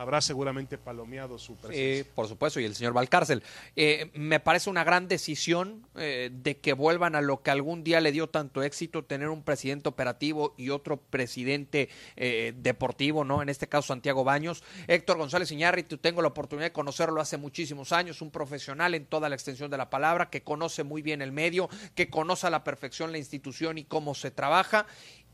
habrá 0.00 0.22
seguramente 0.22 0.78
palomeado 0.78 1.38
su 1.38 1.56
presencia. 1.56 2.04
Sí, 2.04 2.10
por 2.14 2.26
supuesto, 2.26 2.58
y 2.58 2.64
el 2.64 2.74
señor 2.74 2.94
Valcárcel. 2.94 3.42
Eh, 3.76 4.10
me 4.14 4.40
parece 4.40 4.70
una 4.70 4.82
gran 4.82 5.08
decisión 5.08 5.86
eh, 5.94 6.30
de 6.32 6.56
que 6.56 6.72
vuelvan 6.72 7.14
a 7.14 7.20
lo 7.20 7.42
que 7.42 7.50
algún 7.50 7.84
día 7.84 8.00
le 8.00 8.10
dio 8.10 8.26
tanto 8.30 8.62
éxito, 8.62 9.04
tener 9.04 9.28
un 9.28 9.42
presidente 9.42 9.90
operativo 9.90 10.54
y 10.56 10.70
otro 10.70 10.96
presidente 10.96 11.90
eh, 12.16 12.54
deportivo, 12.56 13.24
¿no? 13.24 13.42
En 13.42 13.50
este 13.50 13.68
caso, 13.68 13.88
Santiago 13.88 14.24
Baños. 14.24 14.64
Héctor 14.88 15.18
González 15.18 15.52
Iñárritu, 15.52 15.98
tengo 15.98 16.22
la 16.22 16.28
oportunidad 16.28 16.68
de 16.68 16.72
conocerlo 16.72 17.20
hace 17.20 17.36
muchísimos 17.36 17.92
años, 17.92 18.22
un 18.22 18.30
profesional 18.30 18.94
en 18.94 19.04
toda 19.04 19.28
la 19.28 19.34
extensión 19.34 19.70
de 19.70 19.76
la 19.76 19.90
palabra, 19.90 20.30
que 20.30 20.42
conoce 20.42 20.82
muy 20.82 21.02
bien 21.02 21.20
el 21.20 21.30
medio, 21.30 21.68
que 21.94 22.08
conoce 22.08 22.46
a 22.46 22.50
la 22.50 22.64
perfección 22.64 23.12
la 23.12 23.18
institución 23.18 23.76
y 23.76 23.84
cómo 23.84 24.14
se 24.14 24.30
trabaja, 24.30 24.86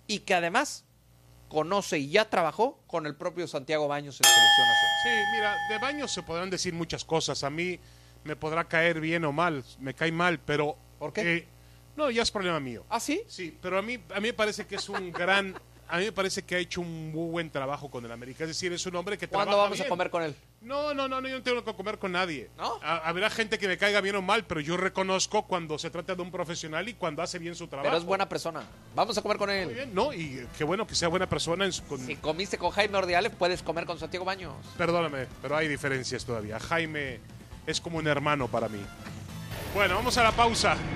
y 0.08 0.20
que 0.20 0.34
además 0.34 0.85
conoce 1.48 1.98
y 1.98 2.10
ya 2.10 2.28
trabajó 2.28 2.80
con 2.86 3.06
el 3.06 3.14
propio 3.14 3.46
Santiago 3.46 3.88
Baños 3.88 4.20
en 4.20 4.26
selección 4.26 4.68
nacional. 4.68 4.96
Sí, 5.02 5.36
mira, 5.36 5.56
de 5.68 5.78
Baños 5.78 6.12
se 6.12 6.22
podrán 6.22 6.50
decir 6.50 6.74
muchas 6.74 7.04
cosas. 7.04 7.44
A 7.44 7.50
mí 7.50 7.78
me 8.24 8.36
podrá 8.36 8.64
caer 8.64 9.00
bien 9.00 9.24
o 9.24 9.32
mal, 9.32 9.64
me 9.78 9.94
cae 9.94 10.12
mal, 10.12 10.40
pero... 10.40 10.76
¿Por 10.98 11.12
qué? 11.12 11.36
Eh, 11.36 11.48
no, 11.96 12.10
ya 12.10 12.22
es 12.22 12.30
problema 12.30 12.60
mío. 12.60 12.84
¿Ah, 12.88 13.00
sí? 13.00 13.22
Sí, 13.28 13.56
pero 13.60 13.78
a 13.78 13.82
mí, 13.82 13.98
a 14.14 14.20
mí 14.20 14.28
me 14.28 14.34
parece 14.34 14.66
que 14.66 14.76
es 14.76 14.88
un 14.88 15.12
gran... 15.12 15.54
A 15.88 15.98
mí 15.98 16.06
me 16.06 16.12
parece 16.12 16.42
que 16.42 16.56
ha 16.56 16.58
hecho 16.58 16.80
un 16.80 17.12
muy 17.12 17.30
buen 17.30 17.48
trabajo 17.48 17.88
con 17.88 18.04
el 18.04 18.10
América. 18.10 18.42
Es 18.42 18.48
decir, 18.48 18.72
es 18.72 18.84
un 18.86 18.96
hombre 18.96 19.16
que 19.16 19.28
¿Cuándo 19.28 19.52
trabaja 19.52 19.70
vamos 19.70 19.80
a 19.80 19.88
comer 19.88 20.10
con 20.10 20.24
él? 20.24 20.34
No, 20.66 20.92
no, 20.94 21.06
no, 21.06 21.20
no, 21.20 21.28
yo 21.28 21.36
no 21.36 21.42
tengo 21.44 21.64
que 21.64 21.74
comer 21.74 21.96
con 21.98 22.10
nadie. 22.10 22.50
¿No? 22.56 22.80
Ha- 22.82 23.08
habrá 23.08 23.30
gente 23.30 23.56
que 23.56 23.68
me 23.68 23.78
caiga 23.78 24.00
bien 24.00 24.16
o 24.16 24.22
mal, 24.22 24.44
pero 24.46 24.60
yo 24.60 24.76
reconozco 24.76 25.46
cuando 25.46 25.78
se 25.78 25.90
trata 25.90 26.16
de 26.16 26.22
un 26.22 26.32
profesional 26.32 26.88
y 26.88 26.94
cuando 26.94 27.22
hace 27.22 27.38
bien 27.38 27.54
su 27.54 27.68
trabajo. 27.68 27.86
Pero 27.88 27.98
es 27.98 28.04
buena 28.04 28.28
persona. 28.28 28.64
Vamos 28.94 29.16
a 29.16 29.22
comer 29.22 29.36
con 29.38 29.48
Muy 29.48 29.58
él. 29.58 29.68
bien, 29.68 29.94
no, 29.94 30.12
y 30.12 30.44
qué 30.58 30.64
bueno 30.64 30.84
que 30.84 30.96
sea 30.96 31.06
buena 31.06 31.28
persona 31.28 31.64
en 31.64 31.72
su- 31.72 31.84
con- 31.84 32.04
Si 32.04 32.16
comiste 32.16 32.58
con 32.58 32.72
Jaime 32.72 32.98
Ordiales, 32.98 33.32
puedes 33.38 33.62
comer 33.62 33.86
con 33.86 33.98
Santiago 34.00 34.24
Baños. 34.24 34.54
Perdóname, 34.76 35.28
pero 35.40 35.56
hay 35.56 35.68
diferencias 35.68 36.24
todavía. 36.24 36.58
Jaime 36.58 37.20
es 37.66 37.80
como 37.80 37.98
un 37.98 38.08
hermano 38.08 38.48
para 38.48 38.68
mí. 38.68 38.80
Bueno, 39.72 39.94
vamos 39.94 40.18
a 40.18 40.24
la 40.24 40.32
pausa. 40.32 40.76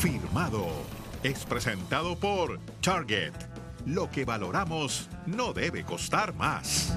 Firmado. 0.00 0.66
Es 1.22 1.44
presentado 1.44 2.16
por 2.16 2.58
Target. 2.80 3.32
Lo 3.86 4.10
que 4.10 4.24
valoramos 4.24 5.08
no 5.26 5.52
debe 5.52 5.84
costar 5.84 6.34
más. 6.34 6.96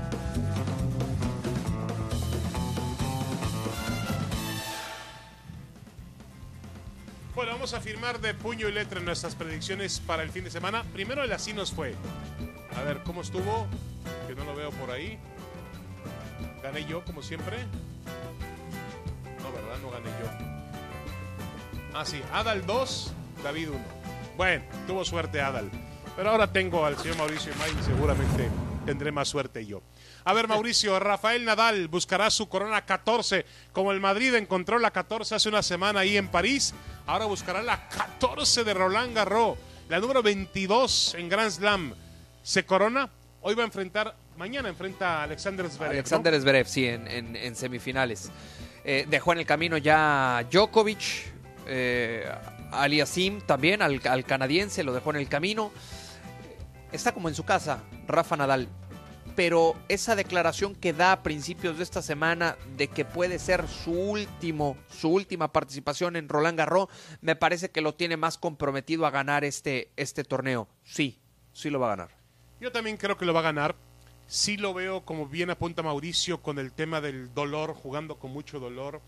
Bueno, 7.36 7.54
vamos 7.54 7.74
a 7.74 7.82
firmar 7.82 8.20
de 8.20 8.34
puño 8.34 8.70
y 8.70 8.72
letra 8.72 9.00
nuestras 9.00 9.36
predicciones 9.36 10.00
para 10.00 10.24
el 10.24 10.30
fin 10.30 10.44
de 10.44 10.52
semana. 10.52 10.84
Primero 10.94 11.24
el 11.24 11.32
así 11.32 11.54
nos 11.54 11.72
fue. 11.72 11.96
A 12.78 12.84
ver, 12.84 13.02
¿cómo 13.04 13.22
estuvo? 13.22 13.66
Que 14.28 14.36
no 14.36 14.44
lo 14.46 14.56
veo 14.56 14.72
por 14.72 14.92
ahí. 14.92 15.18
¿Gané 16.62 16.86
yo, 16.86 17.04
como 17.04 17.24
siempre? 17.24 17.58
No, 19.42 19.52
¿verdad? 19.52 19.78
No 19.82 19.90
gané 19.90 20.10
yo. 20.10 20.54
Ah, 21.94 22.06
sí. 22.06 22.22
Adal 22.32 22.66
2, 22.66 23.14
David 23.44 23.70
1. 23.70 23.80
Bueno, 24.38 24.64
tuvo 24.88 25.04
suerte 25.04 25.42
Adal. 25.42 25.72
Pero 26.16 26.30
ahora 26.30 26.52
tengo 26.52 26.86
al 26.86 26.98
señor 26.98 27.18
Mauricio 27.18 27.52
Imay 27.54 27.72
y 27.80 27.84
seguramente 27.84 28.50
tendré 28.86 29.12
más 29.12 29.28
suerte 29.28 29.66
yo. 29.66 29.82
A 30.26 30.34
ver, 30.34 30.48
Mauricio, 30.48 31.00
Rafael 31.00 31.44
Nadal 31.44 31.88
buscará 31.88 32.30
su 32.30 32.48
corona 32.48 32.86
14. 32.86 33.46
Como 33.72 33.92
el 33.92 34.00
Madrid 34.00 34.36
encontró 34.36 34.78
la 34.78 34.92
14 34.92 35.36
hace 35.36 35.50
una 35.50 35.64
semana 35.64 36.02
ahí 36.02 36.16
en 36.16 36.28
París, 36.28 36.74
ahora 37.08 37.26
buscará 37.26 37.64
la 37.64 37.90
14 37.90 38.64
de 38.64 38.74
Roland 38.74 39.16
Garros, 39.16 39.58
la 39.90 40.00
número 40.00 40.22
22 40.22 41.16
en 41.16 41.30
Grand 41.30 41.52
Slam. 41.52 41.96
¿Se 42.44 42.64
corona? 42.64 43.10
Hoy 43.42 43.56
va 43.56 43.64
a 43.64 43.66
enfrentar, 43.66 44.16
mañana 44.38 44.70
enfrenta 44.70 45.20
a 45.20 45.24
Alexander 45.24 45.68
Zverev. 45.70 45.92
Alexander 45.92 46.40
Zverev, 46.40 46.68
sí, 46.68 46.86
en, 46.86 47.56
semifinales. 47.56 48.32
Eh, 48.86 49.06
dejó 49.10 49.34
en 49.34 49.40
el 49.40 49.46
camino 49.46 49.78
ya 49.78 50.46
Djokovic, 50.52 51.02
eh, 51.66 52.30
Aliasim 52.72 53.42
también, 53.42 53.82
al 53.82 54.26
canadiense, 54.26 54.84
lo 54.84 54.94
dejó 54.94 55.10
en 55.10 55.18
el 55.18 55.28
camino. 55.28 55.72
Está 56.94 57.12
como 57.12 57.28
en 57.28 57.34
su 57.34 57.44
casa, 57.44 57.84
Rafa 58.08 58.38
Nadal. 58.38 58.68
Pero 59.36 59.76
esa 59.90 60.16
declaración 60.16 60.76
que 60.76 60.94
da 60.94 61.12
a 61.12 61.24
principios 61.24 61.78
de 61.78 61.84
esta 61.84 62.04
semana 62.04 62.56
de 62.78 62.88
que 62.88 63.04
puede 63.04 63.40
ser 63.40 63.68
su 63.68 63.92
último, 63.94 64.78
su 64.92 65.10
última 65.10 65.52
participación 65.52 66.16
en 66.16 66.30
Roland 66.30 66.56
Garros, 66.56 66.90
me 67.20 67.36
parece 67.36 67.72
que 67.72 67.82
lo 67.82 67.96
tiene 67.96 68.16
más 68.16 68.38
comprometido 68.38 69.08
a 69.08 69.10
ganar 69.10 69.44
este, 69.44 69.90
este 69.98 70.24
torneo. 70.24 70.68
Sí, 70.84 71.18
sí 71.52 71.72
lo 71.72 71.80
va 71.80 71.88
a 71.88 71.96
ganar. 71.96 72.16
Yo 72.62 72.72
también 72.72 72.98
creo 72.98 73.18
que 73.18 73.26
lo 73.26 73.34
va 73.34 73.40
a 73.40 73.44
ganar. 73.44 73.76
Sí 74.28 74.58
lo 74.58 74.76
veo, 74.76 75.02
como 75.02 75.26
bien 75.26 75.50
apunta 75.50 75.82
Mauricio, 75.82 76.44
con 76.44 76.60
el 76.60 76.72
tema 76.72 77.02
del 77.02 77.34
dolor, 77.34 77.74
jugando 77.74 78.20
con 78.20 78.32
mucho 78.32 78.60
dolor. 78.60 79.02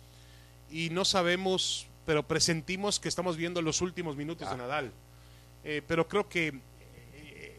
Y 0.72 0.90
no 0.90 1.06
sabemos, 1.06 1.86
pero 2.04 2.24
presentimos 2.24 3.00
que 3.00 3.10
estamos 3.10 3.38
viendo 3.38 3.62
los 3.62 3.82
últimos 3.82 4.16
minutos 4.16 4.50
de 4.50 4.58
Nadal. 4.58 4.92
Eh, 5.64 5.84
pero 5.88 6.08
creo 6.08 6.28
que 6.28 6.60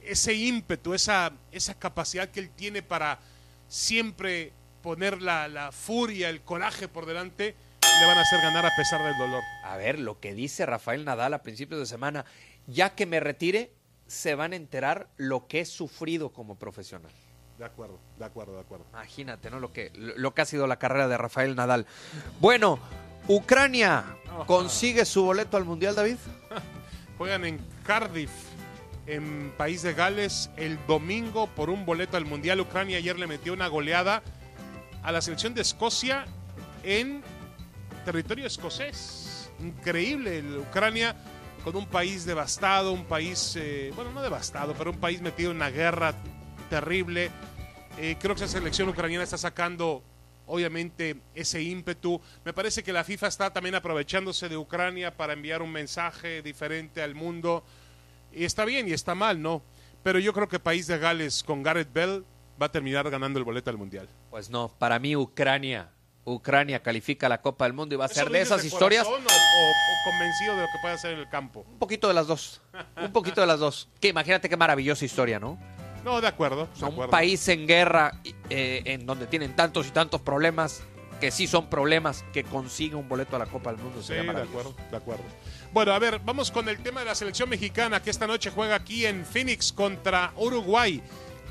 ese 0.07 0.35
ímpetu, 0.35 0.95
esa, 0.95 1.33
esa 1.53 1.75
capacidad 1.75 2.29
que 2.29 2.41
él 2.41 2.51
tiene 2.51 2.83
para 2.83 3.19
siempre 3.69 4.53
poner 4.83 5.21
la, 5.21 5.49
la 5.49 5.73
furia, 5.73 6.29
el 6.29 6.43
coraje 6.43 6.89
por 6.89 7.07
delante, 7.07 7.55
le 8.01 8.07
van 8.07 8.19
a 8.19 8.21
hacer 8.23 8.41
ganar 8.41 8.67
a 8.67 8.71
pesar 8.77 9.03
del 9.03 9.17
dolor. 9.19 9.43
A 9.65 9.77
ver, 9.77 9.99
lo 9.99 10.21
que 10.21 10.35
dice 10.35 10.67
Rafael 10.67 11.05
Nadal 11.05 11.35
a 11.35 11.43
principios 11.43 11.81
de 11.81 11.87
semana, 11.87 12.25
ya 12.67 12.95
que 12.95 13.07
me 13.07 13.21
retire, 13.21 13.73
se 14.07 14.35
van 14.35 14.53
a 14.53 14.57
enterar 14.57 15.09
lo 15.17 15.47
que 15.47 15.61
he 15.61 15.65
sufrido 15.65 16.31
como 16.33 16.57
profesional. 16.57 17.11
De 17.59 17.65
acuerdo, 17.65 17.99
de 18.19 18.25
acuerdo, 18.25 18.55
de 18.55 18.61
acuerdo. 18.61 18.85
Imagínate, 18.93 19.51
¿no? 19.51 19.61
Lo 19.61 19.73
que, 19.73 19.91
lo 19.95 20.35
que 20.35 20.43
ha 20.43 20.45
sido 20.45 20.67
la 20.67 20.79
carrera 20.79 21.09
de 21.09 21.17
Rafael 21.17 21.57
Nadal. 21.57 21.87
Bueno, 22.39 22.79
Ucrania 23.29 24.05
consigue 24.47 25.05
su 25.05 25.25
boleto 25.25 25.57
al 25.57 25.65
Mundial, 25.65 25.95
David. 25.95 26.19
Juegan 27.19 27.47
en 27.47 27.59
Cardiff, 27.83 28.31
en 29.07 29.53
País 29.57 29.83
de 29.83 29.95
Gales, 29.95 30.51
el 30.57 30.79
domingo 30.87 31.47
por 31.49 31.71
un 31.71 31.87
boleto 31.87 32.17
al 32.17 32.25
Mundial. 32.25 32.61
Ucrania 32.61 32.99
ayer 32.99 33.19
le 33.19 33.27
metió 33.27 33.53
una 33.53 33.69
goleada 33.69 34.23
a 35.03 35.13
la 35.13 35.21
selección 35.21 35.55
de 35.55 35.63
Escocia 35.63 36.27
en 36.83 37.23
territorio 38.05 38.47
escocés. 38.47 39.51
Increíble, 39.61 40.43
Ucrania 40.59 41.17
con 41.65 41.75
un 41.75 41.87
país 41.87 42.25
devastado, 42.25 42.93
un 42.93 43.07
país, 43.07 43.57
eh, 43.57 43.91
bueno, 43.97 44.13
no 44.13 44.23
devastado, 44.23 44.75
pero 44.79 44.93
un 44.93 44.99
país 44.99 45.21
metido 45.21 45.51
en 45.51 45.57
una 45.57 45.71
guerra 45.71 46.15
terrible. 46.71 47.31
Eh, 47.99 48.17
creo 48.21 48.37
que 48.37 48.45
esa 48.45 48.59
selección 48.59 48.89
ucraniana 48.89 49.25
está 49.25 49.37
sacando, 49.37 50.05
obviamente, 50.47 51.17
ese 51.35 51.63
ímpetu. 51.63 52.21
Me 52.45 52.53
parece 52.53 52.85
que 52.85 52.93
la 52.93 53.03
FIFA 53.03 53.27
está 53.27 53.53
también 53.53 53.75
aprovechándose 53.75 54.49
de 54.49 54.57
Ucrania 54.57 55.17
para 55.17 55.33
enviar 55.33 55.61
un 55.61 55.73
mensaje 55.73 56.41
diferente 56.41 57.03
al 57.03 57.17
mundo. 57.17 57.65
Y 58.37 58.45
está 58.45 58.65
bien 58.65 58.89
y 58.89 58.93
está 58.93 59.15
mal, 59.15 59.41
¿no? 59.41 59.63
Pero 60.03 60.19
yo 60.19 60.33
creo 60.33 60.47
que 60.49 60.59
País 60.61 60.87
de 60.87 60.99
Gales 60.99 61.43
con 61.43 61.63
Gareth 61.63 61.93
Bell 61.93 62.25
va 62.61 62.67
a 62.67 62.73
terminar 62.73 63.09
ganando 63.11 63.39
el 63.39 63.45
boleto 63.45 63.71
al 63.71 63.79
Mundial. 63.79 64.09
Pues 64.31 64.51
no, 64.51 64.69
para 64.79 64.99
mí 64.99 65.17
Ucrania, 65.17 65.91
Ucrania 66.25 66.83
califica 66.83 67.29
la 67.29 67.41
Copa 67.41 67.65
del 67.65 67.73
Mundo 67.73 67.95
y 67.95 67.99
va 67.99 68.05
a 68.05 68.07
¿Eso 68.09 68.15
ser 68.17 68.31
de 68.31 68.41
esas 68.41 68.65
historias. 68.65 69.05
corazón 69.05 69.25
o, 69.27 69.33
o- 69.33 69.71
o 69.71 70.11
convencido 70.11 70.55
de 70.55 70.61
lo 70.63 70.67
que 70.69 70.79
puede 70.83 70.95
hacer 70.95 71.13
en 71.15 71.19
el 71.21 71.29
campo? 71.29 71.65
Un 71.69 71.79
poquito 71.79 72.09
de 72.09 72.15
las 72.15 72.27
dos. 72.27 72.61
Un 73.03 73.13
poquito 73.13 73.41
de 73.41 73.47
las 73.47 73.59
dos. 73.59 73.89
Que 74.01 74.09
imagínate 74.09 74.49
qué 74.49 74.57
maravillosa 74.57 75.05
historia, 75.05 75.41
¿no? 75.41 75.59
No, 76.05 76.21
de 76.21 76.29
acuerdo. 76.29 76.69
De 76.79 76.85
un 76.85 76.93
acuerdo. 76.93 77.11
país 77.11 77.49
en 77.49 77.67
guerra, 77.67 78.21
eh, 78.51 78.83
en 78.85 79.07
donde 79.07 79.27
tienen 79.27 79.57
tantos 79.57 79.89
y 79.89 79.91
tantos 79.91 80.21
problemas, 80.21 80.83
que 81.21 81.31
sí 81.31 81.47
son 81.47 81.69
problemas, 81.69 82.25
que 82.33 82.45
consiga 82.45 82.97
un 82.97 83.09
boleto 83.09 83.37
a 83.37 83.39
la 83.39 83.47
Copa 83.47 83.73
del 83.73 83.83
Mundo. 83.83 84.03
Sí, 84.03 84.15
de 84.15 84.21
acuerdo, 84.31 84.75
de 84.91 84.97
acuerdo. 84.97 85.25
Bueno, 85.73 85.93
a 85.93 85.99
ver, 85.99 86.21
vamos 86.25 86.51
con 86.51 86.69
el 86.69 86.79
tema 86.79 87.01
de 87.01 87.07
la 87.07 87.15
selección 87.15 87.49
mexicana 87.49 88.03
que 88.03 88.11
esta 88.11 88.27
noche 88.27 88.51
juega 88.51 88.77
aquí 88.77 89.07
en 89.07 89.25
Phoenix 89.25 89.73
contra 89.73 90.33
Uruguay. 90.37 91.03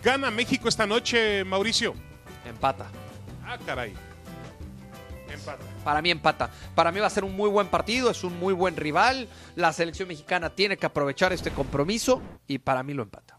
¿Gana 0.04 0.32
México 0.32 0.68
esta 0.68 0.86
noche, 0.86 1.44
Mauricio? 1.44 1.96
Empata. 2.46 2.88
Ah, 3.44 3.58
caray. 3.66 3.94
Empata. 5.32 5.64
Para 5.84 6.02
mí 6.02 6.12
empata. 6.12 6.50
Para 6.74 6.92
mí 6.92 7.00
va 7.00 7.08
a 7.08 7.10
ser 7.10 7.24
un 7.24 7.36
muy 7.36 7.50
buen 7.50 7.68
partido, 7.68 8.10
es 8.10 8.24
un 8.24 8.40
muy 8.40 8.54
buen 8.54 8.76
rival. 8.76 9.28
La 9.56 9.74
selección 9.74 10.08
mexicana 10.08 10.50
tiene 10.50 10.78
que 10.78 10.86
aprovechar 10.86 11.34
este 11.34 11.52
compromiso 11.52 12.22
y 12.48 12.60
para 12.60 12.84
mí 12.84 12.94
lo 12.94 13.04
empata. 13.04 13.38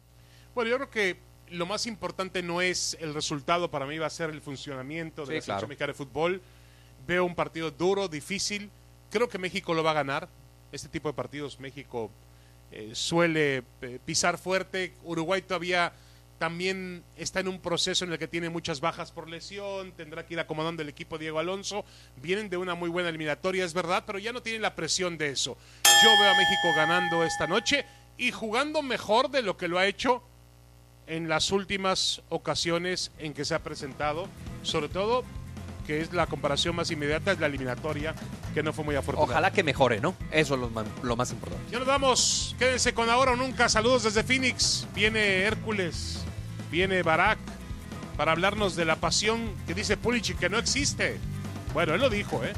Bueno, 0.54 0.70
yo 0.70 0.76
creo 0.76 0.90
que 0.90 1.25
lo 1.50 1.66
más 1.66 1.86
importante 1.86 2.42
no 2.42 2.60
es 2.60 2.96
el 3.00 3.14
resultado, 3.14 3.70
para 3.70 3.86
mí 3.86 3.98
va 3.98 4.06
a 4.06 4.10
ser 4.10 4.30
el 4.30 4.40
funcionamiento 4.40 5.22
de 5.22 5.26
Sí, 5.26 5.32
la 5.34 5.40
selección 5.40 5.56
claro. 5.56 5.68
mexicana 5.68 5.92
de 5.92 5.94
fútbol. 5.94 6.42
Veo 7.06 7.24
un 7.24 7.34
partido 7.34 7.70
duro, 7.70 8.08
difícil. 8.08 8.70
Creo 9.10 9.28
que 9.28 9.38
México 9.38 9.74
lo 9.74 9.82
va 9.84 9.92
a 9.92 9.94
ganar. 9.94 10.28
Este 10.72 10.88
tipo 10.88 11.08
de 11.08 11.14
partidos 11.14 11.60
México 11.60 12.10
eh, 12.72 12.90
suele 12.94 13.62
eh, 13.80 13.98
pisar 14.04 14.38
fuerte. 14.38 14.92
Uruguay 15.04 15.40
todavía 15.42 15.92
también 16.38 17.02
está 17.16 17.40
en 17.40 17.48
un 17.48 17.60
proceso 17.60 18.04
en 18.04 18.12
el 18.12 18.18
que 18.18 18.28
tiene 18.28 18.50
muchas 18.50 18.80
bajas 18.80 19.10
por 19.10 19.28
lesión, 19.28 19.92
tendrá 19.92 20.26
que 20.26 20.34
ir 20.34 20.40
acomodando 20.40 20.82
el 20.82 20.88
equipo 20.88 21.16
Diego 21.16 21.38
Alonso. 21.38 21.84
Vienen 22.16 22.50
de 22.50 22.56
una 22.56 22.74
muy 22.74 22.90
buena 22.90 23.08
eliminatoria, 23.08 23.64
es 23.64 23.72
verdad, 23.72 24.04
pero 24.06 24.18
ya 24.18 24.32
no 24.32 24.42
tienen 24.42 24.60
la 24.62 24.74
presión 24.74 25.16
de 25.16 25.28
eso. 25.30 25.56
Yo 26.04 26.10
veo 26.20 26.30
a 26.30 26.36
México 26.36 26.74
ganando 26.76 27.24
esta 27.24 27.46
noche 27.46 27.86
y 28.18 28.32
jugando 28.32 28.82
mejor 28.82 29.30
de 29.30 29.42
lo 29.42 29.56
que 29.56 29.68
lo 29.68 29.78
ha 29.78 29.86
hecho 29.86 30.22
en 31.06 31.28
las 31.28 31.50
últimas 31.52 32.22
ocasiones 32.28 33.12
en 33.18 33.32
que 33.32 33.44
se 33.44 33.54
ha 33.54 33.62
presentado, 33.62 34.28
sobre 34.62 34.88
todo 34.88 35.24
que 35.86 36.00
es 36.00 36.12
la 36.12 36.26
comparación 36.26 36.74
más 36.74 36.90
inmediata, 36.90 37.30
es 37.30 37.38
la 37.38 37.46
eliminatoria, 37.46 38.12
que 38.54 38.62
no 38.62 38.72
fue 38.72 38.84
muy 38.84 38.96
afortunada. 38.96 39.32
Ojalá 39.32 39.52
que 39.52 39.62
mejore, 39.62 40.00
¿no? 40.00 40.16
Eso 40.32 40.54
es 40.54 40.60
lo, 40.60 40.70
lo 41.02 41.16
más 41.16 41.30
importante. 41.30 41.64
Ya 41.70 41.78
nos 41.78 41.86
vamos. 41.86 42.56
Quédense 42.58 42.92
con 42.92 43.08
ahora 43.08 43.32
o 43.32 43.36
nunca. 43.36 43.68
Saludos 43.68 44.02
desde 44.02 44.24
Phoenix. 44.24 44.86
Viene 44.94 45.42
Hércules, 45.42 46.24
viene 46.72 47.02
Barak 47.04 47.38
para 48.16 48.32
hablarnos 48.32 48.74
de 48.74 48.84
la 48.84 48.96
pasión 48.96 49.54
que 49.66 49.74
dice 49.74 49.96
Pulisic 49.96 50.38
que 50.38 50.48
no 50.48 50.58
existe. 50.58 51.18
Bueno, 51.72 51.94
él 51.94 52.00
lo 52.00 52.10
dijo, 52.10 52.42
¿eh? 52.44 52.52